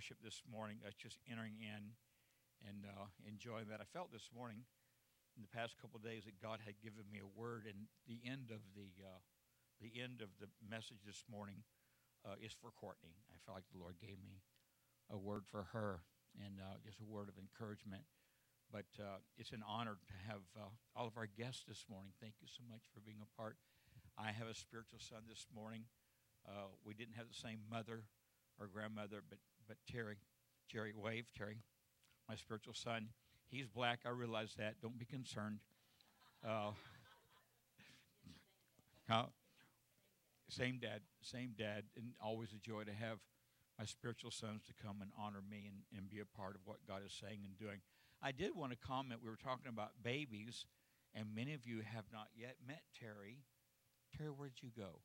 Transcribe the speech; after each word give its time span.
worship 0.00 0.24
this 0.24 0.40
morning, 0.48 0.80
us 0.88 0.96
just 0.96 1.20
entering 1.28 1.60
in 1.60 1.92
and 2.64 2.88
uh, 2.88 3.04
enjoying 3.28 3.68
that. 3.68 3.84
I 3.84 3.88
felt 3.92 4.08
this 4.08 4.32
morning, 4.32 4.64
in 5.36 5.44
the 5.44 5.52
past 5.52 5.76
couple 5.76 6.00
of 6.00 6.04
days, 6.08 6.24
that 6.24 6.40
God 6.40 6.64
had 6.64 6.80
given 6.80 7.04
me 7.12 7.20
a 7.20 7.28
word, 7.36 7.68
and 7.68 7.84
the 8.08 8.16
end 8.24 8.48
of 8.48 8.64
the 8.72 8.88
uh, 9.04 9.20
the 9.76 9.92
end 10.00 10.24
of 10.24 10.32
the 10.40 10.48
message 10.64 11.04
this 11.04 11.28
morning 11.28 11.60
uh, 12.24 12.40
is 12.40 12.56
for 12.56 12.72
Courtney. 12.72 13.12
I 13.28 13.36
felt 13.44 13.60
like 13.60 13.68
the 13.76 13.76
Lord 13.76 14.00
gave 14.00 14.16
me 14.24 14.40
a 15.12 15.20
word 15.20 15.44
for 15.44 15.68
her 15.76 16.00
and 16.32 16.64
uh, 16.64 16.80
just 16.80 17.04
a 17.04 17.04
word 17.04 17.28
of 17.28 17.36
encouragement. 17.36 18.08
But 18.72 18.88
uh, 18.96 19.20
it's 19.36 19.52
an 19.52 19.60
honor 19.68 20.00
to 20.00 20.16
have 20.32 20.40
uh, 20.56 20.72
all 20.96 21.12
of 21.12 21.20
our 21.20 21.28
guests 21.28 21.68
this 21.68 21.84
morning. 21.92 22.16
Thank 22.24 22.40
you 22.40 22.48
so 22.48 22.64
much 22.72 22.88
for 22.88 23.04
being 23.04 23.20
a 23.20 23.28
part. 23.36 23.60
I 24.16 24.32
have 24.32 24.48
a 24.48 24.56
spiritual 24.56 25.04
son 25.04 25.28
this 25.28 25.44
morning. 25.52 25.84
Uh, 26.48 26.72
we 26.88 26.96
didn't 26.96 27.20
have 27.20 27.28
the 27.28 27.36
same 27.36 27.60
mother 27.68 28.08
or 28.60 28.66
grandmother, 28.66 29.22
but 29.28 29.38
but 29.66 29.76
Terry, 29.90 30.16
Jerry, 30.68 30.92
wave, 30.96 31.26
Terry, 31.36 31.58
my 32.28 32.34
spiritual 32.34 32.74
son. 32.74 33.08
He's 33.48 33.66
black. 33.66 34.00
I 34.04 34.10
realize 34.10 34.54
that. 34.58 34.80
Don't 34.82 34.98
be 34.98 35.04
concerned. 35.04 35.58
Uh, 36.46 36.72
same 40.48 40.78
dad, 40.80 41.00
same 41.20 41.54
dad, 41.56 41.84
and 41.96 42.12
always 42.20 42.52
a 42.52 42.58
joy 42.58 42.84
to 42.84 42.92
have 42.92 43.18
my 43.78 43.84
spiritual 43.84 44.30
sons 44.30 44.62
to 44.66 44.72
come 44.84 45.00
and 45.00 45.10
honor 45.18 45.42
me 45.48 45.70
and, 45.70 45.82
and 45.96 46.10
be 46.10 46.20
a 46.20 46.26
part 46.36 46.54
of 46.54 46.60
what 46.64 46.78
God 46.86 47.02
is 47.06 47.12
saying 47.12 47.40
and 47.44 47.56
doing. 47.58 47.80
I 48.22 48.32
did 48.32 48.54
want 48.54 48.72
to 48.72 48.78
comment. 48.78 49.20
We 49.22 49.30
were 49.30 49.36
talking 49.36 49.68
about 49.68 49.90
babies, 50.02 50.66
and 51.14 51.34
many 51.34 51.54
of 51.54 51.64
you 51.64 51.80
have 51.94 52.04
not 52.12 52.28
yet 52.36 52.56
met 52.66 52.82
Terry. 52.98 53.38
Terry, 54.16 54.30
where'd 54.30 54.60
you 54.60 54.70
go? 54.76 55.00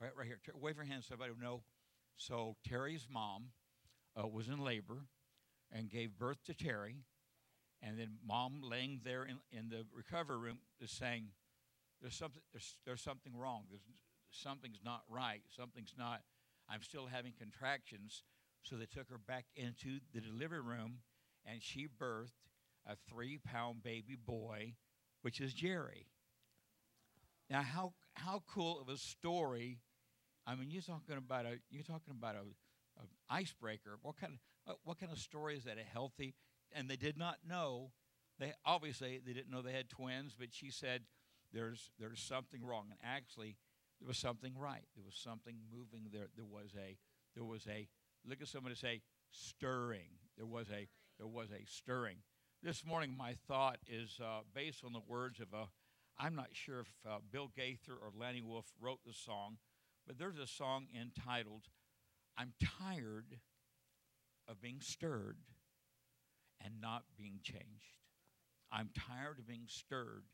Right, 0.00 0.10
right 0.16 0.26
here. 0.26 0.38
Terry, 0.44 0.56
wave 0.60 0.76
your 0.76 0.86
hand. 0.86 1.04
Somebody 1.04 1.32
will 1.32 1.40
know. 1.40 1.62
So 2.16 2.56
Terry's 2.66 3.06
mom 3.10 3.52
uh, 4.16 4.26
was 4.26 4.48
in 4.48 4.58
labor 4.58 5.06
and 5.70 5.90
gave 5.90 6.18
birth 6.18 6.44
to 6.44 6.54
Terry, 6.54 6.96
and 7.82 7.98
then 7.98 8.18
mom 8.26 8.60
laying 8.62 9.00
there 9.04 9.24
in, 9.24 9.38
in 9.50 9.68
the 9.68 9.84
recovery 9.94 10.38
room 10.38 10.58
is 10.80 10.90
saying, 10.90 11.28
"There's 12.00 12.14
something. 12.14 12.42
There's, 12.52 12.76
there's 12.84 13.02
something 13.02 13.36
wrong. 13.36 13.64
There's 13.70 13.82
something's 14.30 14.80
not 14.84 15.02
right. 15.08 15.42
Something's 15.56 15.94
not. 15.98 16.22
I'm 16.68 16.82
still 16.82 17.06
having 17.06 17.32
contractions." 17.38 18.22
So 18.62 18.76
they 18.76 18.86
took 18.86 19.08
her 19.08 19.18
back 19.18 19.46
into 19.56 19.98
the 20.14 20.20
delivery 20.20 20.60
room, 20.60 20.98
and 21.44 21.60
she 21.60 21.88
birthed 21.88 22.30
a 22.86 22.94
three-pound 23.08 23.82
baby 23.82 24.16
boy, 24.16 24.74
which 25.22 25.40
is 25.40 25.52
Jerry. 25.52 26.06
Now, 27.50 27.62
how 27.62 27.94
how 28.14 28.42
cool 28.46 28.80
of 28.80 28.88
a 28.88 28.96
story 28.96 29.78
I 30.46 30.54
mean, 30.54 30.70
you're 30.70 30.82
talking 30.82 31.16
about 31.16 31.46
a 31.46 31.58
you're 31.70 31.84
talking 31.84 32.14
about 32.16 32.34
a, 32.34 33.00
a 33.00 33.04
icebreaker. 33.30 33.98
What 34.02 34.16
kind 34.20 34.38
of 34.66 34.76
what 34.84 34.98
kind 34.98 35.12
of 35.12 35.18
story 35.18 35.56
is 35.56 35.64
that? 35.64 35.78
A 35.78 35.84
healthy, 35.84 36.34
and 36.72 36.88
they 36.88 36.96
did 36.96 37.16
not 37.16 37.36
know. 37.48 37.92
They 38.38 38.52
obviously 38.64 39.20
they 39.24 39.32
didn't 39.32 39.50
know 39.50 39.62
they 39.62 39.72
had 39.72 39.88
twins, 39.88 40.34
but 40.38 40.48
she 40.50 40.70
said 40.70 41.02
there's 41.52 41.90
there's 41.98 42.20
something 42.20 42.64
wrong, 42.64 42.86
and 42.90 42.98
actually 43.04 43.56
there 44.00 44.08
was 44.08 44.18
something 44.18 44.54
right. 44.58 44.84
There 44.96 45.04
was 45.04 45.16
something 45.16 45.56
moving 45.72 46.08
there. 46.12 46.28
There 46.34 46.44
was 46.44 46.72
a 46.76 46.96
there 47.34 47.44
was 47.44 47.66
a 47.68 47.88
look 48.28 48.42
at 48.42 48.48
somebody 48.48 48.74
say 48.74 49.02
stirring. 49.30 50.18
There 50.36 50.46
was 50.46 50.66
a 50.70 50.88
there 51.18 51.28
was 51.28 51.50
a 51.50 51.64
stirring. 51.66 52.18
This 52.62 52.84
morning, 52.84 53.14
my 53.16 53.34
thought 53.48 53.78
is 53.88 54.20
uh, 54.22 54.40
based 54.54 54.84
on 54.84 54.92
the 54.92 55.02
words 55.06 55.40
of 55.40 55.48
a. 55.52 55.66
I'm 56.18 56.34
not 56.34 56.48
sure 56.52 56.80
if 56.80 56.88
uh, 57.08 57.18
Bill 57.30 57.50
Gaither 57.56 57.94
or 57.94 58.12
Lanny 58.14 58.42
Wolfe 58.42 58.70
wrote 58.80 59.00
the 59.04 59.14
song 59.14 59.56
but 60.06 60.18
there's 60.18 60.38
a 60.38 60.46
song 60.46 60.86
entitled, 60.98 61.68
I'm 62.36 62.52
tired 62.60 63.38
of 64.48 64.60
being 64.60 64.80
stirred 64.80 65.38
and 66.64 66.80
not 66.80 67.04
being 67.16 67.40
changed. 67.42 67.96
I'm 68.70 68.90
tired 68.96 69.38
of 69.38 69.46
being 69.46 69.66
stirred 69.66 70.24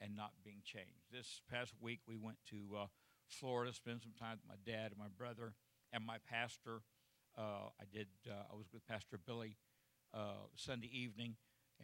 and 0.00 0.16
not 0.16 0.32
being 0.44 0.62
changed. 0.64 1.06
This 1.12 1.42
past 1.50 1.74
week, 1.80 2.00
we 2.06 2.16
went 2.16 2.38
to 2.50 2.76
uh, 2.76 2.86
Florida, 3.28 3.72
spend 3.72 4.00
some 4.02 4.14
time 4.18 4.38
with 4.38 4.48
my 4.48 4.72
dad 4.72 4.90
and 4.90 4.98
my 4.98 5.12
brother 5.16 5.54
and 5.92 6.04
my 6.04 6.16
pastor. 6.30 6.82
Uh, 7.36 7.70
I 7.80 7.84
did. 7.92 8.08
Uh, 8.26 8.52
I 8.52 8.56
was 8.56 8.66
with 8.72 8.86
Pastor 8.86 9.18
Billy 9.24 9.56
uh, 10.14 10.48
Sunday 10.56 10.90
evening, 10.92 11.36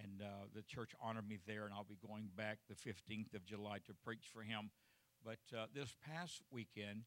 and 0.02 0.22
uh, 0.22 0.46
the 0.54 0.62
church 0.62 0.92
honored 1.02 1.28
me 1.28 1.38
there. 1.46 1.64
And 1.64 1.74
I'll 1.74 1.84
be 1.84 1.98
going 2.06 2.30
back 2.36 2.58
the 2.68 2.74
15th 2.74 3.34
of 3.34 3.44
July 3.44 3.78
to 3.86 3.94
preach 4.04 4.26
for 4.32 4.42
him 4.42 4.70
but 5.24 5.38
uh, 5.56 5.66
this 5.74 5.94
past 6.06 6.42
weekend, 6.50 7.04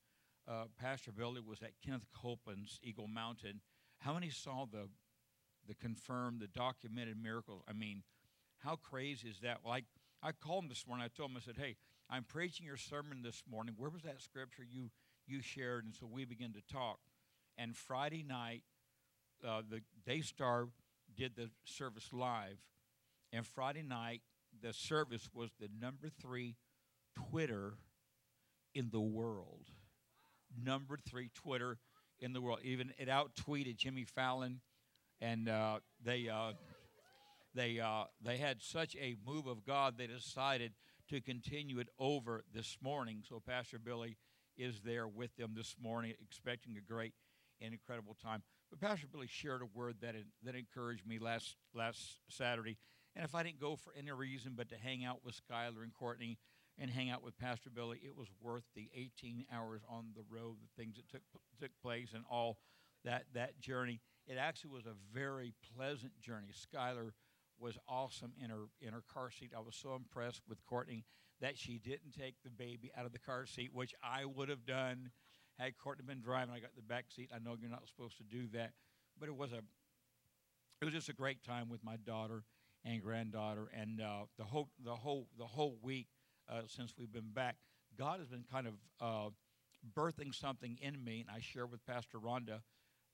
uh, 0.47 0.65
Pastor 0.79 1.11
Billy 1.11 1.41
was 1.45 1.61
at 1.61 1.71
Kenneth 1.85 2.07
Copeland's 2.13 2.79
Eagle 2.81 3.07
Mountain. 3.07 3.61
How 3.99 4.13
many 4.13 4.29
saw 4.29 4.65
the 4.65 4.89
the 5.67 5.75
confirmed, 5.75 6.39
the 6.39 6.47
documented 6.47 7.21
miracles? 7.21 7.61
I 7.67 7.73
mean, 7.73 8.03
how 8.59 8.77
crazy 8.77 9.27
is 9.27 9.39
that? 9.41 9.59
Like 9.65 9.85
I 10.23 10.31
called 10.31 10.63
him 10.63 10.69
this 10.69 10.87
morning. 10.87 11.05
I 11.05 11.15
told 11.15 11.31
him, 11.31 11.37
I 11.37 11.41
said, 11.41 11.57
"Hey, 11.57 11.75
I'm 12.09 12.23
preaching 12.23 12.65
your 12.65 12.77
sermon 12.77 13.21
this 13.21 13.43
morning. 13.49 13.75
Where 13.77 13.89
was 13.89 14.03
that 14.03 14.21
scripture 14.21 14.63
you 14.63 14.89
you 15.27 15.41
shared?" 15.41 15.85
And 15.85 15.93
so 15.93 16.07
we 16.07 16.25
began 16.25 16.53
to 16.53 16.73
talk. 16.73 16.99
And 17.57 17.75
Friday 17.75 18.23
night, 18.23 18.63
uh, 19.45 19.61
the 19.69 19.81
Daystar 20.05 20.69
did 21.15 21.35
the 21.35 21.49
service 21.65 22.11
live, 22.13 22.57
and 23.31 23.45
Friday 23.45 23.83
night 23.83 24.21
the 24.59 24.73
service 24.73 25.29
was 25.33 25.51
the 25.59 25.69
number 25.79 26.09
three 26.09 26.55
Twitter 27.29 27.73
in 28.77 28.89
the 28.91 29.01
world. 29.01 29.71
Number 30.63 30.99
three 31.09 31.31
Twitter 31.33 31.79
in 32.19 32.31
the 32.31 32.41
world. 32.41 32.59
Even 32.63 32.93
it 32.99 33.09
out 33.09 33.31
tweeted 33.35 33.75
Jimmy 33.75 34.05
Fallon, 34.05 34.61
and 35.19 35.49
uh, 35.49 35.79
they 36.03 36.29
uh, 36.29 36.53
they 37.55 37.79
uh, 37.79 38.03
they 38.23 38.37
had 38.37 38.61
such 38.61 38.95
a 38.95 39.15
move 39.25 39.47
of 39.47 39.65
God. 39.65 39.95
They 39.97 40.05
decided 40.05 40.73
to 41.09 41.19
continue 41.21 41.79
it 41.79 41.89
over 41.97 42.43
this 42.53 42.77
morning. 42.81 43.23
So 43.27 43.41
Pastor 43.45 43.79
Billy 43.79 44.17
is 44.57 44.81
there 44.81 45.07
with 45.07 45.35
them 45.37 45.53
this 45.55 45.75
morning, 45.81 46.13
expecting 46.21 46.77
a 46.77 46.81
great 46.81 47.13
and 47.59 47.73
incredible 47.73 48.15
time. 48.21 48.43
But 48.69 48.79
Pastor 48.79 49.07
Billy 49.11 49.27
shared 49.27 49.63
a 49.63 49.77
word 49.77 49.95
that 50.01 50.13
that 50.43 50.55
encouraged 50.55 51.07
me 51.07 51.17
last 51.17 51.55
last 51.73 52.19
Saturday. 52.29 52.77
And 53.15 53.25
if 53.25 53.33
I 53.33 53.41
didn't 53.41 53.59
go 53.59 53.75
for 53.75 53.91
any 53.97 54.11
reason 54.11 54.53
but 54.55 54.69
to 54.69 54.75
hang 54.75 55.03
out 55.03 55.25
with 55.25 55.33
Skylar 55.35 55.81
and 55.81 55.91
Courtney 55.91 56.37
and 56.79 56.89
hang 56.89 57.09
out 57.09 57.23
with 57.23 57.37
Pastor 57.37 57.69
Billy. 57.69 57.99
It 58.03 58.15
was 58.15 58.27
worth 58.41 58.63
the 58.75 58.89
18 58.95 59.45
hours 59.51 59.81
on 59.89 60.07
the 60.15 60.23
road, 60.29 60.57
the 60.61 60.81
things 60.81 60.95
that 60.95 61.09
took 61.09 61.21
took 61.59 61.71
place, 61.81 62.09
and 62.13 62.23
all 62.29 62.57
that 63.03 63.25
that 63.33 63.59
journey. 63.59 64.01
It 64.27 64.37
actually 64.37 64.71
was 64.71 64.85
a 64.85 64.95
very 65.13 65.53
pleasant 65.75 66.19
journey. 66.19 66.49
Skylar 66.51 67.11
was 67.59 67.77
awesome 67.87 68.33
in 68.41 68.49
her 68.49 68.65
in 68.81 68.93
her 68.93 69.03
car 69.11 69.31
seat. 69.31 69.51
I 69.55 69.59
was 69.61 69.75
so 69.75 69.95
impressed 69.95 70.41
with 70.47 70.63
Courtney 70.65 71.05
that 71.41 71.57
she 71.57 71.77
didn't 71.77 72.13
take 72.17 72.35
the 72.43 72.49
baby 72.49 72.91
out 72.97 73.05
of 73.05 73.13
the 73.13 73.19
car 73.19 73.45
seat, 73.45 73.71
which 73.73 73.93
I 74.03 74.25
would 74.25 74.49
have 74.49 74.65
done 74.65 75.11
had 75.57 75.77
Courtney 75.77 76.05
been 76.05 76.21
driving. 76.21 76.53
I 76.53 76.59
got 76.59 76.75
the 76.75 76.81
back 76.81 77.05
seat. 77.09 77.29
I 77.33 77.39
know 77.39 77.55
you're 77.59 77.69
not 77.69 77.87
supposed 77.87 78.17
to 78.17 78.23
do 78.23 78.47
that, 78.53 78.73
but 79.19 79.29
it 79.29 79.35
was 79.35 79.51
a 79.53 79.61
it 80.81 80.85
was 80.85 80.93
just 80.93 81.09
a 81.09 81.13
great 81.13 81.43
time 81.43 81.69
with 81.69 81.83
my 81.83 81.95
daughter 81.95 82.43
and 82.85 83.01
granddaughter, 83.01 83.69
and 83.73 83.99
uh, 83.99 84.25
the 84.37 84.43
whole 84.43 84.69
the 84.83 84.95
whole 84.95 85.27
the 85.37 85.45
whole 85.45 85.77
week 85.81 86.07
uh, 86.49 86.61
since 86.67 86.93
we've 86.97 87.11
been 87.11 87.31
back. 87.33 87.57
God 87.97 88.19
has 88.19 88.27
been 88.27 88.45
kind 88.51 88.67
of 88.67 88.73
uh, 89.01 89.29
birthing 89.95 90.33
something 90.33 90.77
in 90.81 91.03
me, 91.03 91.25
and 91.27 91.35
I 91.35 91.39
share 91.41 91.65
with 91.65 91.85
Pastor 91.85 92.19
Rhonda. 92.19 92.61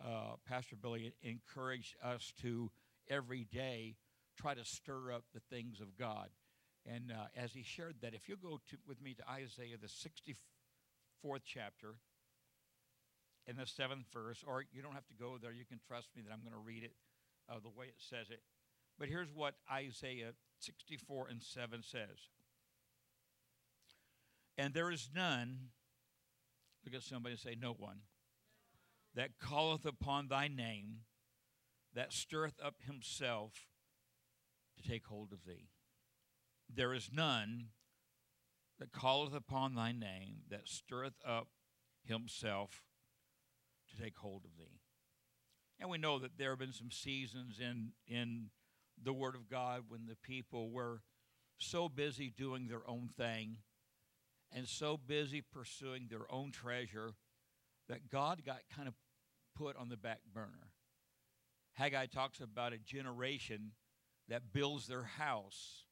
Uh, 0.03 0.35
Pastor 0.47 0.75
Billy 0.75 1.13
encouraged 1.21 1.95
us 2.03 2.33
to 2.41 2.71
every 3.09 3.45
day 3.45 3.95
try 4.37 4.53
to 4.53 4.65
stir 4.65 5.11
up 5.11 5.23
the 5.33 5.41
things 5.49 5.79
of 5.79 5.97
God. 5.97 6.29
And 6.85 7.11
uh, 7.11 7.25
as 7.35 7.53
he 7.53 7.63
shared 7.63 7.95
that, 8.01 8.13
if 8.13 8.27
you 8.27 8.35
go 8.35 8.59
to, 8.69 8.77
with 8.87 9.01
me 9.01 9.13
to 9.13 9.29
Isaiah, 9.29 9.77
the 9.79 9.87
64th 9.87 11.41
chapter, 11.45 11.95
in 13.45 13.57
the 13.57 13.65
seventh 13.65 14.05
verse, 14.13 14.43
or 14.45 14.63
you 14.71 14.81
don't 14.81 14.93
have 14.93 15.07
to 15.07 15.13
go 15.13 15.37
there, 15.41 15.51
you 15.51 15.65
can 15.65 15.79
trust 15.85 16.09
me 16.15 16.21
that 16.23 16.31
I'm 16.33 16.41
going 16.41 16.53
to 16.53 16.65
read 16.65 16.83
it 16.83 16.93
uh, 17.49 17.59
the 17.61 17.69
way 17.69 17.87
it 17.87 17.99
says 17.99 18.29
it. 18.29 18.41
But 18.97 19.09
here's 19.09 19.33
what 19.33 19.55
Isaiah 19.71 20.31
64 20.59 21.27
and 21.29 21.41
7 21.41 21.83
says 21.83 22.29
and 24.57 24.73
there 24.73 24.91
is 24.91 25.09
none, 25.13 25.69
look 26.85 26.93
at 26.95 27.03
somebody 27.03 27.33
and 27.33 27.39
say, 27.39 27.55
No 27.59 27.73
one, 27.73 28.01
that 29.15 29.31
calleth 29.41 29.85
upon 29.85 30.27
thy 30.27 30.47
name, 30.47 31.01
that 31.93 32.13
stirreth 32.13 32.59
up 32.63 32.75
himself 32.85 33.53
to 34.77 34.87
take 34.87 35.05
hold 35.05 35.31
of 35.31 35.45
thee. 35.45 35.69
There 36.73 36.93
is 36.93 37.09
none 37.13 37.67
that 38.79 38.91
calleth 38.91 39.33
upon 39.33 39.75
thy 39.75 39.91
name, 39.91 40.41
that 40.49 40.67
stirreth 40.67 41.19
up 41.27 41.47
himself 42.05 42.83
to 43.89 44.01
take 44.01 44.17
hold 44.17 44.43
of 44.45 44.57
thee. 44.57 44.79
And 45.79 45.89
we 45.89 45.97
know 45.97 46.19
that 46.19 46.37
there 46.37 46.51
have 46.51 46.59
been 46.59 46.73
some 46.73 46.91
seasons 46.91 47.59
in, 47.59 47.91
in 48.07 48.49
the 49.01 49.13
Word 49.13 49.35
of 49.35 49.49
God 49.49 49.83
when 49.87 50.05
the 50.05 50.15
people 50.15 50.71
were 50.71 51.01
so 51.57 51.89
busy 51.89 52.33
doing 52.35 52.67
their 52.67 52.87
own 52.87 53.09
thing 53.15 53.57
and 54.53 54.67
so 54.67 54.97
busy 54.97 55.41
pursuing 55.41 56.07
their 56.09 56.31
own 56.31 56.51
treasure 56.51 57.11
that 57.89 58.09
God 58.09 58.43
got 58.45 58.61
kind 58.75 58.87
of 58.87 58.93
put 59.55 59.75
on 59.75 59.89
the 59.89 59.97
back 59.97 60.19
burner. 60.33 60.71
Haggai 61.73 62.05
talks 62.05 62.39
about 62.39 62.73
a 62.73 62.77
generation 62.77 63.71
that 64.29 64.53
builds 64.53 64.87
their 64.87 65.03
house 65.03 65.83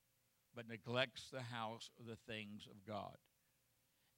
but 0.56 0.68
neglects 0.68 1.30
the 1.31 1.42
house 1.42 1.90
or 1.98 2.06
the 2.06 2.18
things 2.31 2.68
of 2.69 2.86
God. 2.86 3.16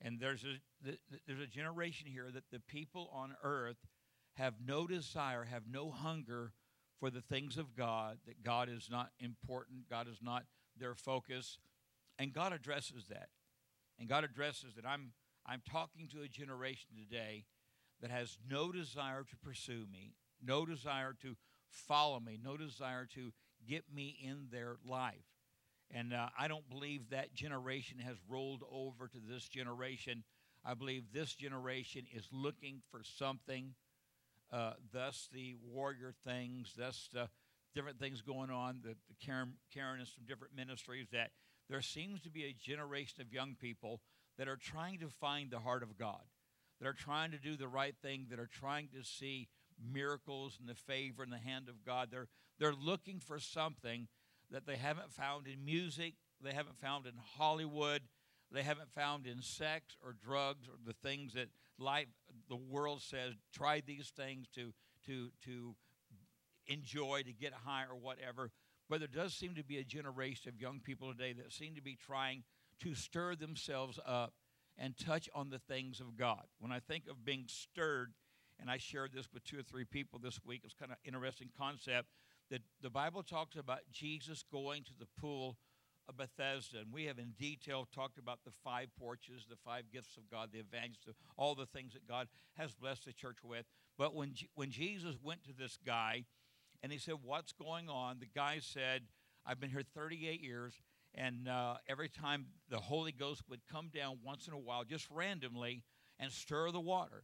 And 0.01 0.19
there's 0.19 0.43
a 0.43 0.91
there's 1.27 1.39
a 1.39 1.47
generation 1.47 2.07
here 2.07 2.29
that 2.33 2.49
the 2.51 2.59
people 2.59 3.09
on 3.13 3.35
earth 3.43 3.77
have 4.35 4.55
no 4.65 4.87
desire, 4.87 5.45
have 5.45 5.63
no 5.69 5.91
hunger 5.91 6.53
for 6.99 7.09
the 7.09 7.21
things 7.21 7.57
of 7.57 7.75
God, 7.75 8.17
that 8.25 8.43
God 8.43 8.69
is 8.69 8.89
not 8.89 9.11
important, 9.19 9.89
God 9.89 10.07
is 10.07 10.19
not 10.21 10.43
their 10.77 10.95
focus. 10.95 11.59
And 12.19 12.33
God 12.33 12.53
addresses 12.53 13.05
that. 13.09 13.29
And 13.99 14.09
God 14.09 14.23
addresses 14.23 14.75
that 14.75 14.85
I'm 14.85 15.11
I'm 15.45 15.61
talking 15.69 16.07
to 16.13 16.21
a 16.21 16.27
generation 16.27 16.91
today 16.95 17.45
that 18.01 18.11
has 18.11 18.37
no 18.49 18.71
desire 18.71 19.23
to 19.23 19.37
pursue 19.37 19.85
me, 19.91 20.13
no 20.41 20.65
desire 20.65 21.13
to 21.21 21.35
follow 21.69 22.19
me, 22.19 22.39
no 22.41 22.55
desire 22.55 23.05
to 23.15 23.33
get 23.67 23.83
me 23.93 24.17
in 24.23 24.47
their 24.51 24.77
life. 24.87 25.25
And 25.91 26.13
uh, 26.13 26.29
I 26.37 26.47
don't 26.47 26.69
believe 26.69 27.09
that 27.09 27.33
generation 27.33 27.99
has 27.99 28.17
rolled 28.27 28.63
over 28.71 29.07
to 29.07 29.17
this 29.29 29.47
generation. 29.47 30.23
I 30.65 30.73
believe 30.73 31.03
this 31.13 31.35
generation 31.35 32.05
is 32.11 32.27
looking 32.31 32.81
for 32.89 33.01
something, 33.03 33.75
uh, 34.51 34.73
thus 34.91 35.27
the 35.31 35.55
warrior 35.61 36.13
things, 36.25 36.73
thus 36.77 37.09
the 37.13 37.29
different 37.75 37.99
things 37.99 38.21
going 38.21 38.49
on, 38.49 38.79
the, 38.83 38.95
the 39.07 39.15
Karen, 39.23 39.53
Karen 39.73 39.99
is 39.99 40.09
from 40.09 40.25
different 40.25 40.55
ministries, 40.55 41.07
that 41.11 41.31
there 41.69 41.81
seems 41.81 42.21
to 42.21 42.29
be 42.29 42.43
a 42.45 42.53
generation 42.53 43.21
of 43.21 43.33
young 43.33 43.55
people 43.59 44.01
that 44.37 44.47
are 44.47 44.57
trying 44.57 44.99
to 44.99 45.09
find 45.09 45.51
the 45.51 45.59
heart 45.59 45.83
of 45.83 45.97
God, 45.97 46.21
that 46.79 46.87
are 46.87 46.93
trying 46.93 47.31
to 47.31 47.37
do 47.37 47.55
the 47.55 47.67
right 47.67 47.95
thing, 48.01 48.27
that 48.29 48.39
are 48.39 48.49
trying 48.51 48.89
to 48.89 49.03
see 49.03 49.47
miracles 49.91 50.57
and 50.59 50.67
the 50.67 50.75
favor 50.75 51.23
and 51.23 51.31
the 51.31 51.37
hand 51.37 51.69
of 51.69 51.85
God. 51.85 52.09
They're, 52.11 52.27
they're 52.59 52.73
looking 52.73 53.19
for 53.19 53.39
something 53.39 54.07
that 54.51 54.65
they 54.65 54.75
haven't 54.75 55.11
found 55.11 55.47
in 55.47 55.63
music, 55.65 56.13
they 56.41 56.53
haven't 56.53 56.77
found 56.77 57.05
in 57.05 57.13
Hollywood, 57.37 58.01
they 58.51 58.61
haven't 58.61 58.91
found 58.91 59.25
in 59.25 59.41
sex 59.41 59.95
or 60.03 60.15
drugs 60.23 60.67
or 60.67 60.75
the 60.85 60.93
things 60.93 61.33
that 61.33 61.49
life, 61.79 62.07
the 62.49 62.55
world 62.55 63.01
says, 63.01 63.33
try 63.51 63.81
these 63.85 64.11
things 64.15 64.47
to, 64.55 64.73
to, 65.07 65.31
to 65.45 65.75
enjoy, 66.67 67.23
to 67.25 67.33
get 67.33 67.53
high 67.65 67.83
or 67.89 67.95
whatever. 67.95 68.51
But 68.89 68.99
there 68.99 69.07
does 69.07 69.33
seem 69.33 69.55
to 69.55 69.63
be 69.63 69.77
a 69.77 69.83
generation 69.83 70.49
of 70.49 70.59
young 70.59 70.79
people 70.79 71.11
today 71.11 71.33
that 71.33 71.51
seem 71.51 71.75
to 71.75 71.81
be 71.81 71.95
trying 71.95 72.43
to 72.81 72.93
stir 72.93 73.35
themselves 73.35 73.99
up 74.05 74.33
and 74.77 74.97
touch 74.97 75.29
on 75.33 75.49
the 75.49 75.59
things 75.59 75.99
of 75.99 76.17
God. 76.17 76.43
When 76.59 76.71
I 76.71 76.79
think 76.79 77.03
of 77.09 77.23
being 77.23 77.45
stirred, 77.47 78.13
and 78.59 78.69
I 78.69 78.77
shared 78.77 79.11
this 79.13 79.29
with 79.33 79.43
two 79.43 79.59
or 79.59 79.63
three 79.63 79.85
people 79.85 80.19
this 80.19 80.39
week, 80.45 80.61
it's 80.63 80.73
kind 80.73 80.91
of 80.91 80.97
interesting 81.05 81.49
concept 81.57 82.09
that 82.49 82.61
the 82.81 82.89
Bible 82.89 83.23
talks 83.23 83.55
about 83.55 83.79
Jesus 83.91 84.43
going 84.51 84.83
to 84.83 84.93
the 84.99 85.07
pool 85.19 85.57
of 86.07 86.17
Bethesda, 86.17 86.79
and 86.79 86.91
we 86.91 87.05
have 87.05 87.17
in 87.17 87.31
detail 87.39 87.87
talked 87.93 88.17
about 88.17 88.39
the 88.43 88.51
five 88.63 88.89
porches, 88.99 89.45
the 89.49 89.55
five 89.55 89.83
gifts 89.91 90.17
of 90.17 90.29
God, 90.29 90.49
the 90.51 90.59
evangelist, 90.59 91.17
all 91.37 91.55
the 91.55 91.65
things 91.65 91.93
that 91.93 92.07
God 92.07 92.27
has 92.55 92.73
blessed 92.73 93.05
the 93.05 93.13
church 93.13 93.37
with. 93.43 93.65
But 93.97 94.13
when 94.13 94.33
when 94.55 94.69
Jesus 94.69 95.15
went 95.23 95.43
to 95.45 95.53
this 95.53 95.77
guy, 95.85 96.25
and 96.83 96.91
he 96.91 96.99
said, 96.99 97.15
"What's 97.23 97.53
going 97.53 97.89
on?" 97.89 98.19
The 98.19 98.27
guy 98.27 98.59
said, 98.59 99.03
"I've 99.45 99.59
been 99.59 99.71
here 99.71 99.83
38 99.95 100.41
years." 100.41 100.75
And 101.15 101.47
uh, 101.47 101.75
every 101.87 102.09
time 102.09 102.47
the 102.69 102.79
Holy 102.79 103.11
Ghost 103.11 103.43
would 103.47 103.61
come 103.71 103.89
down 103.93 104.17
once 104.23 104.47
in 104.47 104.53
a 104.53 104.57
while, 104.57 104.83
just 104.83 105.07
randomly, 105.11 105.83
and 106.19 106.31
stir 106.31 106.71
the 106.71 106.79
water. 106.79 107.23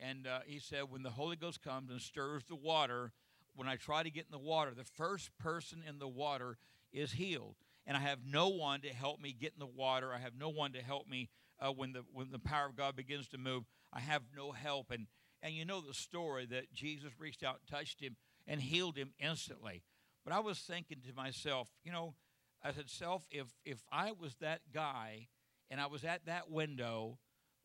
And 0.00 0.26
uh, 0.26 0.40
he 0.46 0.58
said, 0.58 0.84
when 0.90 1.02
the 1.02 1.10
Holy 1.10 1.36
Ghost 1.36 1.62
comes 1.62 1.90
and 1.90 2.00
stirs 2.00 2.44
the 2.48 2.56
water, 2.56 3.12
when 3.54 3.68
I 3.68 3.76
try 3.76 4.02
to 4.02 4.10
get 4.10 4.26
in 4.26 4.32
the 4.32 4.38
water, 4.38 4.72
the 4.74 4.84
first 4.84 5.30
person 5.38 5.82
in 5.86 5.98
the 5.98 6.08
water 6.08 6.58
is 6.92 7.12
healed. 7.12 7.56
And 7.86 7.96
I 7.96 8.00
have 8.00 8.20
no 8.24 8.48
one 8.48 8.80
to 8.82 8.88
help 8.88 9.20
me 9.20 9.32
get 9.32 9.52
in 9.54 9.60
the 9.60 9.66
water. 9.66 10.12
I 10.12 10.18
have 10.18 10.34
no 10.38 10.48
one 10.48 10.72
to 10.72 10.82
help 10.82 11.08
me 11.08 11.30
uh, 11.60 11.72
when 11.72 11.92
the 11.92 12.04
when 12.12 12.30
the 12.30 12.38
power 12.38 12.66
of 12.66 12.76
God 12.76 12.94
begins 12.94 13.28
to 13.28 13.38
move. 13.38 13.64
I 13.92 14.00
have 14.00 14.22
no 14.36 14.52
help. 14.52 14.90
And 14.90 15.06
and 15.42 15.54
you 15.54 15.64
know 15.64 15.80
the 15.80 15.94
story 15.94 16.46
that 16.46 16.72
Jesus 16.72 17.12
reached 17.18 17.42
out, 17.42 17.60
and 17.60 17.78
touched 17.78 18.00
him, 18.00 18.16
and 18.48 18.60
healed 18.60 18.96
him 18.96 19.12
instantly. 19.20 19.82
But 20.24 20.32
I 20.32 20.40
was 20.40 20.58
thinking 20.58 20.98
to 21.06 21.14
myself, 21.14 21.68
you 21.84 21.92
know, 21.92 22.14
I 22.62 22.72
said, 22.72 22.90
self, 22.90 23.24
if 23.30 23.46
if 23.64 23.84
I 23.92 24.12
was 24.12 24.34
that 24.40 24.62
guy 24.74 25.28
and 25.70 25.80
I 25.80 25.86
was 25.86 26.04
at 26.04 26.26
that 26.26 26.50
window, 26.50 27.18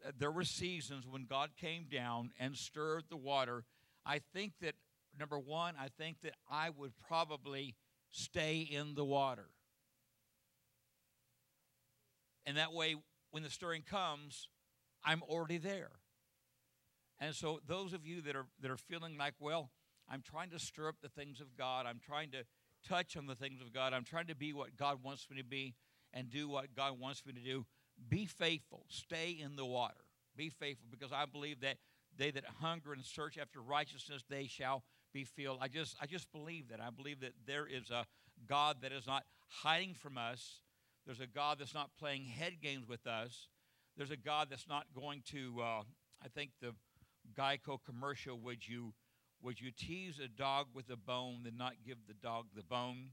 uh, 0.05 0.11
there 0.17 0.31
were 0.31 0.43
seasons 0.43 1.07
when 1.07 1.25
God 1.25 1.51
came 1.59 1.87
down 1.91 2.31
and 2.39 2.55
stirred 2.55 3.05
the 3.09 3.17
water. 3.17 3.63
I 4.05 4.19
think 4.33 4.53
that 4.61 4.75
number 5.17 5.39
one, 5.39 5.73
I 5.79 5.87
think 5.97 6.17
that 6.21 6.35
I 6.49 6.69
would 6.69 6.91
probably 7.07 7.75
stay 8.11 8.59
in 8.59 8.93
the 8.93 9.05
water. 9.05 9.47
And 12.45 12.57
that 12.57 12.73
way, 12.73 12.95
when 13.31 13.41
the 13.41 13.49
stirring 13.49 13.83
comes, 13.89 14.49
I'm 15.03 15.23
already 15.23 15.57
there. 15.57 15.91
And 17.19 17.33
so, 17.33 17.61
those 17.65 17.93
of 17.93 18.05
you 18.05 18.21
that 18.21 18.35
are 18.35 18.45
that 18.61 18.69
are 18.69 18.77
feeling 18.77 19.17
like, 19.17 19.33
well, 19.39 19.71
I'm 20.09 20.21
trying 20.21 20.49
to 20.51 20.59
stir 20.59 20.89
up 20.89 20.95
the 21.01 21.09
things 21.09 21.39
of 21.39 21.57
God. 21.57 21.85
I'm 21.85 21.99
trying 22.05 22.31
to 22.31 22.43
touch 22.87 23.15
on 23.17 23.25
the 23.25 23.35
things 23.35 23.61
of 23.61 23.73
God. 23.73 23.93
I'm 23.93 24.03
trying 24.03 24.27
to 24.27 24.35
be 24.35 24.53
what 24.53 24.75
God 24.77 24.99
wants 25.03 25.27
me 25.29 25.37
to 25.37 25.43
be 25.43 25.75
and 26.13 26.29
do 26.29 26.47
what 26.47 26.75
God 26.75 26.99
wants 26.99 27.25
me 27.25 27.33
to 27.33 27.39
do. 27.39 27.65
Be 28.09 28.25
faithful. 28.25 28.85
Stay 28.89 29.37
in 29.39 29.55
the 29.55 29.65
water. 29.65 30.05
Be 30.35 30.49
faithful 30.49 30.87
because 30.89 31.11
I 31.11 31.25
believe 31.25 31.61
that 31.61 31.77
they 32.17 32.31
that 32.31 32.45
hunger 32.61 32.93
and 32.93 33.03
search 33.03 33.37
after 33.37 33.61
righteousness, 33.61 34.23
they 34.29 34.47
shall 34.47 34.83
be 35.13 35.23
filled. 35.23 35.59
I 35.61 35.67
just, 35.67 35.95
I 36.01 36.05
just 36.05 36.31
believe 36.31 36.69
that. 36.69 36.79
I 36.79 36.89
believe 36.89 37.21
that 37.21 37.33
there 37.45 37.67
is 37.67 37.89
a 37.89 38.05
God 38.47 38.77
that 38.81 38.91
is 38.91 39.07
not 39.07 39.23
hiding 39.47 39.93
from 39.93 40.17
us. 40.17 40.61
There's 41.05 41.19
a 41.19 41.27
God 41.27 41.59
that's 41.59 41.73
not 41.73 41.91
playing 41.99 42.25
head 42.25 42.53
games 42.61 42.87
with 42.87 43.05
us. 43.07 43.47
There's 43.97 44.11
a 44.11 44.17
God 44.17 44.47
that's 44.49 44.67
not 44.67 44.85
going 44.95 45.21
to. 45.31 45.61
Uh, 45.61 45.81
I 46.23 46.27
think 46.33 46.51
the 46.61 46.73
Geico 47.37 47.77
commercial. 47.83 48.39
Would 48.39 48.67
you 48.67 48.93
would 49.43 49.59
you 49.59 49.71
tease 49.71 50.19
a 50.23 50.27
dog 50.27 50.67
with 50.73 50.89
a 50.89 50.95
bone 50.95 51.41
and 51.45 51.57
not 51.57 51.73
give 51.85 51.97
the 52.07 52.13
dog 52.13 52.45
the 52.55 52.63
bone? 52.63 53.09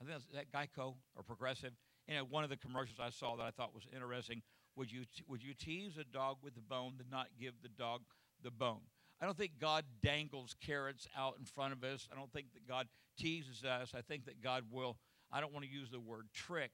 I 0.00 0.04
think 0.04 0.18
that's 0.18 0.26
that 0.34 0.52
Geico 0.52 0.94
or 1.16 1.22
Progressive. 1.22 1.72
You 2.06 2.16
know, 2.16 2.24
one 2.24 2.44
of 2.44 2.50
the 2.50 2.56
commercials 2.56 2.98
I 3.00 3.10
saw 3.10 3.36
that 3.36 3.42
I 3.42 3.50
thought 3.50 3.74
was 3.74 3.86
interesting. 3.92 4.42
Would 4.76 4.92
you 4.92 5.04
would 5.26 5.42
you 5.42 5.54
tease 5.54 5.96
a 5.98 6.04
dog 6.04 6.36
with 6.42 6.56
a 6.56 6.60
bone 6.60 6.94
and 7.00 7.10
not 7.10 7.28
give 7.40 7.54
the 7.62 7.68
dog 7.68 8.02
the 8.42 8.50
bone? 8.50 8.80
I 9.20 9.26
don't 9.26 9.36
think 9.36 9.52
God 9.60 9.84
dangles 10.02 10.54
carrots 10.64 11.06
out 11.16 11.36
in 11.38 11.44
front 11.44 11.72
of 11.72 11.84
us. 11.84 12.08
I 12.10 12.16
don't 12.16 12.32
think 12.32 12.52
that 12.54 12.66
God 12.66 12.88
teases 13.18 13.64
us. 13.64 13.92
I 13.94 14.00
think 14.00 14.24
that 14.26 14.42
God 14.42 14.64
will. 14.70 14.96
I 15.30 15.40
don't 15.40 15.52
want 15.52 15.66
to 15.66 15.70
use 15.70 15.90
the 15.90 16.00
word 16.00 16.28
trick, 16.32 16.72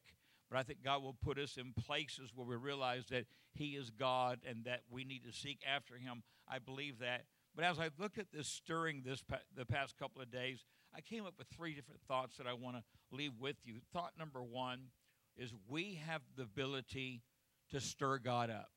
but 0.51 0.59
I 0.59 0.63
think 0.63 0.83
God 0.85 1.03
will 1.03 1.17
put 1.25 1.39
us 1.39 1.57
in 1.57 1.73
places 1.85 2.31
where 2.35 2.47
we 2.47 2.57
realize 2.57 3.07
that 3.11 3.27
He 3.53 3.71
is 3.71 3.91
God 3.91 4.41
and 4.49 4.65
that 4.65 4.83
we 4.91 5.05
need 5.05 5.25
to 5.25 5.33
seek 5.33 5.61
after 5.67 5.97
Him. 5.97 6.23
I 6.49 6.59
believe 6.59 7.01
that. 7.01 7.25
But 7.57 7.65
as 7.65 7.79
I 7.79 7.89
looked 7.99 8.19
at 8.19 8.31
this 8.31 8.47
stirring 8.47 9.03
this 9.05 9.25
the 9.57 9.65
past 9.65 9.97
couple 9.99 10.21
of 10.21 10.31
days, 10.31 10.63
I 10.95 11.01
came 11.01 11.25
up 11.25 11.35
with 11.39 11.49
three 11.49 11.75
different 11.75 12.03
thoughts 12.07 12.37
that 12.37 12.47
I 12.47 12.53
want 12.53 12.77
to 12.77 12.83
leave 13.11 13.33
with 13.41 13.57
you. 13.65 13.77
Thought 13.95 14.13
number 14.19 14.43
one 14.43 14.91
is 15.39 15.53
we 15.67 15.99
have 16.07 16.21
the 16.37 16.43
ability 16.43 17.23
to 17.71 17.81
stir 17.81 18.19
God 18.19 18.51
up. 18.51 18.69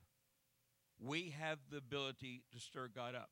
We 0.97 1.33
have 1.37 1.59
the 1.69 1.77
ability 1.77 2.43
to 2.53 2.59
stir 2.59 2.89
God 2.93 3.15
up. 3.15 3.29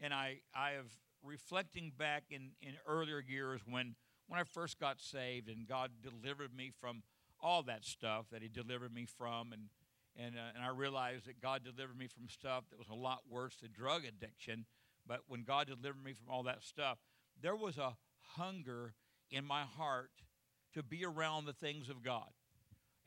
And 0.00 0.12
I, 0.12 0.40
I 0.54 0.72
have 0.72 0.90
reflecting 1.22 1.92
back 1.96 2.24
in, 2.30 2.50
in 2.60 2.74
earlier 2.86 3.22
years 3.26 3.62
when, 3.66 3.94
when 4.28 4.38
I 4.38 4.44
first 4.44 4.78
got 4.78 5.00
saved 5.00 5.48
and 5.48 5.66
God 5.66 5.90
delivered 6.02 6.54
me 6.54 6.72
from 6.78 7.02
all 7.40 7.62
that 7.64 7.84
stuff 7.84 8.26
that 8.32 8.42
He 8.42 8.48
delivered 8.48 8.92
me 8.92 9.06
from. 9.06 9.52
And, 9.52 9.62
and, 10.16 10.36
uh, 10.36 10.52
and 10.54 10.64
I 10.64 10.68
realized 10.68 11.26
that 11.26 11.40
God 11.40 11.62
delivered 11.64 11.96
me 11.98 12.06
from 12.06 12.28
stuff 12.28 12.64
that 12.70 12.78
was 12.78 12.88
a 12.90 12.94
lot 12.94 13.20
worse 13.28 13.56
than 13.56 13.70
drug 13.72 14.02
addiction 14.04 14.66
but 15.10 15.22
when 15.26 15.42
God 15.42 15.66
delivered 15.66 16.04
me 16.04 16.12
from 16.12 16.32
all 16.32 16.44
that 16.44 16.62
stuff, 16.62 16.98
there 17.42 17.56
was 17.56 17.78
a 17.78 17.96
hunger 18.36 18.94
in 19.28 19.44
my 19.44 19.62
heart 19.62 20.12
to 20.72 20.84
be 20.84 21.04
around 21.04 21.46
the 21.46 21.52
things 21.52 21.88
of 21.88 22.04
God. 22.04 22.28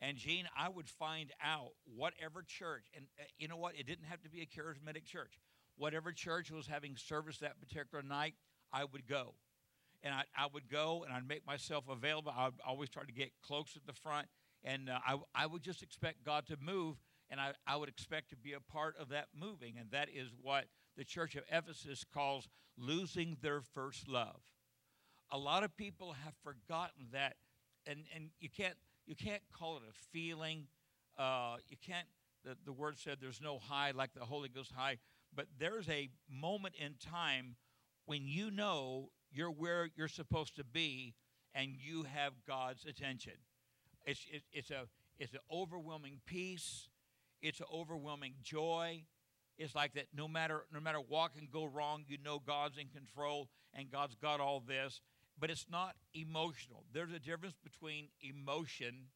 And 0.02 0.18
Gene, 0.18 0.44
I 0.54 0.68
would 0.68 0.86
find 0.86 1.32
out 1.42 1.70
whatever 1.96 2.42
church, 2.46 2.84
and 2.94 3.06
uh, 3.18 3.24
you 3.38 3.48
know 3.48 3.56
what? 3.56 3.72
It 3.78 3.86
didn't 3.86 4.04
have 4.04 4.20
to 4.20 4.28
be 4.28 4.42
a 4.42 4.44
charismatic 4.44 5.06
church. 5.06 5.38
Whatever 5.78 6.12
church 6.12 6.50
was 6.50 6.66
having 6.66 6.94
service 6.94 7.38
that 7.38 7.58
particular 7.58 8.02
night, 8.02 8.34
I 8.70 8.84
would 8.84 9.06
go. 9.06 9.32
And 10.02 10.12
I, 10.12 10.24
I 10.36 10.48
would 10.52 10.68
go 10.68 11.04
and 11.04 11.14
I'd 11.14 11.26
make 11.26 11.46
myself 11.46 11.84
available. 11.88 12.34
I 12.36 12.46
would 12.46 12.60
always 12.66 12.90
try 12.90 13.04
to 13.04 13.12
get 13.12 13.30
close 13.42 13.72
at 13.76 13.86
the 13.86 13.98
front. 13.98 14.26
And 14.62 14.90
uh, 14.90 14.98
I, 15.06 15.16
I 15.34 15.46
would 15.46 15.62
just 15.62 15.82
expect 15.82 16.22
God 16.22 16.46
to 16.48 16.58
move, 16.60 16.96
and 17.30 17.40
I, 17.40 17.52
I 17.66 17.76
would 17.76 17.88
expect 17.88 18.28
to 18.28 18.36
be 18.36 18.52
a 18.52 18.60
part 18.60 18.94
of 19.00 19.08
that 19.08 19.28
moving. 19.34 19.76
And 19.80 19.90
that 19.92 20.08
is 20.14 20.28
what 20.42 20.66
the 20.96 21.04
church 21.04 21.34
of 21.34 21.44
Ephesus 21.50 22.04
calls 22.04 22.48
losing 22.76 23.36
their 23.42 23.60
first 23.60 24.08
love. 24.08 24.40
A 25.30 25.38
lot 25.38 25.64
of 25.64 25.76
people 25.76 26.14
have 26.24 26.34
forgotten 26.42 27.08
that, 27.12 27.36
and, 27.86 28.00
and 28.14 28.30
you 28.40 28.48
can't 28.48 28.76
you 29.06 29.14
can't 29.14 29.42
call 29.52 29.76
it 29.76 29.82
a 29.88 29.92
feeling. 30.12 30.66
Uh, 31.18 31.56
you 31.68 31.76
can't. 31.84 32.06
The, 32.44 32.56
the 32.64 32.72
word 32.72 32.98
said 32.98 33.18
there's 33.20 33.40
no 33.40 33.58
high 33.58 33.90
like 33.90 34.14
the 34.14 34.24
Holy 34.24 34.48
Ghost 34.48 34.72
high, 34.74 34.98
but 35.34 35.46
there's 35.58 35.88
a 35.88 36.10
moment 36.30 36.74
in 36.78 36.94
time 36.94 37.56
when 38.06 38.26
you 38.26 38.50
know 38.50 39.10
you're 39.32 39.50
where 39.50 39.88
you're 39.96 40.08
supposed 40.08 40.56
to 40.56 40.64
be 40.64 41.14
and 41.54 41.70
you 41.78 42.04
have 42.04 42.32
God's 42.46 42.84
attention. 42.84 43.34
It's, 44.04 44.26
it, 44.30 44.42
it's, 44.52 44.70
a, 44.70 44.84
it's 45.18 45.32
an 45.32 45.40
overwhelming 45.50 46.20
peace, 46.26 46.88
it's 47.40 47.60
an 47.60 47.66
overwhelming 47.72 48.34
joy. 48.42 49.04
It's 49.58 49.74
like 49.74 49.94
that 49.94 50.06
no 50.14 50.26
matter 50.26 50.64
no 50.72 50.80
matter 50.80 50.98
what 50.98 51.34
can 51.34 51.48
go 51.52 51.64
wrong, 51.64 52.04
you 52.08 52.18
know 52.22 52.40
God's 52.44 52.78
in 52.78 52.88
control 52.88 53.48
and 53.72 53.90
God's 53.90 54.16
got 54.16 54.40
all 54.40 54.60
this. 54.66 55.00
But 55.38 55.50
it's 55.50 55.66
not 55.70 55.96
emotional. 56.12 56.84
There's 56.92 57.12
a 57.12 57.18
difference 57.18 57.56
between 57.62 58.08
emotion 58.20 59.06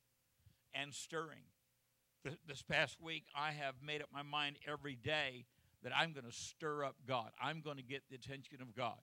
and 0.74 0.92
stirring. 0.92 1.44
This 2.46 2.62
past 2.62 3.00
week, 3.00 3.24
I 3.34 3.52
have 3.52 3.76
made 3.80 4.02
up 4.02 4.08
my 4.12 4.22
mind 4.22 4.56
every 4.66 4.96
day 4.96 5.44
that 5.82 5.92
I'm 5.96 6.12
going 6.12 6.26
to 6.26 6.32
stir 6.32 6.84
up 6.84 6.96
God. 7.06 7.30
I'm 7.40 7.60
going 7.60 7.76
to 7.76 7.82
get 7.82 8.02
the 8.10 8.16
attention 8.16 8.60
of 8.60 8.74
God. 8.74 8.98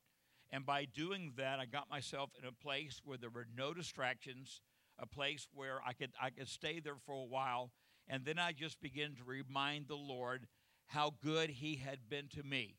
And 0.51 0.65
by 0.65 0.85
doing 0.85 1.33
that, 1.37 1.59
I 1.59 1.65
got 1.65 1.89
myself 1.89 2.31
in 2.39 2.47
a 2.47 2.51
place 2.51 3.01
where 3.03 3.17
there 3.17 3.29
were 3.29 3.47
no 3.57 3.73
distractions, 3.73 4.61
a 4.99 5.07
place 5.07 5.47
where 5.53 5.79
I 5.85 5.93
could 5.93 6.11
I 6.21 6.29
could 6.29 6.47
stay 6.47 6.79
there 6.79 6.97
for 7.05 7.13
a 7.13 7.25
while, 7.25 7.71
and 8.07 8.25
then 8.25 8.37
I 8.37 8.51
just 8.51 8.81
began 8.81 9.15
to 9.15 9.23
remind 9.25 9.87
the 9.87 9.95
Lord 9.95 10.47
how 10.87 11.13
good 11.23 11.49
He 11.49 11.75
had 11.75 12.09
been 12.09 12.27
to 12.35 12.43
me. 12.43 12.75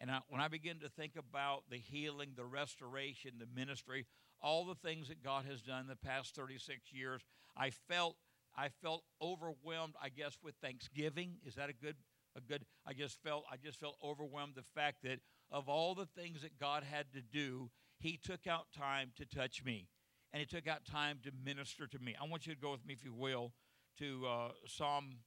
And 0.00 0.10
I, 0.10 0.20
when 0.28 0.40
I 0.40 0.48
begin 0.48 0.78
to 0.80 0.88
think 0.88 1.12
about 1.16 1.64
the 1.70 1.76
healing, 1.76 2.30
the 2.36 2.44
restoration, 2.44 3.32
the 3.38 3.48
ministry, 3.52 4.06
all 4.40 4.64
the 4.64 4.76
things 4.76 5.08
that 5.08 5.22
God 5.22 5.44
has 5.44 5.60
done 5.60 5.86
the 5.88 5.96
past 5.96 6.34
36 6.36 6.92
years, 6.92 7.22
I 7.56 7.70
felt 7.70 8.16
I 8.56 8.70
felt 8.82 9.04
overwhelmed, 9.22 9.94
I 10.02 10.08
guess, 10.08 10.36
with 10.42 10.54
thanksgiving. 10.56 11.36
Is 11.44 11.54
that 11.56 11.70
a 11.70 11.72
good 11.72 11.96
a 12.36 12.40
good 12.40 12.64
I 12.86 12.92
just 12.92 13.20
felt 13.22 13.44
I 13.50 13.56
just 13.56 13.80
felt 13.80 13.96
overwhelmed 14.02 14.54
the 14.54 14.64
fact 14.74 15.02
that 15.02 15.20
of 15.50 15.68
all 15.68 15.94
the 15.94 16.06
things 16.06 16.42
that 16.42 16.58
God 16.58 16.84
had 16.84 17.06
to 17.14 17.20
do, 17.20 17.70
he 17.98 18.16
took 18.16 18.46
out 18.46 18.66
time 18.76 19.10
to 19.16 19.24
touch 19.24 19.64
me. 19.64 19.88
And 20.32 20.40
he 20.40 20.46
took 20.46 20.68
out 20.68 20.84
time 20.84 21.20
to 21.24 21.30
minister 21.44 21.86
to 21.86 21.98
me. 21.98 22.14
I 22.20 22.26
want 22.26 22.46
you 22.46 22.54
to 22.54 22.60
go 22.60 22.70
with 22.70 22.84
me, 22.84 22.92
if 22.92 23.02
you 23.02 23.14
will, 23.14 23.52
to 23.98 24.26
uh, 24.26 24.48
Psalm 24.66 25.20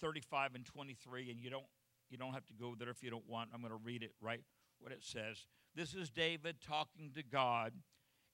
35 0.00 0.54
and 0.54 0.64
23. 0.64 1.30
And 1.30 1.40
you 1.40 1.50
don't, 1.50 1.64
you 2.10 2.18
don't 2.18 2.32
have 2.32 2.46
to 2.46 2.54
go 2.54 2.74
there 2.78 2.90
if 2.90 3.02
you 3.02 3.10
don't 3.10 3.28
want. 3.28 3.50
I'm 3.54 3.60
going 3.60 3.72
to 3.72 3.80
read 3.82 4.02
it 4.02 4.12
right 4.20 4.42
what 4.78 4.92
it 4.92 5.02
says. 5.02 5.46
This 5.74 5.94
is 5.94 6.10
David 6.10 6.56
talking 6.66 7.12
to 7.14 7.22
God. 7.22 7.72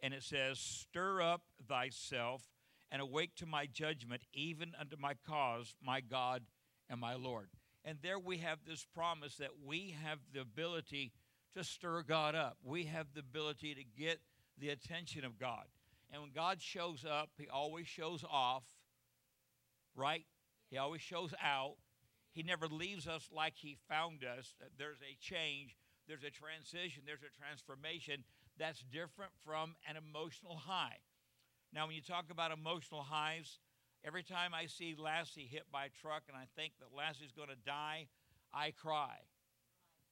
And 0.01 0.13
it 0.13 0.23
says, 0.23 0.59
Stir 0.59 1.23
up 1.23 1.43
thyself 1.69 2.43
and 2.91 3.01
awake 3.01 3.35
to 3.37 3.47
my 3.47 3.67
judgment, 3.67 4.23
even 4.33 4.73
unto 4.79 4.97
my 4.99 5.15
cause, 5.27 5.75
my 5.83 6.01
God 6.01 6.43
and 6.91 7.01
my 7.01 7.15
Lord. 7.15 7.49
And 7.85 7.99
there 8.03 8.19
we 8.19 8.39
have 8.39 8.59
this 8.67 8.87
promise 8.95 9.37
that 9.37 9.51
we 9.65 9.97
have 10.05 10.19
the 10.33 10.41
ability 10.41 11.13
to 11.55 11.65
stir 11.65 12.03
God 12.03 12.35
up. 12.35 12.57
We 12.65 12.85
have 12.85 13.07
the 13.15 13.21
ability 13.21 13.75
to 13.75 13.83
get 14.01 14.21
the 14.59 14.71
attention 14.71 15.25
of 15.25 15.39
God. 15.39 15.65
And 16.13 16.23
when 16.23 16.33
God 16.33 16.61
shows 16.61 17.05
up, 17.09 17.31
He 17.39 17.49
always 17.49 17.87
shows 17.87 18.25
off, 18.31 18.65
right? 19.97 20.25
He 20.73 20.79
always 20.79 21.03
shows 21.03 21.33
out. 21.41 21.77
He 22.33 22.43
never 22.43 22.67
leaves 22.67 23.07
us 23.07 23.29
like 23.31 23.55
He 23.57 23.77
found 23.89 24.25
us. 24.25 24.55
Uh, 24.61 24.65
there's 24.77 25.03
a 25.03 25.15
change, 25.21 25.77
there's 26.09 26.25
a 26.25 26.31
transition, 26.31 27.05
there's 27.07 27.23
a 27.23 27.39
transformation 27.39 28.25
that's 28.59 28.83
different 28.91 29.33
from 29.45 29.77
an 29.87 29.97
emotional 29.97 30.57
high. 30.57 30.97
Now, 31.73 31.87
when 31.87 31.95
you 31.95 32.03
talk 32.03 32.31
about 32.31 32.51
emotional 32.51 33.03
highs, 33.03 33.59
Every 34.05 34.25
time 34.25 34.53
I 34.53 34.67
see 34.67 34.97
Lassie 34.99 35.47
hit 35.47 35.71
by 35.71 35.87
a 35.87 35.95
truck 36.03 36.25
and 36.27 36.37
I 36.37 36.47
think 36.57 36.73
that 36.81 36.91
Lassie's 36.91 37.31
going 37.31 37.51
to 37.51 37.65
die, 37.65 38.09
I 38.53 38.73
cry. 38.73 39.15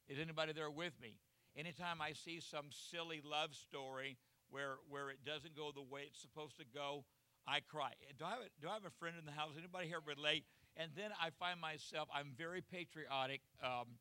Is 0.07 0.17
anybody 0.17 0.53
there 0.53 0.71
with 0.71 0.93
me? 1.01 1.19
Anytime 1.57 1.99
I 1.99 2.13
see 2.13 2.39
some 2.39 2.71
silly 2.71 3.21
love 3.23 3.53
story 3.53 4.17
where, 4.49 4.75
where 4.87 5.09
it 5.09 5.25
doesn't 5.25 5.57
go 5.57 5.71
the 5.75 5.83
way 5.83 6.07
it's 6.07 6.21
supposed 6.21 6.57
to 6.59 6.65
go, 6.73 7.03
I 7.47 7.59
cry. 7.59 7.91
Do 8.17 8.25
I, 8.25 8.29
have 8.31 8.39
a, 8.39 8.49
do 8.61 8.69
I 8.69 8.73
have 8.73 8.85
a 8.85 8.93
friend 8.99 9.15
in 9.17 9.25
the 9.25 9.31
house? 9.31 9.53
Anybody 9.57 9.87
here 9.87 9.99
relate? 10.05 10.45
And 10.77 10.91
then 10.95 11.11
I 11.19 11.29
find 11.39 11.59
myself, 11.59 12.07
I'm 12.13 12.33
very 12.37 12.61
patriotic. 12.61 13.41
Um, 13.63 13.97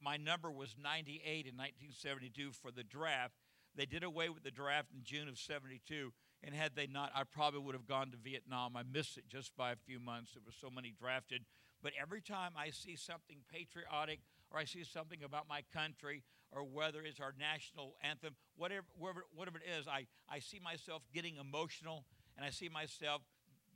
my 0.00 0.16
number 0.16 0.50
was 0.50 0.76
98 0.82 1.46
in 1.46 1.56
1972 1.56 2.52
for 2.52 2.70
the 2.70 2.84
draft. 2.84 3.34
They 3.76 3.86
did 3.86 4.02
away 4.02 4.28
with 4.28 4.42
the 4.42 4.50
draft 4.50 4.88
in 4.94 5.02
June 5.04 5.28
of 5.28 5.38
72. 5.38 6.12
And 6.42 6.54
had 6.54 6.74
they 6.74 6.86
not, 6.86 7.10
I 7.14 7.24
probably 7.24 7.60
would 7.60 7.74
have 7.74 7.86
gone 7.86 8.10
to 8.10 8.16
Vietnam. 8.16 8.76
I 8.76 8.82
missed 8.82 9.18
it 9.18 9.28
just 9.28 9.56
by 9.56 9.72
a 9.72 9.76
few 9.76 9.98
months. 9.98 10.32
There 10.32 10.42
were 10.44 10.52
so 10.52 10.70
many 10.70 10.92
drafted. 10.98 11.44
But 11.82 11.92
every 12.00 12.20
time 12.20 12.52
I 12.56 12.70
see 12.70 12.96
something 12.96 13.38
patriotic 13.52 14.20
or 14.50 14.58
I 14.58 14.64
see 14.64 14.84
something 14.84 15.22
about 15.22 15.48
my 15.48 15.62
country 15.72 16.22
or 16.50 16.64
whether 16.64 17.02
it's 17.02 17.20
our 17.20 17.34
national 17.38 17.94
anthem, 18.02 18.34
whatever, 18.56 18.86
whatever, 18.96 19.24
whatever 19.34 19.58
it 19.58 19.78
is, 19.78 19.86
I, 19.86 20.06
I 20.28 20.38
see 20.38 20.58
myself 20.58 21.02
getting 21.12 21.36
emotional 21.36 22.04
and 22.38 22.46
I 22.46 22.50
see 22.50 22.68
myself 22.68 23.22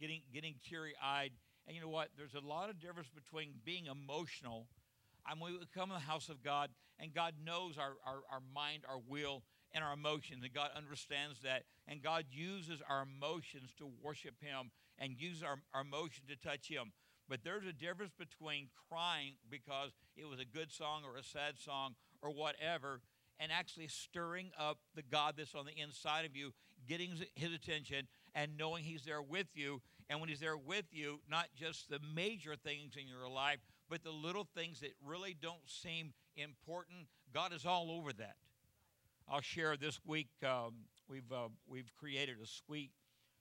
getting, 0.00 0.22
getting 0.32 0.54
teary 0.66 0.94
eyed. 1.02 1.32
And 1.66 1.74
you 1.74 1.82
know 1.82 1.88
what? 1.88 2.10
There's 2.16 2.34
a 2.34 2.46
lot 2.46 2.70
of 2.70 2.80
difference 2.80 3.08
between 3.12 3.54
being 3.64 3.86
emotional. 3.86 4.68
And 5.28 5.40
we 5.40 5.50
come 5.74 5.90
in 5.90 5.94
the 5.94 6.00
house 6.00 6.28
of 6.28 6.42
God, 6.42 6.70
and 6.98 7.12
God 7.12 7.34
knows 7.44 7.76
our, 7.76 7.94
our, 8.06 8.22
our 8.30 8.40
mind, 8.54 8.84
our 8.88 9.00
will, 9.08 9.42
and 9.72 9.82
our 9.82 9.92
emotions. 9.92 10.44
And 10.44 10.54
God 10.54 10.70
understands 10.76 11.40
that. 11.42 11.64
And 11.88 12.02
God 12.02 12.26
uses 12.30 12.80
our 12.88 13.02
emotions 13.02 13.72
to 13.78 13.90
worship 14.00 14.34
Him 14.40 14.70
and 14.96 15.16
use 15.18 15.42
our, 15.42 15.56
our 15.74 15.80
emotion 15.82 16.24
to 16.28 16.36
touch 16.36 16.68
Him. 16.68 16.92
But 17.28 17.40
there's 17.42 17.66
a 17.66 17.72
difference 17.72 18.12
between 18.16 18.68
crying 18.88 19.34
because 19.50 19.90
it 20.16 20.28
was 20.28 20.38
a 20.38 20.44
good 20.44 20.70
song 20.70 21.02
or 21.04 21.16
a 21.16 21.24
sad 21.24 21.58
song 21.58 21.94
or 22.20 22.30
whatever, 22.30 23.00
and 23.40 23.50
actually 23.50 23.88
stirring 23.88 24.50
up 24.58 24.78
the 24.94 25.02
God 25.02 25.34
that's 25.36 25.54
on 25.54 25.66
the 25.66 25.80
inside 25.80 26.24
of 26.24 26.36
you, 26.36 26.52
getting 26.88 27.10
His 27.34 27.52
attention, 27.52 28.06
and 28.34 28.56
knowing 28.56 28.84
He's 28.84 29.04
there 29.04 29.22
with 29.22 29.48
you. 29.54 29.80
And 30.08 30.20
when 30.20 30.28
He's 30.28 30.40
there 30.40 30.56
with 30.56 30.86
you, 30.90 31.20
not 31.28 31.46
just 31.54 31.88
the 31.88 32.00
major 32.14 32.56
things 32.56 32.96
in 32.96 33.06
your 33.06 33.28
life, 33.28 33.58
but 33.88 34.02
the 34.02 34.10
little 34.10 34.46
things 34.54 34.80
that 34.80 34.92
really 35.04 35.36
don't 35.40 35.66
seem 35.66 36.12
important, 36.36 37.08
God 37.32 37.52
is 37.52 37.66
all 37.66 37.90
over 37.90 38.12
that. 38.14 38.36
I'll 39.28 39.40
share 39.40 39.76
this 39.76 40.00
week. 40.04 40.28
Um, 40.42 40.74
we've 41.08 41.30
uh, 41.32 41.48
we've 41.66 41.92
created 41.98 42.36
a 42.42 42.46
suite 42.46 42.90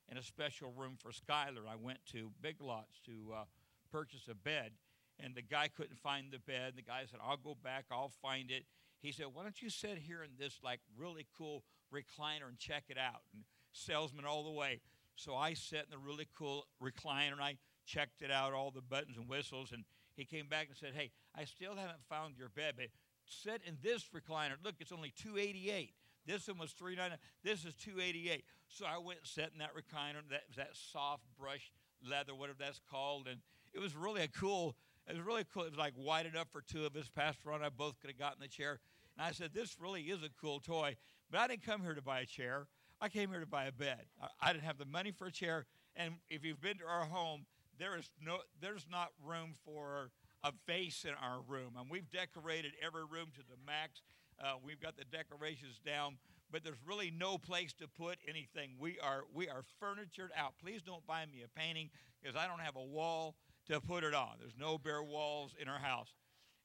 in 0.10 0.18
a 0.18 0.24
special 0.24 0.72
room 0.76 0.98
for 0.98 1.12
Skylar. 1.12 1.68
I 1.70 1.76
went 1.76 2.00
to 2.12 2.32
Big 2.42 2.62
Lots 2.62 3.00
to 3.06 3.34
uh, 3.34 3.44
purchase 3.92 4.28
a 4.30 4.36
bed, 4.36 4.72
and 5.20 5.36
the 5.36 5.42
guy 5.42 5.70
couldn't 5.70 6.00
find 6.00 6.32
the 6.32 6.40
bed. 6.40 6.74
The 6.76 6.82
guy 6.82 7.04
said, 7.10 7.20
"I'll 7.24 7.38
go 7.38 7.56
back. 7.64 7.86
I'll 7.92 8.14
find 8.22 8.52
it." 8.52 8.66
He 9.02 9.12
said, 9.12 9.28
"Why 9.34 9.44
don't 9.44 9.62
you 9.62 9.70
sit 9.70 9.98
here 9.98 10.24
in 10.24 10.32
this 10.38 10.60
like 10.64 10.80
really 10.98 11.28
cool 11.38 11.64
recliner 11.94 12.48
and 12.48 12.58
check 12.58 12.86
it 12.90 12.98
out?" 12.98 13.22
And 13.34 13.44
salesman 13.72 14.26
all 14.26 14.44
the 14.44 14.52
way. 14.52 14.82
So 15.16 15.36
I 15.36 15.54
sat 15.54 15.86
in 15.86 15.92
the 15.92 15.98
really 15.98 16.28
cool 16.38 16.66
recliner 16.82 17.34
and 17.34 17.42
I 17.42 17.58
checked 17.86 18.22
it 18.22 18.32
out, 18.32 18.54
all 18.54 18.72
the 18.72 18.82
buttons 18.82 19.18
and 19.18 19.28
whistles, 19.28 19.72
and 19.72 19.84
he 20.16 20.26
came 20.26 20.48
back 20.48 20.68
and 20.68 20.78
said, 20.78 20.94
"Hey, 20.94 21.12
I 21.36 21.46
still 21.46 21.76
haven't 21.76 22.04
found 22.10 22.38
your 22.38 22.50
bed, 22.50 22.76
but 22.78 22.88
sit 23.26 23.62
in 23.66 23.78
this 23.82 24.10
recliner. 24.10 24.56
Look, 24.64 24.76
it's 24.80 24.92
only 24.92 25.12
288. 25.12 25.94
This 26.26 26.48
one 26.48 26.60
was 26.60 26.72
399. 26.74 27.20
This 27.44 27.66
is 27.66 27.76
288. 27.76 28.46
So 28.68 28.86
I 28.86 28.98
went 28.98 29.20
and 29.20 29.28
sat 29.28 29.52
in 29.54 29.60
that 29.60 29.76
recliner, 29.76 30.28
that 30.30 30.44
that 30.56 30.76
soft 30.76 31.24
brush 31.38 31.72
leather, 32.04 32.36
whatever 32.36 32.60
that's 32.60 32.80
called, 32.80 33.28
and 33.28 33.42
it 33.74 33.80
was 33.80 33.96
really 33.96 34.24
a 34.24 34.28
cool. 34.28 34.76
It 35.08 35.16
was 35.16 35.26
really 35.26 35.46
cool. 35.52 35.64
It 35.64 35.72
was 35.72 35.80
like 35.80 35.94
wide 35.98 36.26
enough 36.26 36.50
for 36.52 36.62
two 36.62 36.86
of 36.86 36.96
us. 36.96 37.10
Pastor 37.10 37.50
Ron 37.50 37.58
and 37.58 37.66
I 37.66 37.70
both 37.70 38.00
could 38.00 38.10
have 38.10 38.20
gotten 38.20 38.40
the 38.40 38.48
chair. 38.48 38.80
And 39.18 39.26
I 39.26 39.32
said, 39.32 39.54
"This 39.54 39.80
really 39.80 40.04
is 40.04 40.24
a 40.24 40.30
cool 40.30 40.60
toy." 40.60 40.96
But 41.30 41.40
I 41.40 41.48
didn't 41.48 41.64
come 41.64 41.82
here 41.82 41.96
to 41.96 42.02
buy 42.02 42.20
a 42.20 42.26
chair. 42.26 42.68
I 43.02 43.10
came 43.10 43.32
here 43.32 43.40
to 43.40 43.48
buy 43.48 43.66
a 43.66 43.72
bed. 43.72 44.06
I, 44.40 44.54
didn't 44.54 44.66
have 44.66 44.78
the 44.78 44.86
money 44.86 45.12
for 45.12 45.26
a 45.26 45.32
chair. 45.32 45.66
And 45.96 46.14
if 46.30 46.46
you've 46.46 46.62
been 46.62 46.78
to 46.78 46.86
our 46.86 47.06
home, 47.06 47.48
there 47.80 47.98
is 47.98 48.12
no, 48.24 48.38
there's 48.62 48.86
not 48.90 49.10
room 49.26 49.56
for 49.66 50.12
a 50.44 50.54
vase 50.68 51.04
in 51.04 51.12
our 51.22 51.40
room, 51.48 51.74
and 51.80 51.90
we've 51.90 52.10
decorated 52.12 52.74
every 52.86 53.04
room 53.04 53.30
to 53.36 53.42
the 53.42 53.58
max. 53.66 54.02
Uh, 54.40 54.54
we've 54.64 54.80
got 54.80 54.98
the 54.98 55.04
decorations 55.06 55.80
down, 55.84 56.18
but 56.52 56.64
there's 56.64 56.82
really 56.86 57.12
no 57.12 57.38
place 57.38 57.74
to 57.74 57.88
put 57.88 58.18
anything. 58.28 58.72
We 58.80 59.00
are 59.00 59.24
we 59.34 59.50
are 59.50 59.64
furnitured 59.80 60.32
out. 60.36 60.54
Please 60.62 60.82
don't 60.82 61.06
buy 61.06 61.26
me 61.26 61.44
a 61.44 61.60
painting 61.60 61.90
because 62.22 62.36
I 62.36 62.48
don't 62.48 62.60
have 62.60 62.76
a 62.76 62.84
wall 62.84 63.36
to 63.68 63.80
put 63.80 64.04
it 64.04 64.14
on. 64.14 64.34
There's 64.40 64.58
no 64.60 64.78
bare 64.78 65.04
walls 65.04 65.56
in 65.60 65.68
our 65.68 65.80
house, 65.80 66.14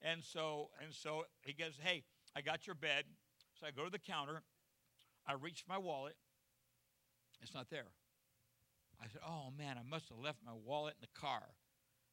and 0.00 0.22
so 0.24 0.70
and 0.82 0.92
so 0.92 1.24
he 1.42 1.52
goes, 1.52 1.78
"Hey, 1.82 2.04
I 2.34 2.40
got 2.40 2.66
your 2.66 2.76
bed." 2.76 3.04
So 3.58 3.66
I 3.66 3.70
go 3.70 3.84
to 3.84 3.90
the 3.90 3.98
counter. 3.98 4.42
I 5.26 5.32
reach 5.34 5.64
my 5.68 5.78
wallet. 5.78 6.14
It's 7.42 7.54
not 7.54 7.70
there. 7.70 7.86
I 9.00 9.08
said, 9.08 9.20
"Oh 9.26 9.50
man, 9.56 9.76
I 9.78 9.88
must 9.88 10.08
have 10.08 10.18
left 10.18 10.38
my 10.44 10.52
wallet 10.52 10.94
in 11.00 11.06
the 11.06 11.20
car." 11.20 11.42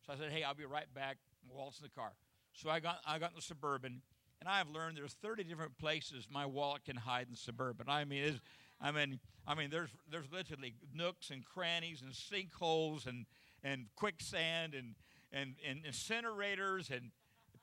So 0.05 0.13
I 0.13 0.17
said, 0.17 0.31
"Hey, 0.31 0.43
I'll 0.43 0.53
be 0.53 0.65
right 0.65 0.91
back." 0.93 1.17
wallets 1.49 1.79
in 1.79 1.83
the 1.83 1.89
car. 1.89 2.13
So 2.53 2.69
I 2.69 2.79
got 2.79 2.99
I 3.05 3.19
got 3.19 3.31
in 3.31 3.35
the 3.35 3.41
suburban, 3.41 4.01
and 4.39 4.49
I 4.49 4.57
have 4.57 4.69
learned 4.69 4.97
there's 4.97 5.13
30 5.13 5.43
different 5.43 5.77
places 5.77 6.27
my 6.29 6.45
wallet 6.45 6.85
can 6.85 6.95
hide 6.95 7.27
in 7.27 7.31
the 7.31 7.37
suburban. 7.37 7.87
I 7.89 8.05
mean, 8.05 8.39
I 8.81 8.91
mean, 8.91 9.19
I 9.47 9.55
mean, 9.55 9.69
there's 9.69 9.89
there's 10.09 10.31
literally 10.31 10.75
nooks 10.93 11.29
and 11.29 11.43
crannies 11.43 12.01
and 12.01 12.13
sinkholes 12.13 13.07
and 13.07 13.25
and 13.63 13.87
quicksand 13.95 14.73
and 14.73 14.95
and, 15.31 15.55
and 15.67 15.83
incinerators 15.83 16.91
and 16.91 17.11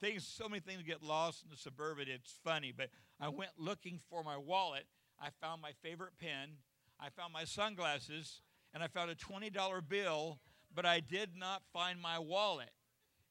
things, 0.00 0.26
so 0.26 0.48
many 0.48 0.60
things 0.60 0.82
get 0.82 1.02
lost 1.02 1.44
in 1.44 1.50
the 1.50 1.56
suburban. 1.56 2.08
It's 2.08 2.34
funny, 2.42 2.72
but 2.76 2.88
I 3.20 3.28
went 3.28 3.50
looking 3.58 4.00
for 4.08 4.24
my 4.24 4.36
wallet. 4.36 4.86
I 5.20 5.28
found 5.40 5.62
my 5.62 5.72
favorite 5.82 6.14
pen. 6.18 6.56
I 7.00 7.08
found 7.08 7.32
my 7.32 7.44
sunglasses, 7.44 8.42
and 8.74 8.82
I 8.82 8.88
found 8.88 9.10
a 9.10 9.14
twenty 9.14 9.48
dollar 9.48 9.80
bill, 9.80 10.38
but 10.74 10.84
I 10.84 11.00
did 11.00 11.30
not 11.36 11.62
find 11.72 12.00
my 12.00 12.18
wallet. 12.18 12.70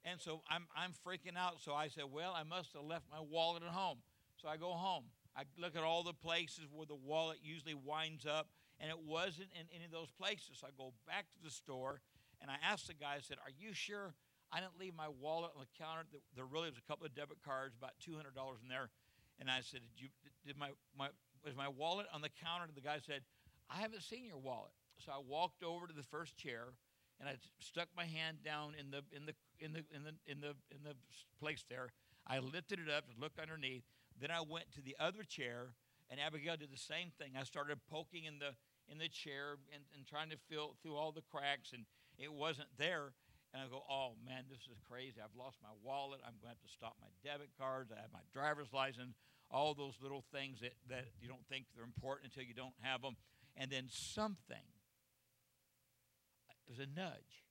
And 0.03 0.19
so 0.19 0.41
I'm 0.49 0.65
I'm 0.75 0.93
freaking 1.05 1.38
out. 1.38 1.61
So 1.61 1.73
I 1.73 1.88
said, 1.88 2.05
well, 2.11 2.33
I 2.35 2.43
must 2.43 2.73
have 2.73 2.83
left 2.83 3.05
my 3.11 3.19
wallet 3.19 3.63
at 3.63 3.69
home. 3.69 3.99
So 4.38 4.47
I 4.47 4.57
go 4.57 4.71
home. 4.71 5.05
I 5.35 5.43
look 5.57 5.75
at 5.75 5.83
all 5.83 6.03
the 6.03 6.13
places 6.13 6.65
where 6.73 6.88
the 6.88 6.95
wallet 6.95 7.38
usually 7.43 7.75
winds 7.75 8.25
up, 8.25 8.47
and 8.79 8.89
it 8.89 8.97
wasn't 8.99 9.49
in 9.53 9.67
any 9.73 9.85
of 9.85 9.91
those 9.91 10.09
places. 10.17 10.57
So 10.59 10.67
I 10.67 10.71
go 10.75 10.93
back 11.05 11.25
to 11.33 11.39
the 11.43 11.51
store, 11.51 12.01
and 12.41 12.49
I 12.49 12.55
asked 12.65 12.88
the 12.88 12.95
guy. 12.95 13.15
I 13.17 13.21
said, 13.21 13.38
"Are 13.43 13.53
you 13.55 13.73
sure 13.73 14.15
I 14.51 14.59
didn't 14.59 14.79
leave 14.79 14.95
my 14.95 15.09
wallet 15.09 15.51
on 15.53 15.61
the 15.61 15.71
counter? 15.77 16.09
There 16.35 16.45
really 16.45 16.69
was 16.69 16.79
a 16.79 16.88
couple 16.89 17.05
of 17.05 17.13
debit 17.13 17.38
cards, 17.45 17.75
about 17.77 17.93
two 17.99 18.15
hundred 18.15 18.33
dollars 18.33 18.59
in 18.63 18.69
there." 18.69 18.89
And 19.39 19.51
I 19.51 19.61
said, 19.61 19.81
"Did 19.95 20.01
you? 20.01 20.09
Did 20.45 20.57
my 20.57 20.71
my 20.97 21.09
was 21.45 21.55
my 21.55 21.67
wallet 21.67 22.07
on 22.11 22.21
the 22.21 22.29
counter?" 22.29 22.65
And 22.65 22.75
the 22.75 22.81
guy 22.81 22.97
said, 23.05 23.21
"I 23.69 23.77
haven't 23.77 24.03
seen 24.03 24.25
your 24.25 24.38
wallet." 24.38 24.71
So 24.97 25.11
I 25.11 25.19
walked 25.19 25.63
over 25.63 25.88
to 25.88 25.93
the 25.93 26.03
first 26.03 26.38
chair, 26.38 26.73
and 27.19 27.29
I 27.29 27.35
stuck 27.59 27.88
my 27.95 28.05
hand 28.05 28.43
down 28.43 28.75
in 28.79 28.91
the 28.91 29.03
in 29.11 29.25
the 29.25 29.35
in 29.59 29.73
the 29.73 29.83
in 29.95 30.03
the 30.03 30.13
in 30.27 30.41
the 30.41 30.55
in 30.71 30.83
the 30.83 30.95
place 31.39 31.63
there. 31.69 31.89
I 32.27 32.39
lifted 32.39 32.79
it 32.79 32.89
up 32.89 33.05
and 33.09 33.19
looked 33.19 33.39
underneath. 33.39 33.83
Then 34.19 34.31
I 34.31 34.41
went 34.41 34.71
to 34.73 34.81
the 34.81 34.95
other 34.99 35.23
chair, 35.23 35.73
and 36.09 36.19
Abigail 36.19 36.57
did 36.57 36.71
the 36.71 36.77
same 36.77 37.11
thing. 37.17 37.33
I 37.39 37.43
started 37.43 37.79
poking 37.89 38.25
in 38.25 38.39
the 38.39 38.55
in 38.91 38.97
the 38.97 39.07
chair 39.07 39.55
and, 39.73 39.83
and 39.95 40.05
trying 40.05 40.29
to 40.29 40.38
feel 40.49 40.75
through 40.81 40.95
all 40.95 41.11
the 41.11 41.21
cracks, 41.21 41.71
and 41.73 41.85
it 42.17 42.31
wasn't 42.31 42.69
there. 42.77 43.13
And 43.53 43.63
I 43.63 43.65
go, 43.65 43.81
oh 43.89 44.13
man, 44.21 44.45
this 44.45 44.69
is 44.69 44.77
crazy. 44.85 45.17
I've 45.17 45.33
lost 45.33 45.57
my 45.61 45.73
wallet. 45.81 46.21
I'm 46.21 46.38
going 46.38 46.53
to 46.53 46.57
have 46.57 46.61
to 46.61 46.69
stop 46.69 46.93
my 47.01 47.09
debit 47.25 47.49
cards. 47.57 47.89
I 47.89 47.97
have 47.97 48.13
my 48.13 48.21
driver's 48.29 48.69
license, 48.73 49.17
all 49.49 49.73
those 49.73 49.97
little 50.01 50.21
things 50.29 50.61
that, 50.61 50.77
that 50.89 51.09
you 51.17 51.25
don't 51.25 51.41
think 51.49 51.65
they're 51.73 51.85
important 51.85 52.29
until 52.29 52.45
you 52.45 52.53
don't 52.53 52.77
have 52.85 53.01
them. 53.01 53.17
And 53.58 53.72
then 53.72 53.86
something, 53.89 54.58
it 56.50 56.70
was 56.70 56.79
a 56.79 56.88
nudge, 56.88 57.46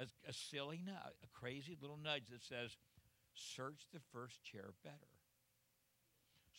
a, 0.00 0.04
a 0.28 0.32
silly 0.32 0.80
nudge, 0.84 1.16
a 1.22 1.38
crazy 1.38 1.76
little 1.80 1.98
nudge 2.02 2.28
that 2.30 2.42
says, 2.42 2.76
search 3.34 3.86
the 3.92 4.00
first 4.12 4.42
chair 4.42 4.70
better. 4.82 4.96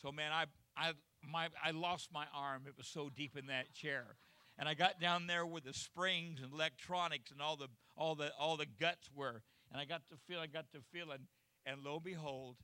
So 0.02 0.12
man, 0.12 0.32
I 0.32 0.46
I 0.78 0.94
my 1.22 1.50
I 1.64 1.72
lost 1.72 2.10
my 2.14 2.26
arm. 2.34 2.64
It 2.68 2.78
was 2.78 2.88
so 2.88 3.10
deep 3.14 3.36
in 3.38 3.48
that 3.48 3.74
chair. 3.74 4.16
And 4.58 4.68
I 4.68 4.74
got 4.74 5.00
down 5.00 5.28
there 5.28 5.46
where 5.46 5.62
the 5.62 5.74
springs 5.74 6.42
and 6.42 6.54
electronics 6.54 7.32
and 7.32 7.42
all 7.42 7.56
the 7.56 7.68
all 7.98 8.16
the 8.16 8.32
all 8.40 8.58
the 8.58 8.66
guts 8.80 9.10
were. 9.14 9.42
And 9.72 9.80
I 9.80 9.86
got 9.86 10.02
to 10.10 10.16
feel 10.28 10.40
I 10.40 10.48
got 10.48 10.72
to 10.72 10.80
feeling 10.92 11.28
and 11.66 11.84
lo 11.84 11.96
and 11.96 12.04
behold, 12.04 12.56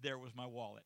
there 0.00 0.18
was 0.18 0.34
my 0.34 0.46
wallet. 0.46 0.84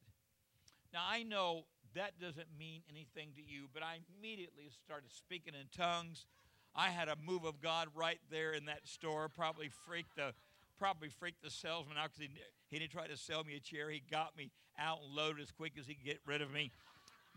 Now 0.93 1.03
I 1.07 1.23
know 1.23 1.65
that 1.95 2.19
doesn't 2.21 2.49
mean 2.59 2.83
anything 2.89 3.31
to 3.37 3.43
you, 3.43 3.67
but 3.73 3.83
I 3.83 3.99
immediately 4.19 4.71
started 4.85 5.11
speaking 5.11 5.55
in 5.55 5.67
tongues. 5.77 6.27
I 6.75 6.89
had 6.89 7.09
a 7.09 7.17
move 7.17 7.45
of 7.45 7.61
God 7.61 7.89
right 7.95 8.21
there 8.31 8.53
in 8.53 8.65
that 8.67 8.87
store, 8.87 9.29
probably 9.29 9.71
freaked 9.87 10.17
the 10.17 10.33
probably 10.79 11.11
freaked 11.11 11.43
the 11.45 11.51
salesman 11.51 11.97
out 11.97 12.11
because 12.11 12.23
he, 12.23 12.31
he 12.69 12.79
didn't 12.79 12.91
try 12.91 13.07
to 13.07 13.17
sell 13.17 13.45
me 13.45 13.55
a 13.55 13.61
chair. 13.61 13.89
He 13.89 14.03
got 14.11 14.37
me 14.37 14.51
out 14.79 14.99
and 15.05 15.15
loaded 15.15 15.41
as 15.43 15.53
quick 15.53 15.75
as 15.79 15.87
he 15.87 15.95
could 15.95 16.05
get 16.05 16.21
rid 16.27 16.43
of 16.43 16.51
me. 16.51 16.73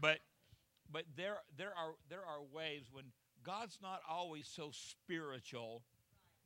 But 0.02 0.20
but 0.92 1.04
there 1.16 1.38
there 1.58 1.74
are 1.78 1.94
there 2.10 2.26
are 2.26 2.42
ways 2.54 2.84
when 2.92 3.06
God's 3.44 3.78
not 3.82 4.02
always 4.10 4.48
so 4.48 4.72
spiritual 4.72 5.84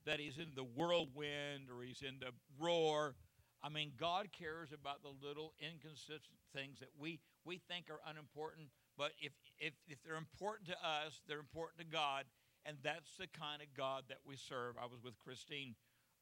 that 0.05 0.19
he's 0.19 0.37
in 0.37 0.47
the 0.55 0.63
whirlwind 0.63 1.69
or 1.69 1.83
he's 1.83 2.01
in 2.01 2.19
the 2.19 2.31
roar. 2.59 3.15
I 3.61 3.69
mean, 3.69 3.91
God 3.99 4.29
cares 4.37 4.69
about 4.71 5.03
the 5.03 5.11
little 5.25 5.53
inconsistent 5.59 6.23
things 6.53 6.79
that 6.79 6.89
we 6.97 7.19
we 7.45 7.61
think 7.69 7.89
are 7.89 8.01
unimportant, 8.07 8.69
but 8.97 9.11
if 9.21 9.33
if 9.59 9.73
if 9.87 10.01
they're 10.03 10.19
important 10.19 10.69
to 10.69 10.77
us, 10.79 11.21
they're 11.27 11.39
important 11.39 11.79
to 11.79 11.87
God, 11.87 12.25
and 12.65 12.77
that's 12.83 13.15
the 13.17 13.27
kind 13.27 13.61
of 13.61 13.67
God 13.75 14.03
that 14.09 14.19
we 14.25 14.35
serve. 14.35 14.75
I 14.75 14.85
was 14.85 15.03
with 15.03 15.17
Christine 15.17 15.75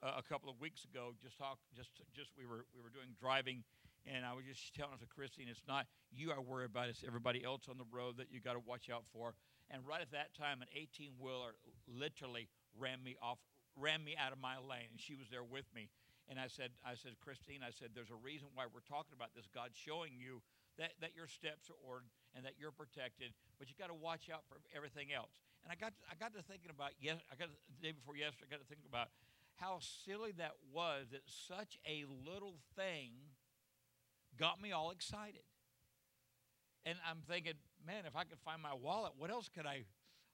uh, 0.03 0.13
a 0.17 0.23
couple 0.23 0.49
of 0.49 0.60
weeks 0.60 0.86
ago. 0.86 1.13
Just 1.21 1.38
talk, 1.38 1.58
just 1.75 1.89
just 2.13 2.32
we 2.38 2.45
were 2.45 2.65
we 2.75 2.82
were 2.82 2.93
doing 2.93 3.17
driving, 3.19 3.63
and 4.06 4.25
I 4.25 4.34
was 4.34 4.45
just 4.45 4.73
telling 4.75 4.97
to 4.99 5.10
Christine, 5.10 5.47
it's 5.49 5.65
not 5.67 5.88
you 6.12 6.32
I 6.32 6.39
worry 6.39 6.65
about; 6.65 6.89
it's 6.89 7.03
everybody 7.06 7.43
else 7.43 7.65
on 7.69 7.77
the 7.77 7.89
road 7.91 8.17
that 8.17 8.32
you 8.32 8.39
got 8.39 8.53
to 8.53 8.63
watch 8.65 8.89
out 8.89 9.06
for. 9.12 9.34
And 9.69 9.84
right 9.84 9.99
at 9.99 10.12
that 10.12 10.32
time, 10.32 10.62
an 10.62 10.71
18 10.71 11.19
wheeler 11.19 11.60
literally 11.91 12.47
ran 12.80 13.03
me 13.03 13.17
off, 13.21 13.38
ran 13.75 14.03
me 14.03 14.15
out 14.15 14.32
of 14.32 14.39
my 14.39 14.56
lane, 14.56 14.88
and 14.91 14.99
she 14.99 15.15
was 15.15 15.27
there 15.30 15.43
with 15.43 15.67
me. 15.75 15.89
And 16.30 16.39
I 16.39 16.47
said, 16.47 16.71
I 16.84 16.95
said, 16.95 17.15
Christine, 17.23 17.63
I 17.63 17.71
said, 17.71 17.95
there's 17.95 18.12
a 18.12 18.19
reason 18.19 18.47
why 18.53 18.67
we're 18.67 18.84
talking 18.84 19.15
about 19.15 19.32
this. 19.36 19.47
God's 19.47 19.80
showing 19.80 20.12
you 20.19 20.43
that, 20.77 20.93
that 21.01 21.11
your 21.15 21.27
steps 21.27 21.69
are 21.69 21.79
ordered 21.81 22.09
and 22.35 22.45
that 22.45 22.53
you're 22.57 22.71
protected, 22.71 23.33
but 23.57 23.69
you 23.69 23.75
got 23.77 23.89
to 23.89 23.97
watch 23.97 24.29
out 24.29 24.45
for 24.47 24.61
everything 24.75 25.09
else. 25.13 25.33
And 25.63 25.71
I 25.71 25.75
got 25.75 25.97
to, 25.97 26.01
I 26.09 26.15
got 26.15 26.33
to 26.37 26.41
thinking 26.45 26.69
about 26.69 26.93
yes, 27.01 27.17
I 27.31 27.35
got 27.35 27.49
to, 27.49 27.57
the 27.75 27.81
day 27.81 27.91
before 27.91 28.15
yesterday, 28.15 28.47
I 28.47 28.51
got 28.55 28.61
to 28.61 28.69
thinking 28.69 28.87
about 28.87 29.09
how 29.57 29.81
silly 29.81 30.31
that 30.37 30.53
was 30.71 31.09
that 31.11 31.25
such 31.25 31.77
a 31.85 32.05
little 32.05 32.61
thing 32.75 33.11
got 34.37 34.61
me 34.61 34.71
all 34.71 34.91
excited. 34.91 35.43
And 36.85 36.97
I'm 37.09 37.25
thinking, 37.27 37.57
man, 37.85 38.05
if 38.05 38.15
I 38.15 38.23
could 38.23 38.39
find 38.45 38.61
my 38.61 38.73
wallet, 38.73 39.13
what 39.17 39.29
else 39.29 39.49
could 39.49 39.65
I 39.65 39.83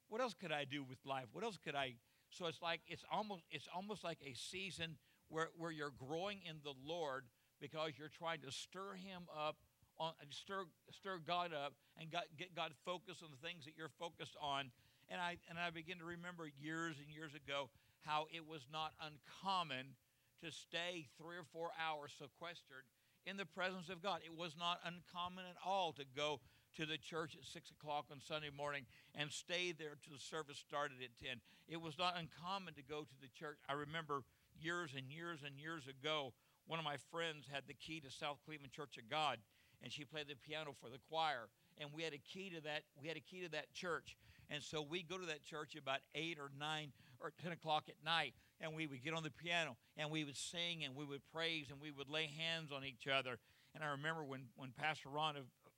what 0.10 0.22
else 0.22 0.36
could 0.36 0.52
I 0.52 0.66
do 0.66 0.84
with 0.84 1.00
life? 1.06 1.26
What 1.32 1.44
else 1.44 1.58
could 1.58 1.74
I 1.74 1.96
so 2.30 2.48
it's 2.48 2.62
like 2.62 2.82
it's 2.88 3.04
almost 3.12 3.44
it's 3.50 3.68
almost 3.74 4.04
like 4.04 4.20
a 4.26 4.34
season 4.34 4.98
where, 5.30 5.50
where 5.58 5.72
you're 5.72 5.94
growing 5.98 6.40
in 6.48 6.58
the 6.64 6.74
Lord 6.86 7.26
because 7.60 7.92
you're 7.98 8.10
trying 8.10 8.42
to 8.42 8.52
stir 8.52 8.94
him 8.94 9.24
up 9.36 9.56
on 10.00 10.14
stir 10.30 10.66
stir 10.92 11.20
God 11.26 11.52
up 11.54 11.74
and 12.00 12.10
get 12.12 12.56
God 12.56 12.72
focused 12.86 13.24
on 13.24 13.30
the 13.32 13.48
things 13.48 13.66
that 13.66 13.74
you're 13.78 13.94
focused 14.00 14.36
on. 14.42 14.72
And 15.10 15.20
I 15.22 15.38
and 15.50 15.60
I 15.60 15.70
begin 15.70 16.00
to 16.00 16.06
remember 16.06 16.50
years 16.62 16.98
and 16.98 17.14
years 17.14 17.34
ago 17.36 17.70
how 18.02 18.28
it 18.34 18.48
was 18.48 18.66
not 18.72 18.94
uncommon 19.00 19.96
to 20.44 20.52
stay 20.52 21.08
three 21.18 21.38
or 21.38 21.48
four 21.52 21.72
hours 21.80 22.12
sequestered 22.18 22.84
in 23.26 23.38
the 23.38 23.46
presence 23.46 23.90
of 23.90 24.04
God. 24.04 24.20
It 24.26 24.36
was 24.36 24.56
not 24.60 24.80
uncommon 24.84 25.46
at 25.48 25.56
all 25.66 25.94
to 25.94 26.04
go 26.16 26.40
to 26.76 26.86
the 26.86 26.98
church 26.98 27.38
at 27.40 27.46
6 27.46 27.72
o'clock 27.72 28.06
on 28.12 28.20
Sunday 28.20 28.50
morning 28.50 28.86
and 29.16 29.32
stay 29.32 29.72
there 29.72 29.96
till 30.04 30.14
the 30.14 30.20
service 30.20 30.58
started 30.58 30.98
at 31.04 31.16
10. 31.24 31.40
It 31.68 31.80
was 31.80 31.98
not 31.98 32.18
uncommon 32.18 32.74
to 32.74 32.84
go 32.84 33.02
to 33.02 33.18
the 33.22 33.30
church. 33.38 33.58
I 33.70 33.74
remember 33.74 34.24
years 34.60 34.92
and 34.98 35.10
years 35.10 35.40
and 35.46 35.56
years 35.60 35.88
ago, 35.88 36.34
one 36.66 36.80
of 36.80 36.86
my 36.86 36.98
friends 37.12 37.46
had 37.52 37.64
the 37.68 37.74
key 37.74 38.00
to 38.02 38.12
South 38.12 38.40
Cleveland 38.46 38.74
Church 38.74 38.98
of 38.98 39.10
God, 39.10 39.38
and 39.84 39.92
she 39.92 40.06
played 40.06 40.28
the 40.28 40.36
piano 40.36 40.74
for 40.82 40.90
the 40.90 40.98
choir. 41.10 41.50
And 41.78 41.90
we 41.94 42.04
had 42.04 42.14
a 42.14 42.18
key 42.18 42.50
to 42.56 42.62
that. 42.62 42.84
We 43.00 43.08
had 43.08 43.18
a 43.18 43.22
key 43.22 43.42
to 43.42 43.50
that 43.50 43.74
church, 43.74 44.16
and 44.50 44.62
so 44.62 44.82
we 44.82 45.04
go 45.04 45.18
to 45.18 45.26
that 45.28 45.44
church 45.44 45.76
about 45.76 46.00
eight 46.16 46.38
or 46.40 46.50
nine 46.60 46.92
or 47.20 47.32
10 47.42 47.52
o'clock 47.52 47.86
at 47.88 47.96
night, 48.06 48.34
and 48.62 48.74
we 48.76 48.86
would 48.88 49.04
get 49.04 49.14
on 49.14 49.24
the 49.24 49.32
piano 49.32 49.78
and 49.98 50.12
we 50.12 50.24
would 50.24 50.38
sing 50.38 50.84
and 50.84 50.96
we 50.96 51.06
would 51.06 51.22
praise 51.34 51.68
and 51.72 51.80
we 51.82 51.92
would 51.92 52.10
lay 52.10 52.30
hands 52.38 52.72
on 52.72 52.84
each 52.84 53.08
other. 53.08 53.40
And 53.74 53.84
I 53.84 53.88
remember 53.88 54.24
when, 54.24 54.44
when 54.56 54.72
Pastor 54.72 55.10
Ron 55.10 55.36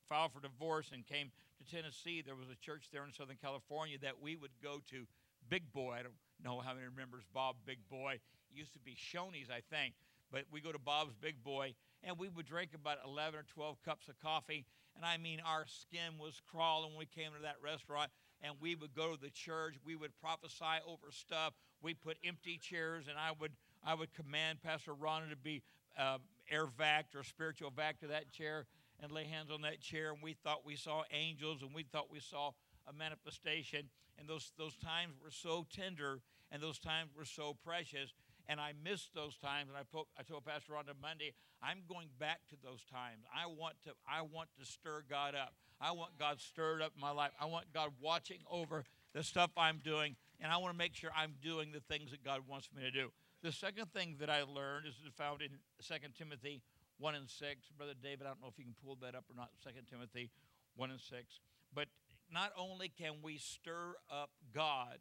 filed 0.10 0.34
for 0.34 0.42
divorce 0.42 0.92
and 0.94 1.06
came 1.06 1.32
to 1.58 1.76
Tennessee, 1.76 2.22
there 2.22 2.36
was 2.36 2.50
a 2.50 2.56
church 2.56 2.90
there 2.92 3.06
in 3.06 3.14
Southern 3.14 3.38
California 3.42 3.98
that 4.02 4.22
we 4.22 4.36
would 4.36 4.52
go 4.62 4.82
to. 4.92 5.06
Big 5.48 5.72
Boy, 5.72 5.98
I 6.00 6.02
don't 6.02 6.18
know 6.44 6.60
how 6.60 6.74
many 6.74 6.88
remembers 6.88 7.24
Bob 7.32 7.56
Big 7.66 7.78
Boy. 7.88 8.14
It 8.14 8.58
used 8.58 8.74
to 8.74 8.80
be 8.80 8.98
Shoney's, 8.98 9.50
I 9.50 9.62
think. 9.70 9.94
But 10.32 10.46
we 10.52 10.60
go 10.60 10.72
to 10.72 10.80
Bob's 10.80 11.14
Big 11.14 11.44
Boy, 11.44 11.76
and 12.06 12.18
we 12.20 12.30
would 12.30 12.46
drink 12.46 12.72
about 12.74 13.00
11 13.06 13.40
or 13.40 13.44
12 13.54 13.84
cups 13.84 14.08
of 14.08 14.20
coffee. 14.20 14.66
And 14.96 15.04
I 15.04 15.18
mean, 15.18 15.42
our 15.46 15.66
skin 15.68 16.18
was 16.20 16.40
crawling 16.50 16.92
when 16.92 17.00
we 17.00 17.06
came 17.08 17.32
to 17.36 17.42
that 17.42 17.56
restaurant 17.62 18.12
and 18.42 18.54
we 18.62 18.76
would 18.76 18.94
go 18.94 19.16
to 19.16 19.22
the 19.22 19.32
church. 19.32 19.76
We 19.84 19.96
would 19.96 20.12
prophesy 20.22 20.80
over 20.88 21.12
stuff. 21.12 21.54
We 21.82 21.94
put 21.94 22.18
empty 22.24 22.58
chairs, 22.58 23.06
and 23.10 23.18
I 23.18 23.32
would 23.40 23.52
I 23.84 23.94
would 23.94 24.14
command 24.14 24.62
Pastor 24.64 24.94
Ron 24.94 25.30
to 25.30 25.36
be 25.36 25.64
uh, 25.98 26.18
air 26.50 26.66
vac 26.66 27.08
or 27.16 27.24
spiritual 27.24 27.72
vac 27.76 28.00
to 28.00 28.08
that 28.08 28.32
chair 28.32 28.66
and 29.02 29.12
lay 29.12 29.26
hands 29.26 29.52
on 29.52 29.62
that 29.62 29.82
chair. 29.82 30.12
And 30.12 30.22
we 30.22 30.34
thought 30.34 30.66
we 30.66 30.76
saw 30.76 31.04
angels, 31.12 31.62
and 31.62 31.74
we 31.74 31.84
thought 31.84 32.12
we 32.12 32.20
saw 32.20 32.52
a 32.88 32.94
manifestation. 32.94 33.90
And 34.18 34.28
those 34.28 34.52
those 34.58 34.76
times 34.76 35.16
were 35.24 35.32
so 35.32 35.66
tender, 35.74 36.20
and 36.52 36.62
those 36.62 36.80
times 36.80 37.10
were 37.18 37.26
so 37.26 37.56
precious 37.64 38.14
and 38.48 38.60
I 38.60 38.74
missed 38.84 39.14
those 39.14 39.36
times. 39.38 39.70
And 39.70 39.78
I, 39.78 40.00
I 40.20 40.24
told 40.24 40.46
Pastor 40.46 40.74
Ron 40.74 40.86
on 40.90 40.96
Monday, 41.02 41.34
I'm 41.62 41.80
going 41.88 42.10
back 42.20 42.42
to 42.50 42.56
those 42.64 42.84
times. 42.92 43.26
I 43.34 43.48
want 43.48 43.76
to 43.84 43.92
I 44.08 44.22
want 44.22 44.50
to 44.60 44.66
stir 44.66 45.04
God 45.10 45.36
up. 45.36 45.54
I 45.82 45.92
want 45.92 46.18
God 46.18 46.40
stirred 46.40 46.82
up 46.82 46.94
in 46.96 47.02
my 47.02 47.12
life. 47.12 47.32
I 47.40 47.46
want 47.46 47.66
God 47.74 47.92
watching 48.00 48.40
over 48.50 48.84
the 49.14 49.24
stuff 49.24 49.52
I'm 49.58 49.80
doing, 49.84 50.16
and 50.40 50.52
I 50.52 50.58
want 50.58 50.74
to 50.74 50.78
make 50.78 50.94
sure 50.94 51.10
I'm 51.16 51.36
doing 51.42 51.72
the 51.72 51.82
things 51.82 52.12
that 52.12 52.24
God 52.24 52.42
wants 52.48 52.70
me 52.76 52.82
to 52.84 52.92
do. 52.92 53.12
The 53.44 53.52
second 53.52 53.92
thing 53.94 54.16
that 54.20 54.30
I 54.30 54.44
learned 54.44 54.88
is 54.88 54.96
found 55.18 55.42
in 55.42 55.50
2 55.86 55.94
Timothy 56.18 56.62
1 57.00 57.16
and 57.16 57.30
6. 57.30 57.72
Brother 57.78 57.94
David, 58.02 58.22
I 58.26 58.30
don't 58.30 58.42
know 58.42 58.48
if 58.48 58.58
you 58.58 58.64
can 58.64 58.76
pull 58.84 58.98
that 59.02 59.16
up 59.16 59.26
or 59.30 59.36
not, 59.36 59.50
2 59.64 59.70
Timothy 59.90 60.32
1 60.76 60.92
and 60.92 61.00
6. 61.00 61.40
But 61.74 61.88
not 62.32 62.52
only 62.58 62.90
can 62.90 63.16
we 63.22 63.38
stir 63.38 63.96
up 64.12 64.32
God, 64.54 65.00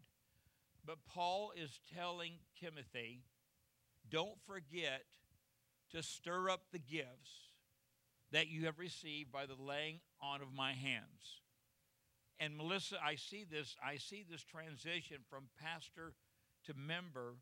but 0.85 0.99
Paul 1.07 1.53
is 1.57 1.81
telling 1.95 2.33
Timothy 2.61 3.23
don't 4.15 4.41
forget 4.47 5.03
to 5.91 6.01
stir 6.01 6.49
up 6.49 6.61
the 6.73 6.79
gifts 6.79 7.51
that 8.31 8.47
you 8.47 8.67
have 8.67 8.79
received 8.79 9.33
by 9.33 9.45
the 9.45 9.61
laying 9.61 9.99
on 10.23 10.41
of 10.41 10.53
my 10.57 10.73
hands. 10.73 11.43
And 12.39 12.57
Melissa, 12.57 12.97
I 13.05 13.17
see 13.17 13.45
this, 13.45 13.75
I 13.85 13.97
see 13.97 14.25
this 14.29 14.45
transition 14.45 15.19
from 15.29 15.49
pastor 15.61 16.13
to 16.67 16.75
member 16.75 17.35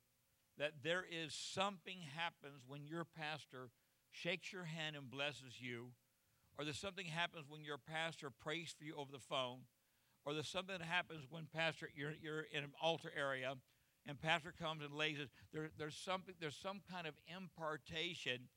that 0.56 0.72
there 0.82 1.04
is 1.11 1.35
something 1.35 1.98
happens 2.16 2.62
when 2.66 2.87
your 2.87 3.04
pastor 3.04 3.68
shakes 4.11 4.50
your 4.50 4.64
hand 4.64 4.96
and 4.96 5.11
blesses 5.11 5.61
you, 5.61 5.88
or 6.58 6.64
there's 6.64 6.78
something 6.78 7.06
happens 7.06 7.44
when 7.50 7.62
your 7.64 7.78
pastor 7.78 8.30
prays 8.30 8.74
for 8.78 8.85
you 8.85 8.94
over 8.96 9.12
the 9.12 9.18
phone, 9.18 9.61
or 10.24 10.32
there's 10.32 10.48
something 10.48 10.76
that 10.78 10.87
happens 10.87 11.26
when 11.28 11.46
pastor 11.54 11.90
you're, 11.94 12.14
you're 12.22 12.46
in 12.50 12.64
an 12.64 12.72
altar 12.80 13.12
area 13.14 13.56
and 14.06 14.20
pastor 14.20 14.52
comes 14.58 14.82
and 14.82 14.94
lays 14.94 15.18
it 15.18 15.28
there, 15.52 15.70
there's 15.78 15.96
something 15.96 16.34
there's 16.40 16.56
some 16.56 16.80
kind 16.90 17.06
of 17.06 17.14
impartation 17.26 18.48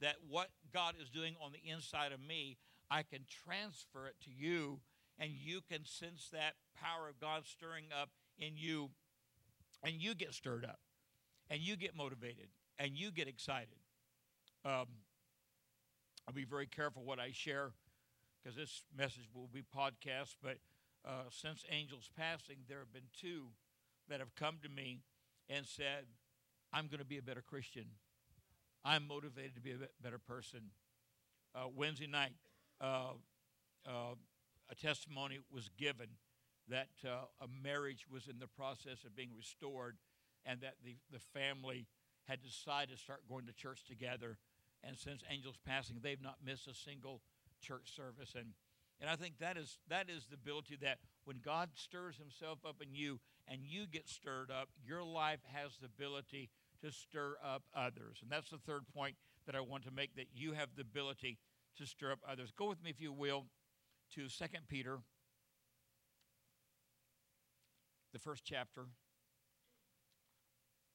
that 0.00 0.16
what 0.28 0.48
god 0.72 0.94
is 1.00 1.08
doing 1.10 1.34
on 1.42 1.52
the 1.52 1.70
inside 1.70 2.12
of 2.12 2.20
me 2.20 2.56
i 2.90 3.02
can 3.02 3.20
transfer 3.44 4.06
it 4.06 4.14
to 4.22 4.30
you 4.30 4.80
and 5.18 5.30
you 5.30 5.60
can 5.70 5.84
sense 5.84 6.28
that 6.32 6.54
power 6.80 7.08
of 7.08 7.18
god 7.20 7.44
stirring 7.46 7.86
up 8.00 8.10
in 8.38 8.52
you 8.56 8.90
and 9.82 9.94
you 9.94 10.14
get 10.14 10.34
stirred 10.34 10.64
up 10.64 10.80
and 11.50 11.60
you 11.60 11.76
get 11.76 11.96
motivated 11.96 12.48
and 12.78 12.92
you 12.92 13.10
get 13.10 13.28
excited. 13.28 13.78
Um, 14.64 14.86
i'll 16.26 16.34
be 16.34 16.44
very 16.44 16.66
careful 16.66 17.04
what 17.04 17.18
i 17.18 17.30
share 17.32 17.70
because 18.42 18.56
this 18.56 18.82
message 18.96 19.28
will 19.32 19.48
be 19.52 19.62
podcast 19.62 20.34
but 20.42 20.58
uh, 21.06 21.22
since 21.30 21.64
angel's 21.70 22.10
passing 22.18 22.56
there 22.68 22.80
have 22.80 22.92
been 22.92 23.08
two 23.18 23.46
that 24.08 24.20
have 24.20 24.34
come 24.34 24.58
to 24.62 24.68
me 24.68 25.00
and 25.48 25.66
said, 25.66 26.04
I'm 26.72 26.86
going 26.88 26.98
to 26.98 27.04
be 27.04 27.18
a 27.18 27.22
better 27.22 27.42
Christian. 27.42 27.84
I'm 28.84 29.06
motivated 29.06 29.54
to 29.54 29.60
be 29.60 29.72
a 29.72 30.02
better 30.02 30.18
person. 30.18 30.70
Uh, 31.54 31.68
Wednesday 31.74 32.06
night, 32.06 32.32
uh, 32.80 33.12
uh, 33.86 34.14
a 34.70 34.74
testimony 34.74 35.38
was 35.52 35.70
given 35.78 36.08
that 36.68 36.88
uh, 37.04 37.24
a 37.40 37.48
marriage 37.62 38.06
was 38.12 38.28
in 38.28 38.38
the 38.38 38.46
process 38.46 39.04
of 39.04 39.16
being 39.16 39.30
restored 39.36 39.96
and 40.44 40.60
that 40.60 40.74
the, 40.84 40.96
the 41.10 41.18
family 41.18 41.86
had 42.24 42.42
decided 42.42 42.94
to 42.94 43.02
start 43.02 43.22
going 43.28 43.46
to 43.46 43.52
church 43.52 43.84
together. 43.88 44.36
And 44.84 44.96
since 44.96 45.22
Angel's 45.30 45.58
passing, 45.66 45.96
they've 46.02 46.22
not 46.22 46.36
missed 46.44 46.68
a 46.68 46.74
single 46.74 47.22
church 47.60 47.94
service. 47.96 48.34
And 48.36 48.52
and 49.00 49.08
I 49.08 49.14
think 49.14 49.38
that 49.38 49.56
is 49.56 49.78
that 49.88 50.10
is 50.10 50.26
the 50.26 50.34
ability 50.34 50.76
that 50.82 50.98
when 51.24 51.38
God 51.44 51.70
stirs 51.74 52.16
himself 52.16 52.58
up 52.66 52.82
in 52.82 52.94
you 52.94 53.20
and 53.50 53.60
you 53.64 53.86
get 53.86 54.08
stirred 54.08 54.50
up, 54.50 54.68
your 54.84 55.02
life 55.02 55.40
has 55.52 55.72
the 55.80 55.86
ability 55.86 56.50
to 56.82 56.92
stir 56.92 57.36
up 57.44 57.62
others. 57.74 58.18
And 58.22 58.30
that's 58.30 58.50
the 58.50 58.58
third 58.58 58.82
point 58.94 59.16
that 59.46 59.54
I 59.54 59.60
want 59.60 59.84
to 59.84 59.90
make 59.90 60.14
that 60.16 60.26
you 60.34 60.52
have 60.52 60.68
the 60.76 60.82
ability 60.82 61.38
to 61.78 61.86
stir 61.86 62.12
up 62.12 62.20
others. 62.30 62.52
Go 62.56 62.68
with 62.68 62.82
me 62.82 62.90
if 62.90 63.00
you 63.00 63.12
will 63.12 63.46
to 64.14 64.28
2 64.28 64.44
Peter 64.68 64.98
the 68.12 68.18
first 68.18 68.44
chapter. 68.44 68.86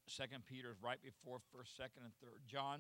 2 0.07 0.23
Peter 0.47 0.69
is 0.69 0.77
right 0.81 0.99
before 1.03 1.39
1st, 1.55 1.81
2nd, 1.81 2.03
and 2.03 2.13
3rd. 2.23 2.45
John, 2.47 2.79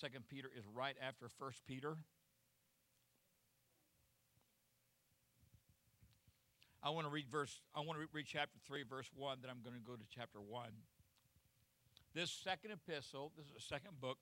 2 0.00 0.06
Peter 0.28 0.48
is 0.56 0.64
right 0.74 0.96
after 1.02 1.26
1st 1.26 1.60
Peter. 1.66 1.96
I 6.82 6.90
want 6.90 7.06
to 7.06 7.10
read 7.12 7.26
verse. 7.30 7.60
I 7.74 7.80
want 7.80 8.00
to 8.00 8.06
read 8.12 8.26
chapter 8.26 8.58
three, 8.66 8.82
verse 8.82 9.08
one. 9.14 9.38
Then 9.40 9.50
I'm 9.50 9.62
going 9.62 9.76
to 9.76 9.86
go 9.86 9.94
to 9.94 10.04
chapter 10.12 10.40
one. 10.40 10.72
This 12.14 12.30
second 12.30 12.72
epistle, 12.72 13.32
this 13.36 13.46
is 13.46 13.52
the 13.52 13.60
second 13.60 14.00
book 14.00 14.18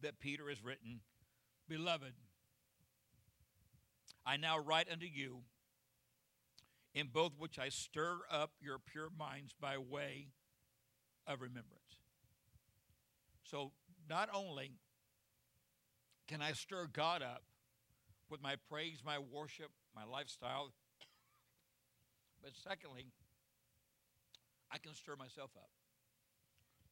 that 0.00 0.18
Peter 0.18 0.48
has 0.48 0.64
written. 0.64 1.00
Beloved, 1.68 2.14
I 4.26 4.36
now 4.36 4.58
write 4.58 4.88
unto 4.90 5.06
you, 5.06 5.42
in 6.94 7.08
both 7.12 7.32
which 7.38 7.58
I 7.58 7.68
stir 7.68 8.18
up 8.30 8.52
your 8.60 8.78
pure 8.78 9.08
minds 9.16 9.54
by 9.60 9.78
way 9.78 10.28
of 11.26 11.40
remembrance. 11.40 11.98
So 13.44 13.72
not 14.08 14.28
only 14.34 14.72
can 16.26 16.42
I 16.42 16.52
stir 16.52 16.88
God 16.92 17.22
up 17.22 17.42
with 18.28 18.42
my 18.42 18.56
praise, 18.68 19.02
my 19.04 19.18
worship, 19.18 19.70
my 19.94 20.04
lifestyle, 20.04 20.72
but 22.42 22.52
secondly, 22.62 23.06
I 24.70 24.78
can 24.78 24.94
stir 24.94 25.16
myself 25.16 25.50
up. 25.56 25.70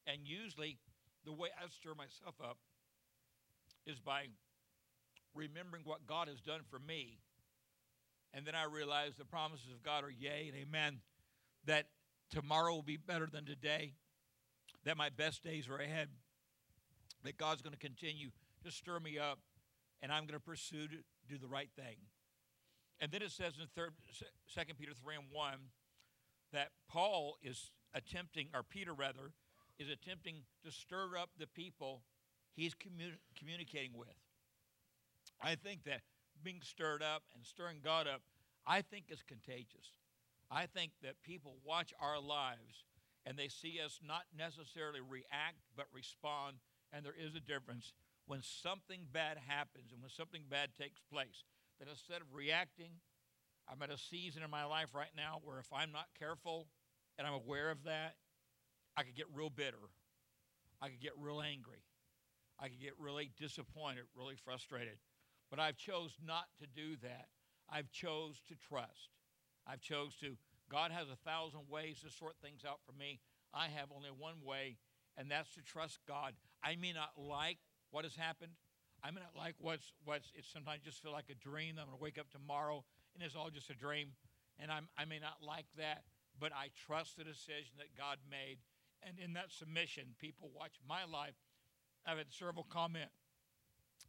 And 0.07 0.21
usually, 0.25 0.77
the 1.25 1.33
way 1.33 1.49
I 1.57 1.67
stir 1.69 1.93
myself 1.95 2.35
up 2.43 2.57
is 3.85 3.99
by 3.99 4.27
remembering 5.33 5.83
what 5.85 6.05
God 6.07 6.27
has 6.27 6.41
done 6.41 6.61
for 6.69 6.79
me. 6.79 7.19
And 8.33 8.45
then 8.45 8.55
I 8.55 8.63
realize 8.63 9.13
the 9.17 9.25
promises 9.25 9.71
of 9.73 9.83
God 9.83 10.03
are 10.03 10.09
yea 10.09 10.47
and 10.47 10.57
amen, 10.57 10.99
that 11.65 11.87
tomorrow 12.29 12.73
will 12.73 12.81
be 12.81 12.97
better 12.97 13.27
than 13.31 13.45
today, 13.45 13.93
that 14.85 14.97
my 14.97 15.09
best 15.09 15.43
days 15.43 15.67
are 15.67 15.77
ahead, 15.77 16.09
that 17.23 17.37
God's 17.37 17.61
going 17.61 17.73
to 17.73 17.79
continue 17.79 18.29
to 18.63 18.71
stir 18.71 18.99
me 18.99 19.19
up, 19.19 19.39
and 20.01 20.11
I'm 20.11 20.23
going 20.23 20.39
to 20.39 20.45
pursue 20.45 20.87
to 20.87 20.95
do 21.27 21.37
the 21.37 21.47
right 21.47 21.69
thing. 21.75 21.97
And 23.01 23.11
then 23.11 23.23
it 23.23 23.31
says 23.31 23.53
in 23.59 23.65
third, 23.75 23.93
2 24.53 24.61
Peter 24.77 24.93
3 24.93 25.15
and 25.15 25.25
1 25.31 25.53
that 26.53 26.69
Paul 26.87 27.37
is 27.41 27.71
attempting, 27.95 28.49
or 28.53 28.61
Peter 28.61 28.93
rather, 28.93 29.33
is 29.79 29.89
attempting 29.89 30.43
to 30.63 30.71
stir 30.71 31.17
up 31.19 31.31
the 31.39 31.47
people 31.47 32.03
he's 32.53 32.75
commu- 32.75 33.17
communicating 33.37 33.97
with. 33.97 34.07
I 35.41 35.55
think 35.55 35.83
that 35.85 36.01
being 36.43 36.59
stirred 36.61 37.01
up 37.01 37.23
and 37.35 37.43
stirring 37.43 37.79
God 37.83 38.07
up, 38.07 38.21
I 38.67 38.83
think 38.83 39.05
is 39.09 39.23
contagious. 39.27 39.97
I 40.51 40.67
think 40.67 40.91
that 41.01 41.23
people 41.23 41.55
watch 41.65 41.93
our 41.99 42.19
lives 42.19 42.85
and 43.25 43.37
they 43.37 43.47
see 43.47 43.79
us 43.83 43.99
not 44.05 44.23
necessarily 44.37 44.99
react, 44.99 45.61
but 45.75 45.85
respond. 45.93 46.57
And 46.93 47.05
there 47.05 47.15
is 47.17 47.35
a 47.35 47.39
difference 47.39 47.93
when 48.27 48.41
something 48.43 49.07
bad 49.11 49.37
happens 49.47 49.91
and 49.91 50.01
when 50.01 50.11
something 50.11 50.43
bad 50.49 50.69
takes 50.77 50.99
place 51.11 51.43
that 51.81 51.89
instead 51.89 52.21
of 52.21 52.29
reacting, 52.31 52.91
I'm 53.67 53.81
at 53.81 53.89
a 53.89 53.97
season 53.97 54.43
in 54.43 54.51
my 54.51 54.65
life 54.65 54.93
right 54.93 55.09
now 55.17 55.41
where 55.43 55.57
if 55.57 55.73
I'm 55.73 55.91
not 55.91 56.05
careful 56.17 56.67
and 57.17 57.25
I'm 57.25 57.33
aware 57.33 57.71
of 57.71 57.83
that, 57.85 58.15
I 58.95 59.01
could 59.01 59.15
get 59.15 59.25
real 59.33 59.49
bitter. 59.49 59.89
I 60.79 60.89
could 60.89 61.01
get 61.01 61.13
real 61.17 61.41
angry. 61.41 61.81
I 62.59 62.67
could 62.67 62.79
get 62.79 62.93
really 62.99 63.31
disappointed, 63.39 64.03
really 64.15 64.35
frustrated. 64.35 64.97
But 65.49 65.59
I've 65.59 65.75
chose 65.75 66.13
not 66.23 66.45
to 66.59 66.67
do 66.67 66.97
that. 67.01 67.29
I've 67.67 67.89
chose 67.89 68.39
to 68.49 68.55
trust. 68.55 69.09
I've 69.65 69.81
chose 69.81 70.13
to 70.21 70.37
God 70.69 70.91
has 70.91 71.07
a 71.09 71.17
thousand 71.27 71.61
ways 71.67 71.99
to 72.01 72.11
sort 72.11 72.35
things 72.41 72.61
out 72.65 72.79
for 72.85 72.93
me. 72.93 73.19
I 73.53 73.67
have 73.67 73.89
only 73.93 74.09
one 74.15 74.45
way, 74.45 74.77
and 75.17 75.29
that's 75.29 75.53
to 75.55 75.61
trust 75.61 75.99
God. 76.07 76.33
I 76.63 76.77
may 76.77 76.93
not 76.93 77.11
like 77.17 77.57
what 77.89 78.05
has 78.05 78.15
happened. 78.15 78.53
I 79.03 79.11
may 79.11 79.21
not 79.21 79.35
like 79.35 79.55
what's 79.59 79.93
what's 80.05 80.31
it 80.35 80.45
sometimes 80.45 80.81
just 80.83 81.01
feel 81.01 81.11
like 81.11 81.29
a 81.29 81.35
dream. 81.35 81.75
I'm 81.79 81.85
gonna 81.85 81.97
wake 81.97 82.19
up 82.19 82.29
tomorrow 82.29 82.83
and 83.13 83.23
it's 83.23 83.35
all 83.35 83.49
just 83.49 83.69
a 83.69 83.75
dream. 83.75 84.09
And 84.59 84.71
I'm 84.71 84.87
I 84.97 85.05
may 85.05 85.19
not 85.19 85.41
like 85.45 85.65
that, 85.77 86.03
but 86.39 86.51
I 86.53 86.69
trust 86.85 87.17
the 87.17 87.23
decision 87.23 87.73
that 87.77 87.97
God 87.97 88.17
made. 88.29 88.57
And 89.01 89.17
in 89.17 89.33
that 89.33 89.51
submission, 89.51 90.13
people 90.19 90.51
watch 90.53 90.77
my 90.87 91.05
life. 91.05 91.33
I've 92.05 92.17
had 92.17 92.31
several 92.31 92.65
comment, 92.69 93.09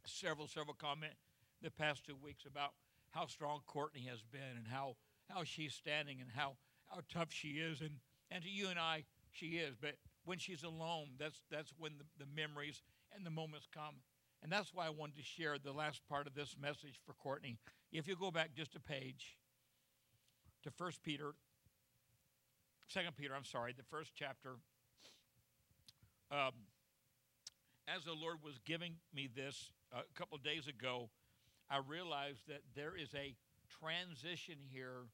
several, 0.05 0.47
several 0.47 0.75
comment 0.75 1.13
the 1.61 1.71
past 1.71 2.05
two 2.05 2.15
weeks 2.15 2.45
about 2.45 2.73
how 3.09 3.25
strong 3.25 3.61
Courtney 3.65 4.05
has 4.09 4.21
been 4.21 4.57
and 4.57 4.67
how 4.67 4.95
how 5.29 5.43
she's 5.43 5.73
standing 5.73 6.19
and 6.21 6.29
how 6.35 6.53
how 6.87 7.01
tough 7.11 7.31
she 7.31 7.59
is 7.59 7.81
and 7.81 7.97
and 8.29 8.43
to 8.43 8.49
you 8.49 8.67
and 8.67 8.77
I 8.77 9.05
she 9.31 9.57
is 9.57 9.75
but 9.79 9.95
when 10.25 10.37
she's 10.37 10.63
alone 10.63 11.09
that's 11.17 11.41
that's 11.49 11.73
when 11.77 11.93
the, 11.97 12.25
the 12.25 12.29
memories 12.35 12.81
and 13.15 13.25
the 13.25 13.29
moments 13.29 13.67
come 13.73 13.95
and 14.43 14.51
that's 14.51 14.73
why 14.73 14.85
I 14.85 14.89
wanted 14.89 15.15
to 15.15 15.23
share 15.23 15.57
the 15.57 15.71
last 15.71 16.01
part 16.09 16.27
of 16.27 16.35
this 16.35 16.55
message 16.61 16.99
for 17.05 17.13
Courtney. 17.13 17.57
If 17.91 18.07
you 18.07 18.15
go 18.15 18.29
back 18.29 18.49
just 18.55 18.75
a 18.75 18.79
page 18.79 19.37
to 20.63 20.71
First 20.71 21.01
Peter, 21.01 21.33
Second 22.87 23.15
Peter, 23.15 23.33
I'm 23.35 23.45
sorry, 23.45 23.73
the 23.75 23.83
first 23.89 24.11
chapter. 24.13 24.55
Um, 26.29 26.51
as 27.87 28.03
the 28.03 28.13
Lord 28.13 28.37
was 28.43 28.59
giving 28.65 28.95
me 29.13 29.29
this 29.33 29.71
a 29.91 30.01
couple 30.17 30.37
days 30.37 30.67
ago, 30.67 31.09
I 31.69 31.79
realized 31.87 32.41
that 32.47 32.61
there 32.75 32.93
is 32.95 33.09
a 33.15 33.33
transition 33.79 34.55
here 34.69 35.07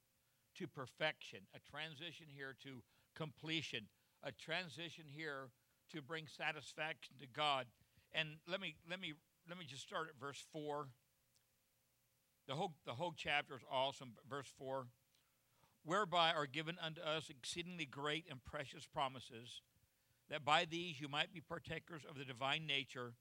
to 0.58 0.68
perfection, 0.68 1.40
a 1.56 1.60
transition 1.72 2.26
here 2.28 2.56
to 2.64 2.82
completion, 3.16 3.88
a 4.24 4.32
transition 4.32 5.06
here 5.08 5.50
to 5.94 6.02
bring 6.02 6.26
satisfaction 6.28 7.16
to 7.22 7.28
God. 7.28 7.66
And 8.14 8.38
let 8.48 8.62
me 8.62 8.76
let 8.90 9.00
me 9.00 9.14
let 9.48 9.58
me 9.58 9.66
just 9.66 9.84
start 9.84 10.08
at 10.10 10.20
verse 10.20 10.44
4. 10.52 10.88
The 12.48 12.56
whole 12.56 12.74
the 12.86 12.96
whole 12.96 13.14
chapter 13.16 13.56
is 13.56 13.62
awesome, 13.72 14.14
verse 14.30 14.52
4. 14.58 14.88
Whereby 15.84 16.32
are 16.32 16.46
given 16.46 16.78
unto 16.82 17.02
us 17.02 17.30
exceedingly 17.30 17.86
great 17.86 18.26
and 18.30 18.44
precious 18.44 18.86
promises, 18.86 19.62
that 20.30 20.44
by 20.44 20.66
these 20.66 21.00
you 21.00 21.08
might 21.08 21.34
be 21.34 21.42
partakers 21.42 22.04
of 22.08 22.18
the 22.18 22.26
divine 22.26 22.68
nature, 22.68 23.14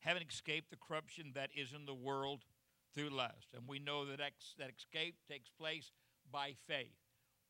having 0.00 0.22
escaped 0.28 0.70
the 0.70 0.76
corruption 0.76 1.32
that 1.34 1.50
is 1.54 1.72
in 1.72 1.84
the 1.84 1.94
world 1.94 2.44
through 2.94 3.10
lust. 3.10 3.48
And 3.54 3.68
we 3.68 3.78
know 3.78 4.06
that 4.06 4.20
ex- 4.20 4.54
that 4.58 4.70
escape 4.70 5.16
takes 5.28 5.50
place 5.50 5.92
by 6.30 6.54
faith. 6.66 6.96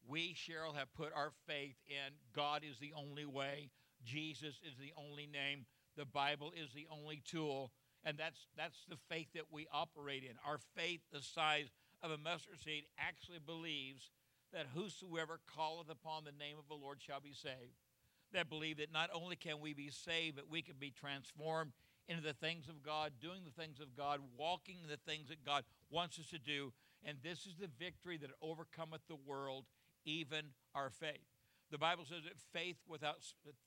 We, 0.07 0.35
Cheryl, 0.35 0.75
have 0.75 0.95
put 0.95 1.13
our 1.15 1.33
faith 1.47 1.77
in 1.87 2.15
God 2.35 2.63
is 2.69 2.79
the 2.79 2.93
only 2.95 3.25
way, 3.25 3.71
Jesus 4.05 4.61
is 4.63 4.77
the 4.79 4.93
only 4.97 5.27
name, 5.27 5.67
the 5.97 6.05
Bible 6.05 6.53
is 6.57 6.73
the 6.75 6.87
only 6.91 7.23
tool, 7.25 7.73
and 8.05 8.19
that's 8.19 8.47
that's 8.57 8.85
the 8.89 8.99
faith 9.09 9.29
that 9.35 9.51
we 9.51 9.67
operate 9.73 10.23
in. 10.23 10.37
Our 10.47 10.59
faith, 10.77 11.01
the 11.13 11.23
size 11.23 11.71
of 12.03 12.11
a 12.11 12.19
mustard 12.19 12.61
seed, 12.63 12.85
actually 12.99 13.41
believes 13.45 14.11
that 14.53 14.67
whosoever 14.75 15.41
calleth 15.55 15.91
upon 15.91 16.25
the 16.25 16.33
name 16.33 16.57
of 16.59 16.69
the 16.69 16.75
Lord 16.75 16.99
shall 17.01 17.21
be 17.21 17.33
saved. 17.33 17.77
That 18.33 18.49
believe 18.49 18.79
that 18.79 18.93
not 18.93 19.11
only 19.15 19.37
can 19.37 19.61
we 19.61 19.73
be 19.73 19.91
saved, 19.91 20.37
but 20.37 20.51
we 20.51 20.63
can 20.63 20.77
be 20.79 20.91
transformed 20.91 21.73
into 22.09 22.23
the 22.23 22.35
things 22.35 22.69
of 22.69 22.83
God, 22.83 23.13
doing 23.21 23.43
the 23.45 23.63
things 23.63 23.81
of 23.81 23.97
God, 23.97 24.21
walking 24.37 24.79
the 24.89 24.99
things 25.11 25.29
that 25.29 25.45
God 25.45 25.65
wants 25.91 26.19
us 26.19 26.29
to 26.29 26.39
do. 26.39 26.73
And 27.05 27.19
this 27.23 27.47
is 27.47 27.55
the 27.59 27.69
victory 27.79 28.17
that 28.19 28.31
overcometh 28.41 29.03
the 29.09 29.17
world, 29.17 29.65
even 30.05 30.43
our 30.75 30.91
faith. 30.91 31.27
The 31.71 31.79
Bible 31.79 32.05
says 32.05 32.23
that 32.25 32.39
faith 32.53 32.77
without 32.89 33.17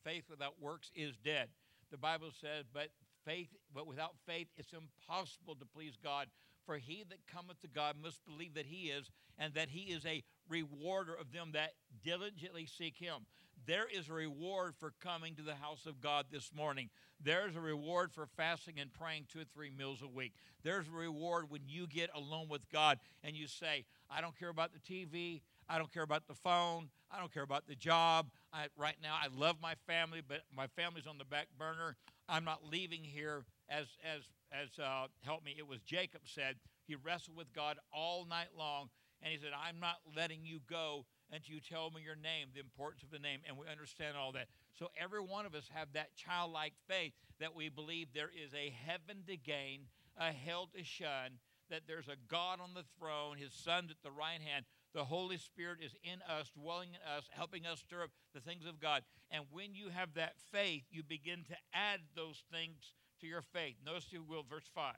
faith 0.04 0.24
without 0.30 0.62
works 0.62 0.92
is 0.96 1.18
dead. 1.18 1.50
The 1.92 1.98
Bible 1.98 2.30
says, 2.40 2.66
but 2.74 2.90
faith, 3.26 3.50
but 3.74 3.88
without 3.88 4.16
faith, 4.26 4.48
it's 4.58 4.74
impossible 4.74 5.56
to 5.56 5.66
please 5.66 5.94
God. 6.02 6.28
For 6.66 6.78
he 6.78 7.04
that 7.10 7.26
cometh 7.26 7.60
to 7.62 7.68
God 7.68 7.96
must 8.02 8.24
believe 8.26 8.54
that 8.54 8.68
he 8.68 8.90
is, 8.90 9.10
and 9.40 9.54
that 9.56 9.70
he 9.70 9.92
is 9.92 10.06
a 10.06 10.24
rewarder 10.48 11.16
of 11.16 11.32
them 11.32 11.52
that 11.54 11.72
diligently 12.04 12.68
seek 12.68 12.96
him. 12.98 13.26
There 13.66 13.88
is 13.92 14.10
a 14.10 14.14
reward 14.14 14.76
for 14.80 14.94
coming 15.02 15.36
to 15.36 15.42
the 15.42 15.56
house 15.56 15.86
of 15.86 16.00
God 16.02 16.26
this 16.32 16.52
morning. 16.56 16.90
There's 17.22 17.56
a 17.56 17.62
reward 17.62 18.12
for 18.12 18.26
fasting 18.26 18.76
and 18.80 18.94
praying 18.94 19.26
two 19.28 19.42
or 19.42 19.46
three 19.54 19.70
meals 19.70 20.02
a 20.02 20.08
week. 20.08 20.34
There's 20.64 20.88
a 20.88 20.96
reward 20.96 21.50
when 21.50 21.62
you 21.68 21.88
get 21.88 22.10
alone 22.16 22.48
with 22.50 22.70
God 22.72 23.00
and 23.24 23.36
you 23.36 23.48
say, 23.48 23.86
I 24.10 24.22
don't 24.22 24.38
care 24.38 24.50
about 24.50 24.72
the 24.74 24.80
TV. 24.80 25.42
I 25.70 25.78
don't 25.78 25.94
care 25.94 26.04
about 26.04 26.28
the 26.28 26.34
phone. 26.34 26.90
I 27.12 27.20
don't 27.20 27.32
care 27.32 27.44
about 27.44 27.68
the 27.68 27.76
job. 27.76 28.32
I, 28.52 28.68
right 28.76 28.96
now, 29.02 29.16
I 29.22 29.28
love 29.36 29.58
my 29.62 29.76
family, 29.88 30.22
but 30.28 30.42
my 30.56 30.66
family's 30.76 31.06
on 31.06 31.20
the 31.20 31.26
back 31.26 31.48
burner. 31.58 31.96
I'm 32.28 32.44
not 32.44 32.66
leaving 32.66 33.04
here 33.04 33.46
as 33.70 33.86
as 34.04 34.22
as 34.52 34.80
uh, 34.84 35.08
help 35.24 35.46
me. 35.46 35.56
It 35.58 35.68
was 35.68 35.80
Jacob 35.82 36.22
said 36.26 36.56
he 36.88 36.96
wrestled 36.96 37.38
with 37.38 37.54
God 37.54 37.78
all 37.94 38.26
night 38.26 38.50
long, 38.58 38.90
and 39.22 39.32
he 39.32 39.38
said, 39.40 39.52
"I'm 39.56 39.80
not 39.80 39.98
letting 40.16 40.44
you 40.44 40.60
go 40.68 41.06
until 41.32 41.56
you 41.56 41.62
tell 41.62 41.92
me 41.92 42.02
your 42.02 42.16
name, 42.16 42.48
the 42.54 42.60
importance 42.60 43.04
of 43.04 43.12
the 43.12 43.20
name." 43.20 43.42
And 43.48 43.58
we 43.58 43.68
understand 43.68 44.18
all 44.18 44.32
that. 44.34 44.48
So 44.78 44.90
every 45.00 45.22
one 45.22 45.46
of 45.46 45.54
us 45.54 45.70
have 45.74 45.94
that 45.94 46.16
childlike 46.16 46.74
faith 46.88 47.14
that 47.40 47.56
we 47.56 47.70
believe 47.70 48.08
there 48.14 48.32
is 48.34 48.54
a 48.54 48.74
heaven 48.86 49.24
to 49.28 49.38
gain, 49.38 49.82
a 50.18 50.32
hell 50.32 50.70
to 50.76 50.84
shun, 50.84 51.38
that 51.70 51.82
there's 51.88 52.08
a 52.08 52.18
God 52.28 52.60
on 52.60 52.74
the 52.74 52.86
throne, 52.98 53.38
His 53.38 53.54
Son 53.54 53.88
at 53.90 54.02
the 54.04 54.12
right 54.12 54.42
hand 54.42 54.66
the 54.94 55.06
Holy 55.06 55.38
Spirit 55.38 55.80
is 55.84 55.96
in 56.04 56.20
us, 56.28 56.50
dwelling 56.50 56.90
in 56.90 57.18
us, 57.18 57.26
helping 57.30 57.66
us 57.66 57.80
stir 57.80 58.04
up 58.04 58.10
the 58.34 58.40
things 58.40 58.66
of 58.66 58.80
God. 58.80 59.04
And 59.30 59.44
when 59.52 59.76
you 59.76 59.90
have 59.90 60.16
that 60.16 60.34
faith, 60.52 60.84
you 60.90 61.04
begin 61.04 61.44
to 61.50 61.56
add 61.74 62.00
those 62.16 62.44
things 62.52 62.94
to 63.22 63.28
your 63.28 63.42
faith. 63.42 63.76
Notice 63.86 64.08
you 64.12 64.24
will, 64.24 64.44
verse 64.44 64.70
5. 64.74 64.96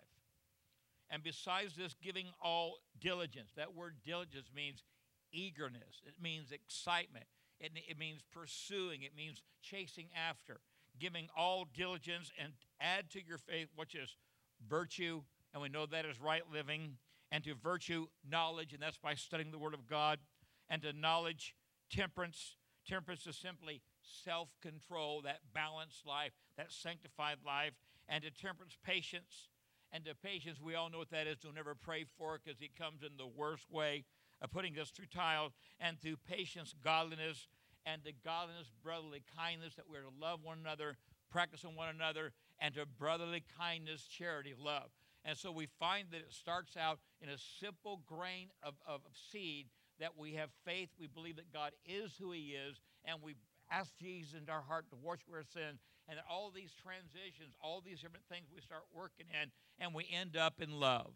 And 1.09 1.21
besides 1.23 1.75
this, 1.75 1.95
giving 2.01 2.27
all 2.41 2.77
diligence. 2.99 3.51
That 3.57 3.75
word 3.75 3.95
diligence 4.05 4.49
means 4.55 4.83
eagerness, 5.33 6.01
it 6.05 6.15
means 6.21 6.51
excitement, 6.51 7.25
it, 7.59 7.71
it 7.87 7.97
means 7.97 8.21
pursuing, 8.33 9.03
it 9.03 9.15
means 9.15 9.41
chasing 9.61 10.07
after. 10.15 10.61
Giving 10.99 11.29
all 11.37 11.65
diligence 11.73 12.31
and 12.37 12.51
add 12.81 13.09
to 13.11 13.25
your 13.25 13.37
faith, 13.37 13.69
which 13.77 13.95
is 13.95 14.17
virtue, 14.67 15.21
and 15.53 15.61
we 15.61 15.69
know 15.69 15.85
that 15.85 16.05
is 16.05 16.19
right 16.19 16.43
living 16.51 16.97
and 17.31 17.43
to 17.43 17.55
virtue, 17.55 18.07
knowledge, 18.29 18.73
and 18.73 18.81
that's 18.81 18.97
by 18.97 19.15
studying 19.15 19.51
the 19.51 19.59
Word 19.59 19.73
of 19.73 19.87
God, 19.87 20.19
and 20.69 20.81
to 20.81 20.93
knowledge, 20.93 21.55
temperance. 21.89 22.57
Temperance 22.87 23.27
is 23.27 23.37
simply 23.37 23.81
self 24.23 24.49
control, 24.61 25.21
that 25.21 25.39
balanced 25.53 26.05
life, 26.05 26.31
that 26.57 26.71
sanctified 26.71 27.37
life, 27.45 27.73
and 28.09 28.23
to 28.23 28.31
temperance, 28.31 28.75
patience. 28.83 29.49
And 29.93 30.05
to 30.05 30.15
patience, 30.15 30.59
we 30.61 30.75
all 30.75 30.89
know 30.89 30.99
what 30.99 31.11
that 31.11 31.27
is. 31.27 31.37
Don't 31.39 31.57
ever 31.57 31.75
pray 31.75 32.05
for 32.17 32.35
it 32.35 32.41
because 32.45 32.61
it 32.61 32.77
comes 32.77 33.03
in 33.03 33.17
the 33.17 33.27
worst 33.27 33.69
way 33.69 34.05
of 34.41 34.49
putting 34.49 34.79
us 34.79 34.89
through 34.89 35.07
trials. 35.07 35.51
And 35.81 35.99
through 35.99 36.15
patience, 36.29 36.73
godliness, 36.81 37.47
and 37.85 38.03
to 38.05 38.11
godliness, 38.23 38.71
brotherly 38.83 39.23
kindness, 39.35 39.75
that 39.75 39.89
we're 39.89 40.03
to 40.03 40.09
love 40.19 40.39
one 40.43 40.59
another, 40.59 40.97
practice 41.29 41.65
on 41.65 41.75
one 41.75 41.89
another, 41.89 42.31
and 42.59 42.73
to 42.75 42.85
brotherly 42.85 43.43
kindness, 43.57 44.03
charity, 44.03 44.53
love. 44.57 44.91
And 45.23 45.37
so 45.37 45.51
we 45.51 45.67
find 45.79 46.07
that 46.11 46.17
it 46.17 46.33
starts 46.33 46.75
out 46.75 46.99
in 47.21 47.29
a 47.29 47.37
simple 47.59 48.01
grain 48.07 48.49
of, 48.63 48.73
of, 48.87 49.01
of 49.05 49.11
seed 49.31 49.67
that 49.99 50.17
we 50.17 50.33
have 50.33 50.49
faith, 50.65 50.89
we 50.99 51.07
believe 51.07 51.35
that 51.35 51.53
God 51.53 51.71
is 51.85 52.13
who 52.19 52.31
He 52.31 52.57
is, 52.57 52.81
and 53.05 53.19
we 53.21 53.35
ask 53.69 53.95
Jesus 53.97 54.33
into 54.33 54.51
our 54.51 54.61
heart 54.61 54.89
to 54.89 54.95
wash 54.95 55.19
away 55.27 55.39
our 55.39 55.43
sin. 55.43 55.77
And 56.09 56.17
that 56.17 56.25
all 56.29 56.51
these 56.53 56.73
transitions, 56.73 57.53
all 57.63 57.79
these 57.79 58.01
different 58.01 58.25
things 58.27 58.47
we 58.53 58.59
start 58.59 58.83
working 58.91 59.27
in, 59.31 59.51
and 59.79 59.93
we 59.93 60.09
end 60.11 60.35
up 60.35 60.59
in 60.59 60.71
love. 60.71 61.13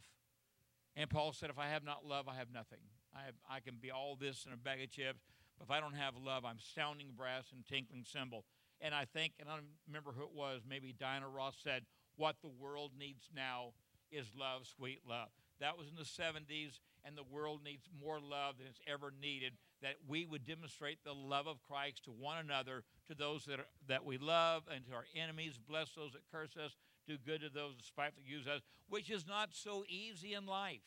And 0.96 1.10
Paul 1.10 1.34
said, 1.34 1.50
If 1.50 1.60
I 1.60 1.68
have 1.68 1.84
not 1.84 2.06
love, 2.06 2.28
I 2.30 2.36
have 2.36 2.54
nothing. 2.54 2.80
I, 3.14 3.26
have, 3.26 3.36
I 3.50 3.60
can 3.60 3.76
be 3.82 3.92
all 3.92 4.16
this 4.16 4.46
in 4.46 4.54
a 4.54 4.58
bag 4.58 4.82
of 4.82 4.92
chips, 4.92 5.20
but 5.58 5.66
if 5.66 5.72
I 5.72 5.80
don't 5.80 5.96
have 5.96 6.16
love, 6.16 6.46
I'm 6.46 6.60
sounding 6.76 7.10
brass 7.18 7.46
and 7.52 7.66
tinkling 7.66 8.06
cymbal. 8.06 8.46
And 8.80 8.94
I 8.94 9.06
think, 9.06 9.34
and 9.40 9.50
I 9.50 9.56
don't 9.56 9.66
remember 9.88 10.12
who 10.16 10.24
it 10.24 10.34
was, 10.34 10.62
maybe 10.68 10.94
Diana 10.98 11.28
Ross 11.28 11.56
said, 11.62 11.84
What 12.16 12.36
the 12.42 12.50
world 12.50 12.92
needs 12.98 13.28
now 13.36 13.74
is 14.12 14.32
love, 14.38 14.68
sweet 14.68 15.02
love. 15.08 15.30
That 15.60 15.78
was 15.78 15.88
in 15.88 15.96
the 15.96 16.04
70s, 16.04 16.80
and 17.06 17.18
the 17.18 17.24
world 17.24 17.62
needs 17.64 17.88
more 18.02 18.20
love 18.20 18.58
than 18.58 18.68
it's 18.68 18.80
ever 18.88 19.14
needed. 19.22 19.54
That 19.82 19.96
we 20.08 20.26
would 20.26 20.46
demonstrate 20.46 21.04
the 21.04 21.14
love 21.14 21.48
of 21.48 21.64
Christ 21.64 22.06
to 22.06 22.12
one 22.12 22.38
another, 22.38 22.84
to 23.08 23.16
those 23.16 23.46
that, 23.46 23.60
are, 23.60 23.68
that 23.88 24.06
we 24.06 24.18
love, 24.18 24.64
and 24.74 24.86
to 24.86 24.94
our 24.94 25.06
enemies. 25.16 25.60
Bless 25.68 25.92
those 25.92 26.14
that 26.14 26.24
curse 26.32 26.58
us, 26.58 26.76
do 27.08 27.18
good 27.18 27.42
to 27.42 27.50
those 27.50 27.76
that 27.78 27.86
spitefully 27.86 28.26
use 28.28 28.48
us, 28.48 28.62
which 28.90 29.10
is 29.10 29.26
not 29.28 29.50
so 29.52 29.84
easy 29.88 30.34
in 30.34 30.46
life. 30.46 30.82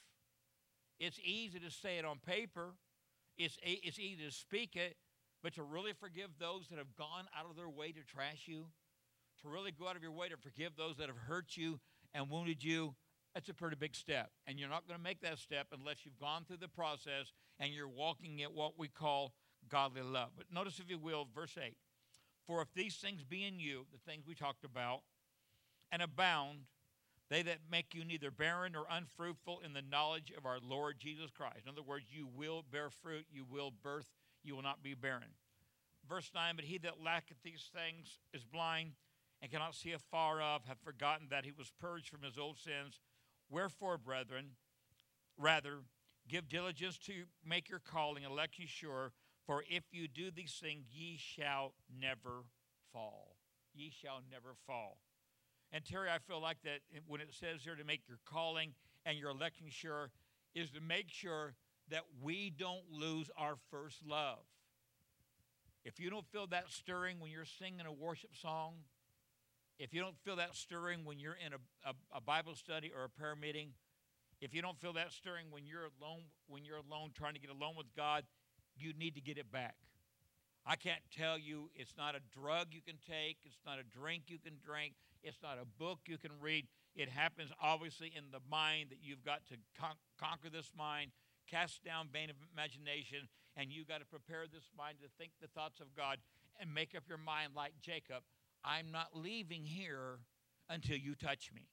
It's 0.98 1.18
easy 1.24 1.60
to 1.60 1.70
say 1.70 1.98
it 1.98 2.04
on 2.04 2.18
paper, 2.18 2.74
it's, 3.36 3.56
it's 3.62 4.00
easy 4.00 4.24
to 4.24 4.32
speak 4.32 4.74
it, 4.74 4.96
but 5.42 5.54
to 5.54 5.62
really 5.62 5.92
forgive 5.92 6.30
those 6.40 6.66
that 6.68 6.78
have 6.78 6.96
gone 6.96 7.26
out 7.38 7.48
of 7.48 7.56
their 7.56 7.68
way 7.68 7.92
to 7.92 8.00
trash 8.02 8.44
you, 8.46 8.66
to 9.42 9.48
really 9.48 9.70
go 9.70 9.86
out 9.86 9.94
of 9.94 10.02
your 10.02 10.12
way 10.12 10.28
to 10.28 10.36
forgive 10.36 10.72
those 10.76 10.96
that 10.96 11.06
have 11.06 11.16
hurt 11.16 11.56
you 11.56 11.78
and 12.12 12.28
wounded 12.28 12.64
you, 12.64 12.94
that's 13.34 13.48
a 13.48 13.54
pretty 13.54 13.76
big 13.76 13.94
step. 13.94 14.30
And 14.46 14.58
you're 14.58 14.68
not 14.68 14.86
going 14.86 14.98
to 14.98 15.04
make 15.04 15.20
that 15.20 15.38
step 15.38 15.68
unless 15.72 16.04
you've 16.04 16.18
gone 16.18 16.44
through 16.44 16.58
the 16.58 16.68
process 16.68 17.32
and 17.58 17.72
you're 17.72 17.88
walking 17.88 18.42
at 18.42 18.52
what 18.52 18.78
we 18.78 18.88
call 18.88 19.32
godly 19.68 20.02
love. 20.02 20.30
But 20.36 20.46
notice, 20.52 20.78
if 20.78 20.90
you 20.90 20.98
will, 20.98 21.26
verse 21.34 21.56
8 21.62 21.76
For 22.46 22.62
if 22.62 22.68
these 22.74 22.96
things 22.96 23.22
be 23.24 23.44
in 23.44 23.58
you, 23.58 23.86
the 23.92 24.10
things 24.10 24.24
we 24.26 24.34
talked 24.34 24.64
about, 24.64 25.02
and 25.90 26.02
abound, 26.02 26.60
they 27.30 27.42
that 27.42 27.58
make 27.70 27.94
you 27.94 28.04
neither 28.04 28.30
barren 28.30 28.72
nor 28.72 28.86
unfruitful 28.90 29.60
in 29.64 29.74
the 29.74 29.82
knowledge 29.82 30.32
of 30.36 30.46
our 30.46 30.58
Lord 30.62 30.96
Jesus 30.98 31.30
Christ. 31.30 31.60
In 31.64 31.70
other 31.70 31.82
words, 31.82 32.06
you 32.10 32.26
will 32.34 32.64
bear 32.70 32.90
fruit, 32.90 33.26
you 33.30 33.44
will 33.48 33.70
birth, 33.82 34.10
you 34.42 34.54
will 34.54 34.62
not 34.62 34.82
be 34.82 34.94
barren. 34.94 35.34
Verse 36.08 36.30
9 36.34 36.56
But 36.56 36.64
he 36.64 36.78
that 36.78 37.02
lacketh 37.04 37.42
these 37.42 37.70
things 37.74 38.18
is 38.32 38.44
blind 38.44 38.92
and 39.42 39.50
cannot 39.50 39.74
see 39.74 39.92
afar 39.92 40.40
off, 40.40 40.66
have 40.66 40.78
forgotten 40.78 41.28
that 41.30 41.44
he 41.44 41.52
was 41.52 41.70
purged 41.80 42.08
from 42.08 42.22
his 42.22 42.38
old 42.38 42.58
sins. 42.58 42.98
Wherefore, 43.50 43.98
brethren, 43.98 44.50
rather 45.36 45.78
give 46.28 46.48
diligence 46.48 46.98
to 46.98 47.24
make 47.44 47.68
your 47.68 47.80
calling 47.80 48.24
and 48.24 48.32
election 48.32 48.66
sure, 48.66 49.12
for 49.46 49.64
if 49.68 49.84
you 49.92 50.08
do 50.08 50.30
these 50.30 50.58
things, 50.60 50.84
ye 50.92 51.16
shall 51.16 51.72
never 52.00 52.44
fall. 52.92 53.36
Ye 53.74 53.90
shall 53.90 54.20
never 54.30 54.54
fall. 54.66 54.98
And 55.72 55.84
Terry, 55.84 56.08
I 56.10 56.18
feel 56.18 56.40
like 56.40 56.58
that 56.64 56.80
when 57.06 57.20
it 57.20 57.32
says 57.32 57.62
here 57.62 57.76
to 57.76 57.84
make 57.84 58.02
your 58.08 58.18
calling 58.26 58.74
and 59.06 59.18
your 59.18 59.30
election 59.30 59.66
sure, 59.70 60.10
is 60.54 60.70
to 60.70 60.80
make 60.80 61.08
sure 61.08 61.54
that 61.90 62.04
we 62.22 62.50
don't 62.50 62.90
lose 62.90 63.30
our 63.38 63.56
first 63.70 64.04
love. 64.06 64.38
If 65.84 65.98
you 65.98 66.10
don't 66.10 66.26
feel 66.26 66.46
that 66.48 66.68
stirring 66.68 67.20
when 67.20 67.30
you're 67.30 67.46
singing 67.46 67.86
a 67.86 67.92
worship 67.92 68.30
song, 68.34 68.74
if 69.78 69.94
you 69.94 70.00
don't 70.00 70.18
feel 70.24 70.36
that 70.36 70.56
stirring 70.56 71.04
when 71.04 71.18
you're 71.18 71.38
in 71.44 71.52
a, 71.52 71.88
a, 71.88 72.18
a, 72.18 72.20
Bible 72.20 72.54
study 72.54 72.90
or 72.94 73.04
a 73.04 73.08
prayer 73.08 73.36
meeting, 73.36 73.70
if 74.40 74.54
you 74.54 74.60
don't 74.60 74.78
feel 74.78 74.92
that 74.94 75.12
stirring 75.12 75.46
when 75.50 75.66
you're 75.66 75.88
alone, 76.00 76.22
when 76.48 76.64
you're 76.64 76.78
alone 76.78 77.10
trying 77.14 77.34
to 77.34 77.40
get 77.40 77.50
alone 77.50 77.74
with 77.76 77.86
God, 77.96 78.24
you 78.76 78.92
need 78.92 79.14
to 79.14 79.20
get 79.20 79.38
it 79.38 79.50
back. 79.50 79.76
I 80.66 80.76
can't 80.76 81.00
tell 81.16 81.38
you 81.38 81.70
it's 81.74 81.94
not 81.96 82.14
a 82.14 82.20
drug 82.38 82.68
you 82.70 82.82
can 82.82 82.96
take, 83.06 83.38
it's 83.44 83.60
not 83.64 83.78
a 83.78 83.84
drink 83.84 84.24
you 84.26 84.38
can 84.38 84.54
drink, 84.64 84.94
it's 85.22 85.38
not 85.42 85.58
a 85.60 85.64
book 85.64 86.00
you 86.06 86.18
can 86.18 86.32
read. 86.40 86.66
It 86.94 87.08
happens 87.08 87.50
obviously 87.62 88.12
in 88.14 88.24
the 88.32 88.40
mind 88.50 88.90
that 88.90 88.98
you've 89.00 89.24
got 89.24 89.46
to 89.46 89.56
con- 89.80 89.96
conquer 90.20 90.50
this 90.50 90.72
mind, 90.76 91.12
cast 91.48 91.84
down 91.84 92.08
vain 92.12 92.30
imagination, 92.52 93.28
and 93.56 93.72
you've 93.72 93.88
got 93.88 94.00
to 94.00 94.06
prepare 94.06 94.44
this 94.52 94.70
mind 94.76 94.98
to 95.02 95.08
think 95.18 95.32
the 95.40 95.48
thoughts 95.48 95.80
of 95.80 95.94
God 95.96 96.18
and 96.60 96.74
make 96.74 96.94
up 96.96 97.04
your 97.08 97.18
mind 97.18 97.52
like 97.54 97.72
Jacob 97.80 98.22
I'm 98.64 98.90
not 98.92 99.08
leaving 99.14 99.64
here 99.64 100.18
until 100.68 100.96
you 100.96 101.14
touch 101.14 101.50
me. 101.54 101.68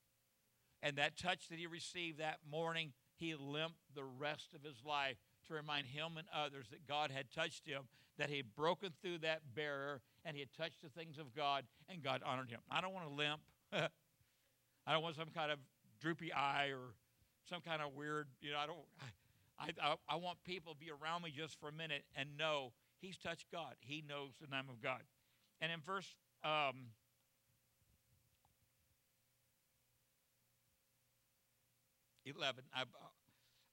And 0.82 0.98
that 0.98 1.18
touch 1.18 1.50
that 1.50 1.58
he 1.58 1.68
received 1.68 2.20
that 2.20 2.40
morning, 2.50 2.94
he 3.16 3.36
limped 3.36 3.80
the 3.96 4.04
rest 4.04 4.50
of 4.54 4.64
his 4.64 4.84
life 4.86 5.18
to 5.48 5.54
remind 5.54 5.88
him 5.88 6.18
and 6.18 6.28
others 6.34 6.68
that 6.72 6.88
God 6.88 7.12
had 7.12 7.32
touched 7.32 7.68
him, 7.68 7.84
that 8.18 8.30
he 8.30 8.38
had 8.38 8.56
broken 8.56 8.92
through 9.02 9.20
that 9.20 9.42
barrier 9.56 10.02
and 10.24 10.36
he 10.36 10.42
had 10.42 10.54
touched 10.54 10.82
the 10.82 10.90
things 10.90 11.18
of 11.18 11.36
God 11.36 11.66
and 11.90 12.04
God 12.04 12.22
honored 12.26 12.50
him. 12.50 12.60
I 12.70 12.82
don't 12.82 12.94
want 12.94 13.08
to 13.08 13.14
limp. 13.14 13.42
I 14.88 14.94
don't 14.94 15.02
want 15.02 15.16
some 15.16 15.30
kind 15.34 15.52
of 15.52 15.60
droopy 16.00 16.32
eye 16.32 16.68
or 16.68 16.94
some 17.50 17.62
kind 17.62 17.82
of 17.82 17.94
weird, 17.96 18.28
you 18.42 18.52
know, 18.52 18.58
I 18.58 18.66
don't 18.68 18.78
I, 19.58 19.70
I, 19.82 19.96
I 20.10 20.16
want 20.18 20.44
people 20.44 20.74
to 20.74 20.80
be 20.80 20.92
around 20.92 21.24
me 21.24 21.32
just 21.36 21.60
for 21.60 21.70
a 21.70 21.72
minute 21.72 22.04
and 22.16 22.38
know 22.38 22.74
he's 23.00 23.18
touched 23.18 23.52
God. 23.52 23.76
He 23.80 24.04
knows 24.08 24.32
the 24.40 24.48
name 24.48 24.66
of 24.70 24.82
God. 24.82 25.02
And 25.62 25.72
in 25.72 25.80
verse 25.80 26.16
um, 26.46 26.94
eleven, 32.26 32.64
I 32.74 32.84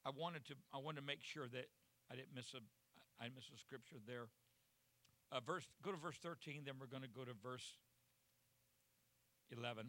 I 0.04 0.10
wanted 0.16 0.46
to 0.46 0.54
I 0.74 0.78
wanted 0.78 1.00
to 1.00 1.06
make 1.06 1.22
sure 1.22 1.46
that 1.48 1.66
I 2.10 2.16
didn't 2.16 2.34
miss 2.34 2.54
a 2.54 2.58
I 3.20 3.24
didn't 3.24 3.36
miss 3.36 3.50
a 3.54 3.58
scripture 3.58 3.98
there. 4.06 4.26
Uh, 5.30 5.40
verse 5.46 5.68
go 5.82 5.90
to 5.92 5.96
verse 5.96 6.16
thirteen, 6.16 6.62
then 6.64 6.74
we're 6.80 6.86
going 6.86 7.02
to 7.02 7.08
go 7.08 7.24
to 7.24 7.32
verse 7.42 7.76
eleven. 9.50 9.88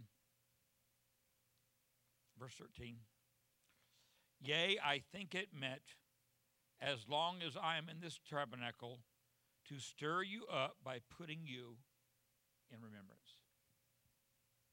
Verse 2.39 2.53
thirteen. 2.59 2.97
Yea, 4.41 4.77
I 4.83 5.01
think 5.13 5.33
it 5.33 5.47
meant, 5.57 5.95
as 6.81 7.05
long 7.07 7.37
as 7.41 7.55
I 7.55 7.77
am 7.77 7.87
in 7.87 8.01
this 8.01 8.19
tabernacle, 8.29 8.99
to 9.69 9.79
stir 9.79 10.23
you 10.23 10.45
up 10.51 10.75
by 10.83 10.99
putting 11.17 11.41
you 11.45 11.77
in 12.73 12.81
remembrance. 12.81 13.37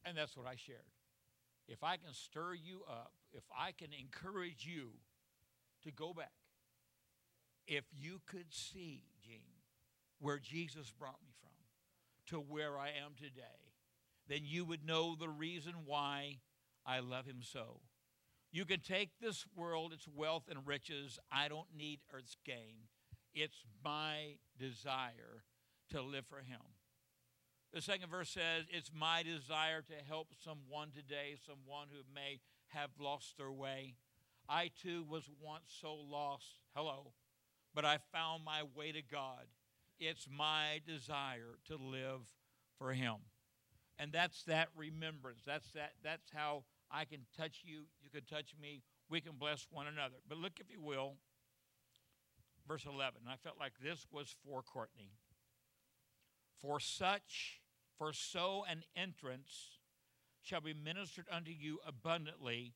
And 0.05 0.17
that's 0.17 0.37
what 0.37 0.47
I 0.47 0.57
shared. 0.57 0.79
If 1.69 1.85
I 1.85 1.97
can 1.97 2.13
stir 2.13 2.55
you 2.55 2.83
up, 2.89 3.13
if 3.33 3.45
I 3.57 3.73
can 3.73 3.89
encourage 3.93 4.67
you 4.67 4.91
to 5.85 5.93
go 5.93 6.13
back, 6.13 6.33
if 7.67 7.85
you 7.97 8.21
could 8.27 8.53
see, 8.53 9.05
Gene, 9.25 9.61
where 10.19 10.39
Jesus 10.39 10.91
brought 10.91 11.23
me 11.23 11.33
from 11.41 11.51
to 12.29 12.41
where 12.41 12.79
I 12.79 12.89
am 12.89 13.13
today, 13.17 13.75
then 14.29 14.41
you 14.43 14.65
would 14.65 14.85
know 14.85 15.15
the 15.15 15.29
reason 15.29 15.75
why 15.85 16.39
I 16.87 17.01
love 17.01 17.27
him 17.27 17.41
so. 17.43 17.81
You 18.53 18.65
can 18.65 18.81
take 18.81 19.11
this 19.21 19.47
world, 19.55 19.93
its 19.93 20.09
wealth 20.09 20.45
and 20.51 20.67
riches. 20.67 21.19
I 21.31 21.49
don't 21.49 21.69
need 21.77 22.01
earth's 22.13 22.37
gain. 22.45 22.89
It's 23.33 23.65
my 23.85 24.39
desire 24.59 25.45
to 25.91 26.03
live 26.03 26.27
for 26.27 26.39
Him. 26.39 26.61
The 27.73 27.81
second 27.81 28.11
verse 28.11 28.31
says, 28.31 28.65
It's 28.71 28.91
my 28.93 29.23
desire 29.23 29.83
to 29.83 29.95
help 30.09 30.29
someone 30.45 30.89
today, 30.95 31.37
someone 31.47 31.87
who 31.91 32.03
may 32.13 32.41
have 32.69 32.91
lost 32.99 33.37
their 33.39 33.53
way. 33.53 33.95
I 34.49 34.71
too 34.83 35.05
was 35.09 35.29
once 35.41 35.77
so 35.81 35.95
lost. 35.95 36.61
Hello. 36.75 37.13
But 37.75 37.85
I 37.85 37.99
found 38.13 38.45
my 38.45 38.63
way 38.75 38.91
to 38.91 39.03
God. 39.03 39.47
It's 40.01 40.27
my 40.29 40.81
desire 40.87 41.59
to 41.69 41.77
live 41.77 42.23
for 42.79 42.93
Him. 42.93 43.17
And 43.99 44.11
that's 44.13 44.43
that 44.45 44.69
remembrance. 44.77 45.43
That's 45.47 45.71
that 45.73 45.93
that's 46.03 46.31
how 46.35 46.65
I 46.91 47.05
can 47.05 47.21
touch 47.37 47.63
you, 47.65 47.85
you 48.03 48.11
can 48.11 48.25
touch 48.25 48.55
me, 48.61 48.83
we 49.09 49.21
can 49.21 49.33
bless 49.39 49.67
one 49.71 49.87
another. 49.87 50.17
But 50.29 50.39
look, 50.39 50.55
if 50.59 50.71
you 50.71 50.81
will, 50.81 51.15
verse 52.67 52.85
11. 52.87 53.21
I 53.29 53.37
felt 53.37 53.57
like 53.61 53.75
this 53.83 54.07
was 54.11 54.35
for 54.45 54.63
Courtney. 54.63 55.13
For 56.61 56.81
such, 56.81 57.60
for 58.01 58.15
so 58.15 58.65
an 58.67 58.83
entrance 58.97 59.77
shall 60.41 60.63
be 60.63 60.73
ministered 60.73 61.27
unto 61.31 61.51
you 61.51 61.79
abundantly 61.87 62.73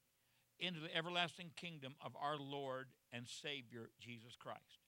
into 0.60 0.80
the 0.80 0.94
everlasting 0.94 1.50
kingdom 1.56 1.94
of 2.04 2.14
our 2.22 2.36
Lord 2.36 2.88
and 3.10 3.26
Savior 3.26 3.88
Jesus 3.98 4.36
Christ. 4.38 4.84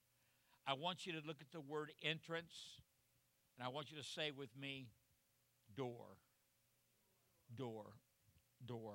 I 0.67 0.75
want 0.75 1.07
you 1.07 1.13
to 1.15 1.27
look 1.27 1.39
at 1.41 1.51
the 1.53 1.61
word 1.63 1.91
entrance, 2.03 2.53
and 3.57 3.67
I 3.67 3.71
want 3.71 3.91
you 3.91 3.97
to 3.97 4.05
say 4.05 4.31
with 4.31 4.51
me, 4.61 4.89
door. 5.75 6.19
Door. 7.57 7.87
Door. 8.67 8.93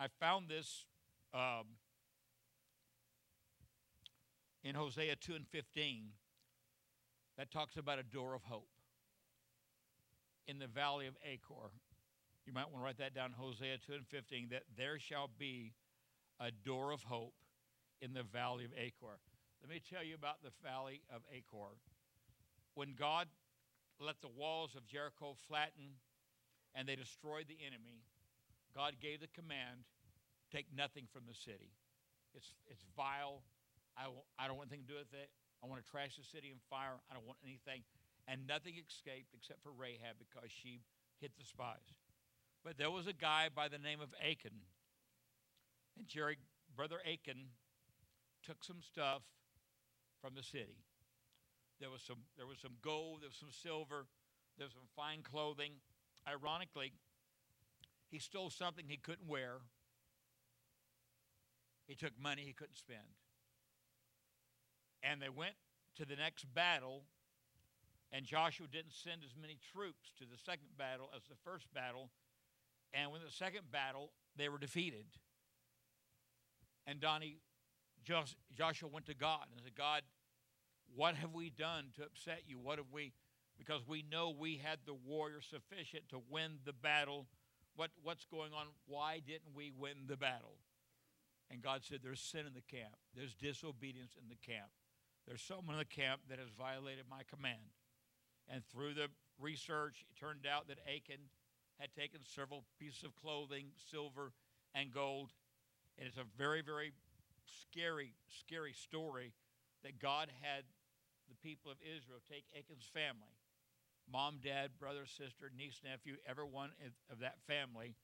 I 0.00 0.06
found 0.18 0.48
this 0.48 0.86
um, 1.34 1.76
in 4.64 4.74
Hosea 4.74 5.16
2 5.16 5.34
and 5.34 5.46
15 5.46 6.04
that 7.36 7.50
talks 7.50 7.76
about 7.76 7.98
a 7.98 8.02
door 8.02 8.34
of 8.34 8.44
hope 8.44 8.68
in 10.46 10.58
the 10.58 10.66
valley 10.66 11.06
of 11.06 11.14
Achor. 11.24 11.70
You 12.46 12.52
might 12.52 12.70
want 12.70 12.78
to 12.78 12.84
write 12.84 12.98
that 12.98 13.14
down, 13.14 13.34
Hosea 13.36 13.78
2 13.86 13.92
and 13.94 14.06
15, 14.06 14.48
that 14.50 14.62
there 14.76 14.98
shall 14.98 15.30
be 15.38 15.72
a 16.38 16.50
door 16.50 16.92
of 16.92 17.02
hope 17.02 17.34
in 18.00 18.12
the 18.14 18.22
valley 18.22 18.64
of 18.64 18.70
Achor. 18.76 19.18
Let 19.60 19.70
me 19.70 19.80
tell 19.82 20.04
you 20.04 20.14
about 20.14 20.42
the 20.42 20.54
valley 20.62 21.02
of 21.10 21.22
Achor. 21.32 21.74
When 22.74 22.94
God 22.94 23.26
let 23.98 24.20
the 24.20 24.28
walls 24.28 24.76
of 24.76 24.86
Jericho 24.86 25.34
flatten 25.48 25.98
and 26.74 26.86
they 26.86 26.94
destroyed 26.94 27.46
the 27.48 27.58
enemy, 27.66 28.04
God 28.74 29.00
gave 29.00 29.20
the 29.20 29.32
command 29.32 29.88
take 30.52 30.66
nothing 30.70 31.08
from 31.10 31.26
the 31.26 31.34
city. 31.34 31.74
It's, 32.34 32.52
it's 32.68 32.84
vile. 32.94 33.42
I, 33.96 34.12
I 34.38 34.46
don't 34.46 34.60
want 34.60 34.70
anything 34.70 34.86
to 34.86 34.92
do 34.92 34.98
with 35.00 35.10
it. 35.16 35.32
I 35.64 35.66
want 35.66 35.82
to 35.82 35.88
trash 35.88 36.14
the 36.20 36.26
city 36.28 36.52
in 36.52 36.60
fire. 36.68 37.00
I 37.08 37.16
don't 37.16 37.26
want 37.26 37.40
anything. 37.42 37.82
And 38.28 38.46
nothing 38.46 38.74
escaped 38.74 39.34
except 39.34 39.62
for 39.62 39.70
Rahab 39.70 40.18
because 40.18 40.50
she 40.50 40.80
hid 41.20 41.30
the 41.38 41.44
spies. 41.44 41.94
But 42.64 42.76
there 42.78 42.90
was 42.90 43.06
a 43.06 43.12
guy 43.12 43.48
by 43.54 43.68
the 43.68 43.78
name 43.78 44.00
of 44.00 44.08
Achan. 44.20 44.66
And 45.96 46.08
Jerry, 46.08 46.38
Brother 46.74 46.98
Achan, 47.06 47.46
took 48.42 48.64
some 48.64 48.82
stuff 48.82 49.22
from 50.20 50.34
the 50.34 50.42
city. 50.42 50.82
There 51.80 51.90
was 51.90 52.02
some, 52.02 52.18
there 52.36 52.46
was 52.46 52.58
some 52.58 52.74
gold, 52.82 53.22
there 53.22 53.28
was 53.28 53.38
some 53.38 53.52
silver, 53.52 54.06
there 54.58 54.66
was 54.66 54.72
some 54.72 54.88
fine 54.96 55.22
clothing. 55.22 55.72
Ironically, 56.26 56.92
he 58.10 58.18
stole 58.18 58.50
something 58.50 58.86
he 58.88 58.96
couldn't 58.96 59.28
wear. 59.28 59.58
He 61.86 61.94
took 61.94 62.12
money 62.20 62.42
he 62.44 62.52
couldn't 62.52 62.76
spend. 62.76 63.14
And 65.02 65.20
they 65.22 65.28
went 65.28 65.54
to 65.96 66.04
the 66.04 66.16
next 66.16 66.52
battle, 66.52 67.04
and 68.16 68.24
Joshua 68.24 68.66
didn't 68.66 68.94
send 68.94 69.20
as 69.22 69.36
many 69.38 69.58
troops 69.74 70.10
to 70.18 70.24
the 70.24 70.38
second 70.38 70.72
battle 70.78 71.10
as 71.14 71.22
the 71.28 71.36
first 71.44 71.66
battle. 71.74 72.08
And 72.94 73.12
when 73.12 73.20
the 73.20 73.30
second 73.30 73.70
battle, 73.70 74.10
they 74.36 74.48
were 74.48 74.56
defeated. 74.56 75.04
And 76.86 76.98
Donnie, 76.98 77.36
Joshua 78.56 78.88
went 78.88 79.04
to 79.06 79.14
God 79.14 79.44
and 79.52 79.60
said, 79.62 79.74
God, 79.74 80.00
what 80.94 81.16
have 81.16 81.34
we 81.34 81.50
done 81.50 81.88
to 81.96 82.04
upset 82.04 82.44
you? 82.46 82.58
What 82.58 82.78
have 82.78 82.86
we, 82.90 83.12
because 83.58 83.86
we 83.86 84.02
know 84.10 84.30
we 84.30 84.62
had 84.64 84.78
the 84.86 84.94
warrior 84.94 85.42
sufficient 85.42 86.08
to 86.08 86.22
win 86.30 86.52
the 86.64 86.72
battle 86.72 87.26
what, 87.76 87.90
what's 88.02 88.24
going 88.24 88.52
on? 88.52 88.66
Why 88.86 89.20
didn't 89.20 89.54
we 89.54 89.70
win 89.70 90.08
the 90.08 90.16
battle? 90.16 90.56
And 91.50 91.62
God 91.62 91.82
said, 91.84 92.00
There's 92.02 92.20
sin 92.20 92.46
in 92.46 92.54
the 92.54 92.64
camp. 92.64 92.96
There's 93.14 93.34
disobedience 93.34 94.16
in 94.20 94.28
the 94.28 94.36
camp. 94.36 94.72
There's 95.28 95.42
someone 95.42 95.76
in 95.76 95.78
the 95.78 95.84
camp 95.84 96.22
that 96.30 96.38
has 96.38 96.48
violated 96.56 97.04
my 97.08 97.22
command. 97.28 97.76
And 98.48 98.62
through 98.64 98.94
the 98.94 99.08
research, 99.40 100.04
it 100.08 100.18
turned 100.18 100.46
out 100.46 100.68
that 100.68 100.78
Achan 100.86 101.20
had 101.78 101.92
taken 101.92 102.20
several 102.24 102.64
pieces 102.78 103.04
of 103.04 103.14
clothing, 103.16 103.66
silver 103.90 104.32
and 104.74 104.92
gold. 104.92 105.30
And 105.98 106.06
it's 106.06 106.16
a 106.16 106.24
very, 106.38 106.62
very 106.62 106.92
scary, 107.44 108.14
scary 108.28 108.72
story 108.72 109.32
that 109.82 109.98
God 109.98 110.28
had 110.40 110.64
the 111.28 111.36
people 111.42 111.70
of 111.70 111.78
Israel 111.82 112.20
take 112.28 112.44
Achan's 112.54 112.88
family 112.92 113.36
mom, 114.10 114.38
dad, 114.42 114.70
brother, 114.78 115.04
sister, 115.04 115.50
niece, 115.56 115.80
nephew, 115.84 116.14
everyone 116.28 116.70
of 117.10 117.18
that 117.20 117.38
family, 117.46 117.96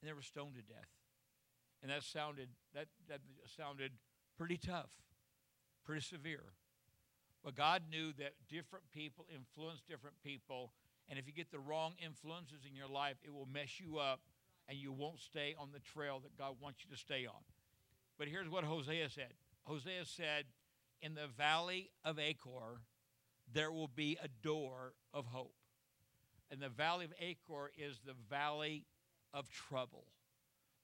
and 0.00 0.08
they 0.08 0.12
were 0.12 0.22
stoned 0.22 0.54
to 0.54 0.62
death. 0.62 0.88
And 1.82 1.90
that 1.90 2.02
sounded 2.02 2.48
that 2.74 2.86
that 3.08 3.20
sounded 3.56 3.92
pretty 4.36 4.58
tough, 4.58 4.90
pretty 5.84 6.02
severe. 6.02 6.52
But 7.42 7.54
God 7.54 7.82
knew 7.90 8.12
that 8.18 8.34
different 8.48 8.90
people 8.92 9.26
influence 9.34 9.80
different 9.88 10.16
people, 10.22 10.72
and 11.08 11.18
if 11.18 11.26
you 11.26 11.32
get 11.32 11.50
the 11.50 11.58
wrong 11.58 11.94
influences 12.04 12.64
in 12.68 12.76
your 12.76 12.88
life, 12.88 13.16
it 13.24 13.32
will 13.32 13.46
mess 13.46 13.80
you 13.80 13.98
up, 13.98 14.20
and 14.68 14.78
you 14.78 14.92
won't 14.92 15.20
stay 15.20 15.54
on 15.58 15.70
the 15.72 15.80
trail 15.80 16.20
that 16.20 16.36
God 16.36 16.56
wants 16.60 16.84
you 16.84 16.94
to 16.94 17.00
stay 17.00 17.26
on. 17.26 17.42
But 18.18 18.28
here's 18.28 18.48
what 18.48 18.64
Hosea 18.64 19.08
said. 19.08 19.32
Hosea 19.64 20.04
said, 20.04 20.46
"In 21.00 21.14
the 21.14 21.28
valley 21.28 21.90
of 22.04 22.18
Achor, 22.18 22.82
there 23.52 23.72
will 23.72 23.88
be 23.88 24.16
a 24.22 24.28
door 24.28 24.94
of 25.12 25.26
hope. 25.26 25.56
And 26.50 26.60
the 26.60 26.68
valley 26.68 27.04
of 27.04 27.14
Achor 27.18 27.72
is 27.76 28.00
the 28.00 28.14
valley 28.28 28.86
of 29.32 29.48
trouble, 29.50 30.06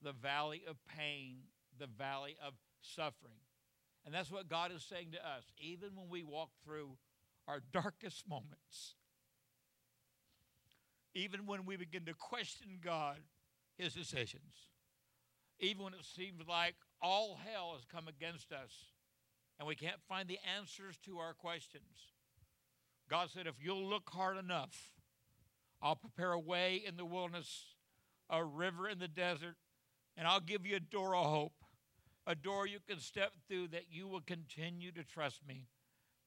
the 0.00 0.12
valley 0.12 0.64
of 0.66 0.84
pain, 0.86 1.48
the 1.76 1.86
valley 1.86 2.36
of 2.40 2.54
suffering. 2.80 3.45
And 4.07 4.14
that's 4.14 4.30
what 4.30 4.48
God 4.48 4.70
is 4.72 4.84
saying 4.84 5.09
to 5.12 5.18
us. 5.18 5.42
Even 5.59 5.90
when 5.96 6.09
we 6.09 6.22
walk 6.22 6.50
through 6.64 6.96
our 7.48 7.61
darkest 7.72 8.28
moments, 8.28 8.94
even 11.14 11.44
when 11.44 11.66
we 11.66 11.76
begin 11.76 12.04
to 12.04 12.14
question 12.14 12.78
God, 12.82 13.18
His 13.76 13.94
decisions, 13.94 14.68
even 15.59 15.82
when 15.82 15.94
it 15.94 16.04
seems 16.04 16.46
like 16.48 16.76
all 17.02 17.38
hell 17.52 17.72
has 17.74 17.84
come 17.84 18.07
against 18.07 18.52
us 18.52 18.70
and 19.59 19.66
we 19.66 19.74
can't 19.74 20.00
find 20.09 20.28
the 20.28 20.38
answers 20.57 20.96
to 21.04 21.18
our 21.18 21.34
questions. 21.34 22.12
God 23.09 23.30
said, 23.30 23.46
if 23.46 23.54
you'll 23.61 23.88
look 23.88 24.11
hard 24.11 24.36
enough, 24.36 24.92
I'll 25.80 25.96
prepare 25.96 26.32
a 26.32 26.38
way 26.38 26.82
in 26.86 26.96
the 26.96 27.04
wilderness, 27.04 27.64
a 28.28 28.44
river 28.44 28.88
in 28.88 28.98
the 28.98 29.09
desert, 29.09 29.57
and 30.16 30.26
I'll 30.26 30.40
give 30.40 30.66
you 30.66 30.76
a 30.76 30.80
door 30.80 31.14
of 31.14 31.26
hope, 31.26 31.55
a 32.27 32.35
door 32.35 32.66
you 32.66 32.79
can 32.89 32.99
step 32.99 33.33
through 33.49 33.68
that 33.68 33.85
you 33.91 34.09
will 34.09 34.20
continue 34.20 34.93
to 34.93 35.05
trust 35.05 35.47
me. 35.47 35.66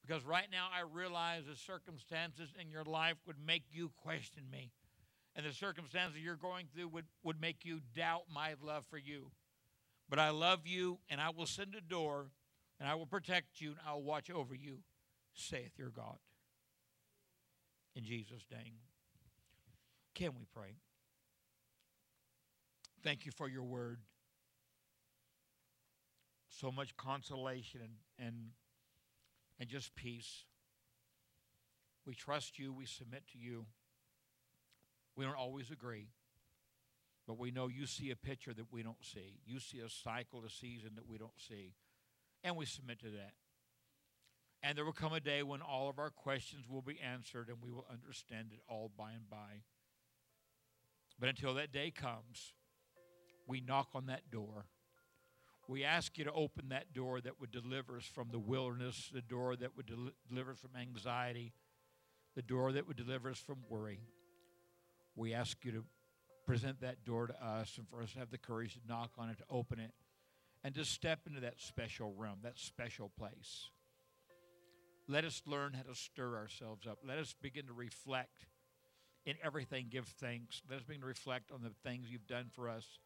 Because 0.06 0.24
right 0.24 0.46
now 0.50 0.68
I 0.74 0.82
realize 0.90 1.44
the 1.46 1.56
circumstances 1.56 2.48
in 2.60 2.70
your 2.70 2.84
life 2.84 3.16
would 3.26 3.36
make 3.44 3.64
you 3.70 3.92
question 4.02 4.44
me. 4.50 4.72
And 5.36 5.46
the 5.46 5.52
circumstances 5.52 6.20
you're 6.22 6.36
going 6.36 6.66
through 6.74 6.88
would, 6.88 7.04
would 7.22 7.40
make 7.40 7.64
you 7.64 7.80
doubt 7.94 8.22
my 8.32 8.54
love 8.62 8.84
for 8.88 8.98
you. 8.98 9.30
But 10.08 10.18
I 10.18 10.30
love 10.30 10.66
you, 10.66 10.98
and 11.08 11.20
I 11.20 11.30
will 11.30 11.46
send 11.46 11.74
a 11.76 11.80
door, 11.80 12.26
and 12.80 12.88
I 12.88 12.96
will 12.96 13.06
protect 13.06 13.60
you, 13.60 13.70
and 13.70 13.78
I 13.86 13.92
will 13.92 14.02
watch 14.02 14.28
over 14.30 14.54
you, 14.54 14.78
saith 15.34 15.78
your 15.78 15.90
God. 15.90 16.16
In 17.94 18.04
Jesus' 18.04 18.46
name. 18.50 18.74
Can 20.14 20.30
we 20.34 20.46
pray? 20.52 20.74
Thank 23.04 23.24
you 23.24 23.32
for 23.32 23.48
your 23.48 23.62
word. 23.62 24.00
So 26.50 26.70
much 26.70 26.96
consolation 26.96 27.80
and, 27.80 28.26
and, 28.26 28.36
and 29.58 29.68
just 29.68 29.94
peace. 29.94 30.44
We 32.04 32.14
trust 32.14 32.58
you, 32.58 32.72
we 32.72 32.86
submit 32.86 33.22
to 33.32 33.38
you. 33.38 33.66
We 35.16 35.24
don't 35.24 35.36
always 35.36 35.70
agree, 35.70 36.08
but 37.26 37.38
we 37.38 37.50
know 37.50 37.68
you 37.68 37.86
see 37.86 38.10
a 38.10 38.16
picture 38.16 38.54
that 38.54 38.72
we 38.72 38.82
don't 38.82 39.02
see. 39.02 39.38
You 39.44 39.60
see 39.60 39.78
a 39.78 39.88
cycle, 39.88 40.42
a 40.44 40.50
season 40.50 40.92
that 40.96 41.08
we 41.08 41.18
don't 41.18 41.38
see, 41.38 41.74
and 42.42 42.56
we 42.56 42.64
submit 42.64 43.00
to 43.00 43.10
that. 43.10 43.32
And 44.62 44.76
there 44.76 44.84
will 44.84 44.92
come 44.92 45.12
a 45.12 45.20
day 45.20 45.42
when 45.42 45.62
all 45.62 45.88
of 45.88 45.98
our 45.98 46.10
questions 46.10 46.66
will 46.68 46.82
be 46.82 46.98
answered 47.00 47.48
and 47.48 47.58
we 47.62 47.70
will 47.70 47.86
understand 47.90 48.48
it 48.52 48.60
all 48.68 48.90
by 48.96 49.12
and 49.12 49.28
by. 49.28 49.62
But 51.18 51.28
until 51.28 51.54
that 51.54 51.72
day 51.72 51.90
comes, 51.90 52.54
we 53.46 53.60
knock 53.60 53.88
on 53.94 54.06
that 54.06 54.30
door. 54.30 54.66
We 55.70 55.84
ask 55.84 56.18
you 56.18 56.24
to 56.24 56.32
open 56.32 56.70
that 56.70 56.92
door 56.92 57.20
that 57.20 57.40
would 57.40 57.52
deliver 57.52 57.96
us 57.96 58.04
from 58.04 58.30
the 58.32 58.40
wilderness, 58.40 59.08
the 59.14 59.22
door 59.22 59.54
that 59.54 59.76
would 59.76 59.86
del- 59.86 60.10
deliver 60.28 60.50
us 60.50 60.58
from 60.58 60.74
anxiety, 60.74 61.52
the 62.34 62.42
door 62.42 62.72
that 62.72 62.88
would 62.88 62.96
deliver 62.96 63.30
us 63.30 63.38
from 63.38 63.58
worry. 63.68 64.00
We 65.14 65.32
ask 65.32 65.64
you 65.64 65.70
to 65.70 65.84
present 66.44 66.80
that 66.80 67.04
door 67.04 67.28
to 67.28 67.46
us 67.46 67.78
and 67.78 67.88
for 67.88 68.02
us 68.02 68.14
to 68.14 68.18
have 68.18 68.32
the 68.32 68.36
courage 68.36 68.74
to 68.74 68.80
knock 68.88 69.12
on 69.16 69.30
it, 69.30 69.38
to 69.38 69.44
open 69.48 69.78
it, 69.78 69.92
and 70.64 70.74
to 70.74 70.84
step 70.84 71.20
into 71.24 71.38
that 71.38 71.60
special 71.60 72.14
realm, 72.16 72.38
that 72.42 72.58
special 72.58 73.08
place. 73.16 73.70
Let 75.06 75.24
us 75.24 75.40
learn 75.46 75.74
how 75.74 75.82
to 75.82 75.94
stir 75.94 76.34
ourselves 76.34 76.84
up. 76.84 76.98
Let 77.06 77.18
us 77.18 77.32
begin 77.40 77.66
to 77.66 77.72
reflect 77.72 78.48
in 79.24 79.36
everything, 79.40 79.86
give 79.88 80.08
thanks. 80.08 80.62
Let 80.68 80.80
us 80.80 80.84
begin 80.84 81.02
to 81.02 81.06
reflect 81.06 81.52
on 81.52 81.62
the 81.62 81.70
things 81.88 82.10
you've 82.10 82.26
done 82.26 82.46
for 82.52 82.68
us, 82.68 82.98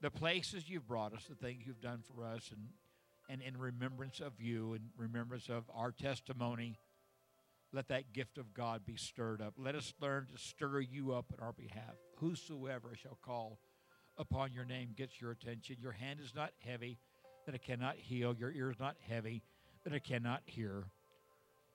the 0.00 0.10
places 0.10 0.68
you've 0.68 0.86
brought 0.86 1.12
us, 1.12 1.24
the 1.28 1.34
things 1.34 1.66
you've 1.66 1.80
done 1.80 2.02
for 2.14 2.24
us, 2.24 2.50
and, 2.50 2.68
and 3.28 3.42
in 3.42 3.58
remembrance 3.58 4.20
of 4.20 4.40
you 4.40 4.74
and 4.74 4.84
remembrance 4.96 5.48
of 5.48 5.64
our 5.74 5.92
testimony. 5.92 6.78
Let 7.72 7.88
that 7.88 8.14
gift 8.14 8.38
of 8.38 8.54
God 8.54 8.86
be 8.86 8.96
stirred 8.96 9.42
up. 9.42 9.54
Let 9.58 9.74
us 9.74 9.92
learn 10.00 10.26
to 10.32 10.38
stir 10.38 10.80
you 10.80 11.12
up 11.12 11.26
in 11.36 11.44
our 11.44 11.52
behalf. 11.52 11.96
Whosoever 12.16 12.94
shall 12.94 13.18
call 13.20 13.58
upon 14.16 14.52
your 14.52 14.64
name 14.64 14.94
gets 14.96 15.20
your 15.20 15.32
attention. 15.32 15.76
Your 15.80 15.92
hand 15.92 16.20
is 16.22 16.34
not 16.34 16.52
heavy 16.64 16.98
that 17.44 17.54
it 17.54 17.62
cannot 17.62 17.96
heal. 17.96 18.34
Your 18.34 18.52
ear 18.52 18.70
is 18.70 18.80
not 18.80 18.96
heavy 19.06 19.42
that 19.84 19.92
it 19.92 20.04
cannot 20.04 20.42
hear. 20.46 20.84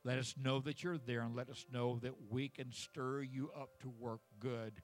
Let 0.04 0.18
us 0.18 0.34
know 0.42 0.60
that 0.62 0.84
you're 0.84 0.98
there 0.98 1.22
and 1.22 1.36
let 1.36 1.50
us 1.50 1.66
know 1.72 2.00
that 2.02 2.14
we 2.30 2.50
can 2.50 2.72
stir 2.72 3.22
you 3.22 3.52
up 3.56 3.80
to 3.82 3.90
work 3.90 4.22
good 4.40 4.82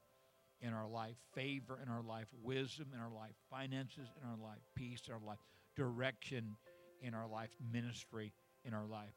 in 0.62 0.72
our 0.72 0.88
life, 0.88 1.16
favor 1.34 1.78
in 1.82 1.90
our 1.90 2.02
life, 2.02 2.26
wisdom 2.42 2.88
in 2.94 3.00
our 3.00 3.10
life, 3.10 3.34
finances 3.50 4.08
in 4.22 4.28
our 4.28 4.36
life, 4.36 4.60
peace 4.74 5.02
in 5.06 5.14
our 5.14 5.20
life, 5.26 5.38
direction 5.76 6.56
in 7.02 7.14
our 7.14 7.26
life, 7.26 7.50
ministry 7.72 8.32
in 8.64 8.74
our 8.74 8.86
life. 8.86 9.14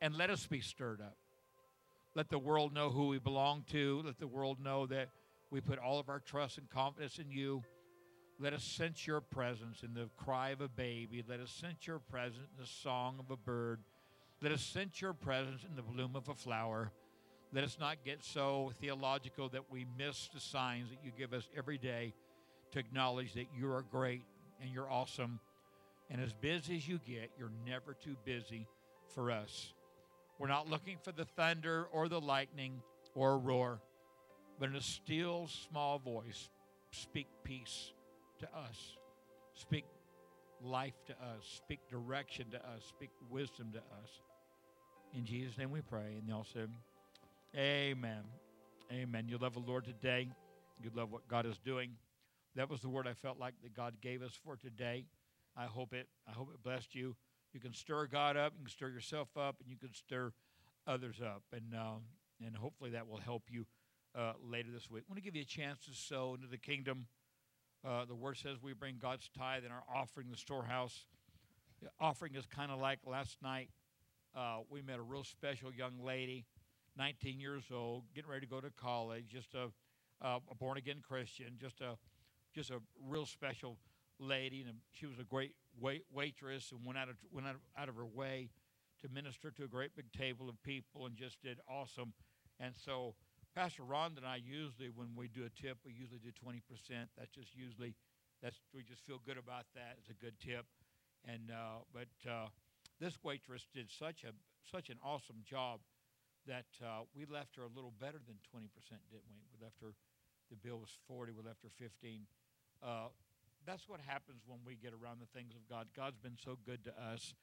And 0.00 0.16
let 0.16 0.30
us 0.30 0.46
be 0.46 0.60
stirred 0.60 1.00
up. 1.00 1.16
Let 2.14 2.28
the 2.28 2.38
world 2.38 2.74
know 2.74 2.90
who 2.90 3.08
we 3.08 3.18
belong 3.18 3.64
to. 3.70 4.02
Let 4.04 4.18
the 4.18 4.26
world 4.26 4.58
know 4.62 4.86
that 4.86 5.10
we 5.50 5.60
put 5.60 5.78
all 5.78 5.98
of 5.98 6.08
our 6.08 6.20
trust 6.20 6.58
and 6.58 6.68
confidence 6.68 7.18
in 7.18 7.30
you. 7.30 7.62
Let 8.40 8.52
us 8.52 8.64
sense 8.64 9.06
your 9.06 9.20
presence 9.20 9.82
in 9.82 9.94
the 9.94 10.08
cry 10.16 10.50
of 10.50 10.60
a 10.60 10.68
baby. 10.68 11.22
Let 11.28 11.40
us 11.40 11.50
sense 11.50 11.86
your 11.86 11.98
presence 11.98 12.48
in 12.56 12.60
the 12.60 12.66
song 12.66 13.16
of 13.18 13.30
a 13.30 13.36
bird. 13.36 13.80
Let 14.42 14.52
us 14.52 14.62
sense 14.62 15.00
your 15.00 15.12
presence 15.12 15.62
in 15.68 15.76
the 15.76 15.82
bloom 15.82 16.16
of 16.16 16.28
a 16.28 16.34
flower. 16.34 16.90
Let 17.52 17.64
us 17.64 17.78
not 17.80 17.96
get 18.04 18.22
so 18.22 18.72
theological 18.80 19.48
that 19.48 19.70
we 19.70 19.84
miss 19.98 20.28
the 20.32 20.40
signs 20.40 20.90
that 20.90 20.98
you 21.04 21.10
give 21.16 21.32
us 21.32 21.48
every 21.56 21.78
day 21.78 22.14
to 22.72 22.78
acknowledge 22.78 23.34
that 23.34 23.46
you 23.58 23.72
are 23.72 23.82
great 23.82 24.22
and 24.60 24.70
you're 24.70 24.90
awesome. 24.90 25.40
And 26.10 26.20
as 26.20 26.32
busy 26.32 26.76
as 26.76 26.86
you 26.86 27.00
get, 27.04 27.30
you're 27.36 27.50
never 27.66 27.94
too 27.94 28.16
busy 28.24 28.68
for 29.14 29.32
us. 29.32 29.72
We're 30.38 30.48
not 30.48 30.70
looking 30.70 30.98
for 31.02 31.10
the 31.12 31.24
thunder 31.24 31.86
or 31.92 32.08
the 32.08 32.20
lightning 32.20 32.82
or 33.14 33.32
a 33.32 33.36
roar, 33.36 33.80
but 34.58 34.68
in 34.68 34.76
a 34.76 34.80
still, 34.80 35.48
small 35.68 35.98
voice, 35.98 36.48
speak 36.92 37.26
peace 37.42 37.92
to 38.38 38.46
us. 38.46 38.96
Speak 39.54 39.84
life 40.62 40.94
to 41.06 41.12
us. 41.12 41.60
Speak 41.64 41.80
direction 41.90 42.46
to 42.52 42.58
us. 42.58 42.84
Speak 42.88 43.10
wisdom 43.28 43.72
to 43.72 43.78
us. 43.78 44.20
In 45.14 45.24
Jesus' 45.24 45.58
name 45.58 45.70
we 45.70 45.80
pray. 45.80 46.14
And 46.18 46.28
they 46.28 46.32
all 46.32 46.46
said, 46.52 46.70
Amen. 47.56 48.22
Amen. 48.92 49.26
You 49.28 49.36
love 49.38 49.54
the 49.54 49.60
Lord 49.60 49.84
today. 49.84 50.28
You 50.82 50.90
love 50.94 51.10
what 51.10 51.26
God 51.26 51.46
is 51.46 51.58
doing. 51.58 51.92
That 52.54 52.70
was 52.70 52.80
the 52.80 52.88
word 52.88 53.08
I 53.08 53.14
felt 53.14 53.38
like 53.38 53.54
that 53.62 53.74
God 53.74 53.94
gave 54.00 54.22
us 54.22 54.32
for 54.44 54.56
today. 54.56 55.06
I 55.56 55.64
hope 55.64 55.92
it 55.92 56.06
I 56.28 56.32
hope 56.32 56.50
it 56.54 56.62
blessed 56.62 56.94
you. 56.94 57.16
You 57.52 57.58
can 57.58 57.72
stir 57.72 58.06
God 58.06 58.36
up, 58.36 58.52
you 58.56 58.64
can 58.64 58.70
stir 58.70 58.88
yourself 58.88 59.28
up, 59.36 59.56
and 59.60 59.68
you 59.68 59.76
can 59.76 59.92
stir 59.92 60.32
others 60.86 61.20
up. 61.20 61.42
And 61.52 61.74
um, 61.74 62.02
and 62.44 62.56
hopefully 62.56 62.90
that 62.90 63.08
will 63.08 63.18
help 63.18 63.42
you 63.48 63.66
uh, 64.16 64.32
later 64.42 64.68
this 64.72 64.88
week. 64.88 65.04
I 65.08 65.12
want 65.12 65.18
to 65.18 65.24
give 65.24 65.34
you 65.34 65.42
a 65.42 65.44
chance 65.44 65.84
to 65.86 65.92
sow 65.92 66.34
into 66.34 66.46
the 66.46 66.58
kingdom. 66.58 67.06
Uh, 67.84 68.04
the 68.04 68.14
word 68.14 68.36
says 68.36 68.58
we 68.62 68.74
bring 68.74 68.98
God's 69.00 69.28
tithe 69.36 69.64
and 69.64 69.72
our 69.72 69.82
offering, 69.92 70.28
the 70.30 70.36
storehouse. 70.36 71.06
The 71.82 71.88
offering 71.98 72.34
is 72.36 72.46
kind 72.46 72.70
of 72.70 72.78
like 72.78 73.00
last 73.06 73.38
night 73.42 73.70
uh, 74.36 74.58
we 74.68 74.82
met 74.82 74.98
a 74.98 75.02
real 75.02 75.24
special 75.24 75.72
young 75.72 76.04
lady, 76.04 76.44
19 76.96 77.40
years 77.40 77.64
old, 77.72 78.04
getting 78.14 78.30
ready 78.30 78.46
to 78.46 78.50
go 78.50 78.60
to 78.60 78.70
college, 78.70 79.26
just 79.28 79.54
a, 79.54 79.70
uh, 80.24 80.38
a 80.50 80.54
born 80.54 80.78
again 80.78 81.02
Christian, 81.06 81.56
just 81.60 81.80
a 81.80 81.96
just 82.54 82.70
a 82.70 82.80
real 83.06 83.26
special 83.26 83.78
lady, 84.18 84.64
and 84.66 84.78
she 84.92 85.06
was 85.06 85.18
a 85.18 85.24
great 85.24 85.54
wait, 85.80 86.04
waitress 86.12 86.72
and 86.72 86.84
went 86.84 86.98
out 86.98 87.08
of 87.08 87.16
went 87.32 87.46
out 87.46 87.54
of, 87.54 87.60
out 87.76 87.88
of 87.88 87.96
her 87.96 88.06
way 88.06 88.50
to 89.02 89.08
minister 89.08 89.50
to 89.50 89.64
a 89.64 89.68
great 89.68 89.94
big 89.96 90.12
table 90.12 90.48
of 90.48 90.62
people 90.62 91.06
and 91.06 91.16
just 91.16 91.40
did 91.42 91.58
awesome. 91.68 92.12
And 92.58 92.74
so 92.76 93.14
Pastor 93.54 93.82
Ron 93.82 94.12
and 94.16 94.26
I 94.26 94.36
usually, 94.36 94.90
when 94.94 95.08
we 95.16 95.28
do 95.28 95.44
a 95.44 95.62
tip, 95.62 95.78
we 95.84 95.92
usually 95.92 96.20
do 96.20 96.30
20%. 96.30 96.60
That's 97.16 97.30
just 97.30 97.54
usually, 97.54 97.94
that's 98.42 98.60
we 98.74 98.82
just 98.82 99.02
feel 99.02 99.20
good 99.24 99.38
about 99.38 99.64
that. 99.74 99.96
It's 99.98 100.10
a 100.10 100.14
good 100.14 100.34
tip. 100.38 100.66
And 101.26 101.50
uh, 101.50 101.84
but 101.92 102.30
uh, 102.30 102.48
this 103.00 103.18
waitress 103.22 103.66
did 103.74 103.90
such 103.90 104.24
a 104.24 104.32
such 104.70 104.88
an 104.88 104.96
awesome 105.02 105.42
job 105.44 105.80
that 106.50 106.66
uh, 106.82 107.06
we 107.14 107.30
left 107.30 107.54
her 107.54 107.62
a 107.62 107.70
little 107.70 107.94
better 108.02 108.18
than 108.18 108.34
20%, 108.50 108.66
didn't 109.06 109.30
we? 109.30 109.38
We 109.54 109.62
left 109.62 109.78
her, 109.80 109.94
the 110.50 110.58
bill 110.58 110.82
was 110.82 110.90
40, 111.06 111.30
we 111.30 111.46
left 111.46 111.62
her 111.62 111.70
15. 111.78 112.26
Uh, 112.82 113.14
that's 113.62 113.86
what 113.86 114.00
happens 114.02 114.42
when 114.50 114.58
we 114.66 114.74
get 114.74 114.90
around 114.90 115.22
the 115.22 115.30
things 115.30 115.54
of 115.54 115.62
God. 115.70 115.86
God's 115.94 116.18
been 116.18 116.34
so 116.34 116.58
good 116.66 116.82
to 116.90 116.92
us 117.14 117.34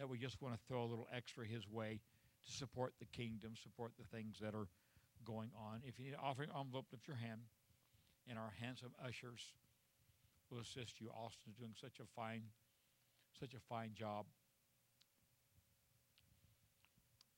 that 0.00 0.08
we 0.08 0.16
just 0.16 0.40
want 0.40 0.56
to 0.56 0.60
throw 0.66 0.82
a 0.82 0.88
little 0.88 1.06
extra 1.12 1.44
His 1.44 1.68
way 1.68 2.00
to 2.46 2.50
support 2.52 2.94
the 2.98 3.04
kingdom, 3.12 3.52
support 3.52 3.92
the 4.00 4.08
things 4.16 4.40
that 4.40 4.54
are 4.54 4.66
going 5.28 5.50
on. 5.60 5.84
If 5.84 5.98
you 5.98 6.06
need 6.06 6.16
an 6.16 6.24
offering 6.24 6.48
envelope, 6.48 6.86
lift 6.90 7.06
your 7.06 7.20
hand, 7.20 7.44
and 8.28 8.38
our 8.38 8.52
handsome 8.60 8.96
ushers 9.04 9.52
will 10.48 10.60
assist 10.60 11.00
you. 11.00 11.12
Austin's 11.12 11.60
doing 11.60 11.76
such 11.76 12.00
a 12.00 12.08
fine, 12.16 12.48
such 13.38 13.52
a 13.52 13.60
fine 13.68 13.92
job. 13.92 14.24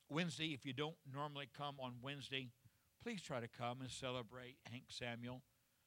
Wednesday, 0.08 0.54
if 0.54 0.64
you 0.64 0.72
don't 0.72 0.96
normally 1.12 1.48
come 1.56 1.76
on 1.80 1.94
Wednesday, 2.00 2.48
please 3.02 3.22
try 3.22 3.40
to 3.40 3.48
come 3.48 3.80
and 3.80 3.90
celebrate 3.90 4.56
Hank 4.70 4.84
Samuel, 4.88 5.42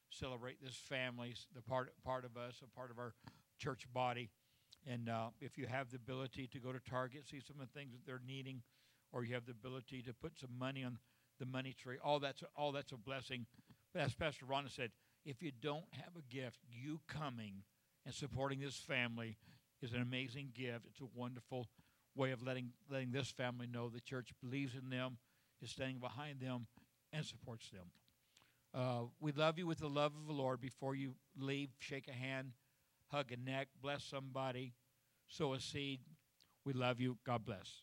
celebrate 0.10 0.62
this 0.62 0.76
family, 0.76 1.36
the 1.56 1.62
part 1.62 1.94
part 2.04 2.26
of 2.26 2.36
us, 2.38 2.62
a 2.64 2.68
part 2.78 2.92
of 2.92 2.98
our 2.98 3.14
church 3.58 3.86
body. 3.94 4.30
And 4.86 5.10
uh, 5.10 5.28
if 5.40 5.58
you 5.58 5.68
have 5.68 5.90
the 5.90 5.98
ability 5.98 6.48
to 6.48 6.60
go 6.60 6.72
to 6.72 6.80
Target, 6.80 7.28
see 7.30 7.40
some 7.40 7.62
of 7.62 7.68
the 7.68 7.80
things 7.80 7.92
that 7.94 8.06
they're 8.06 8.22
needing, 8.26 8.62
or 9.12 9.24
you 9.24 9.34
have 9.34 9.46
the 9.46 9.52
ability 9.52 10.02
to 10.04 10.14
put 10.14 10.38
some 10.40 10.58
money 10.58 10.84
on 10.84 10.98
the 11.40 11.46
money 11.46 11.74
tree, 11.74 11.98
all 12.04 12.20
that's 12.20 12.44
all 12.56 12.72
that's 12.72 12.92
a 12.92 12.98
blessing 12.98 13.46
But 13.94 14.04
as 14.04 14.14
Pastor 14.14 14.46
Rhonda 14.46 14.70
said, 14.74 14.92
if 15.26 15.42
you 15.42 15.52
don't 15.62 15.86
have 15.92 16.16
a 16.18 16.34
gift, 16.34 16.60
you 16.70 17.00
coming 17.08 17.64
and 18.06 18.14
supporting 18.14 18.60
this 18.60 18.76
family 18.76 19.38
is 19.82 19.94
an 19.94 20.02
amazing 20.02 20.52
gift. 20.54 20.86
It's 20.90 21.02
a 21.02 21.08
wonderful 21.18 21.68
way 22.20 22.32
of 22.32 22.44
letting 22.44 22.72
letting 22.92 23.12
this 23.12 23.32
family 23.32 23.66
know 23.66 23.90
the 23.90 24.02
church 24.02 24.32
believes 24.44 24.74
in 24.76 24.90
them, 24.90 25.18
is 25.62 25.72
standing 25.72 26.00
behind 26.00 26.42
them, 26.42 26.68
and 27.14 27.26
supports 27.26 27.70
them. 27.70 27.86
Uh, 28.74 29.06
we 29.20 29.32
love 29.32 29.58
you 29.58 29.66
with 29.66 29.80
the 29.80 29.88
love 29.88 30.12
of 30.16 30.28
the 30.28 30.34
Lord. 30.34 30.62
Before 30.62 30.94
you 30.94 31.16
leave, 31.38 31.70
shake 31.80 32.08
a 32.08 32.14
hand, 32.14 32.52
hug 33.08 33.32
a 33.32 33.38
neck, 33.38 33.70
bless 33.82 34.04
somebody, 34.04 34.74
sow 35.28 35.54
a 35.54 35.60
seed. 35.60 36.02
We 36.66 36.74
love 36.74 37.00
you. 37.00 37.18
God 37.26 37.46
bless. 37.46 37.82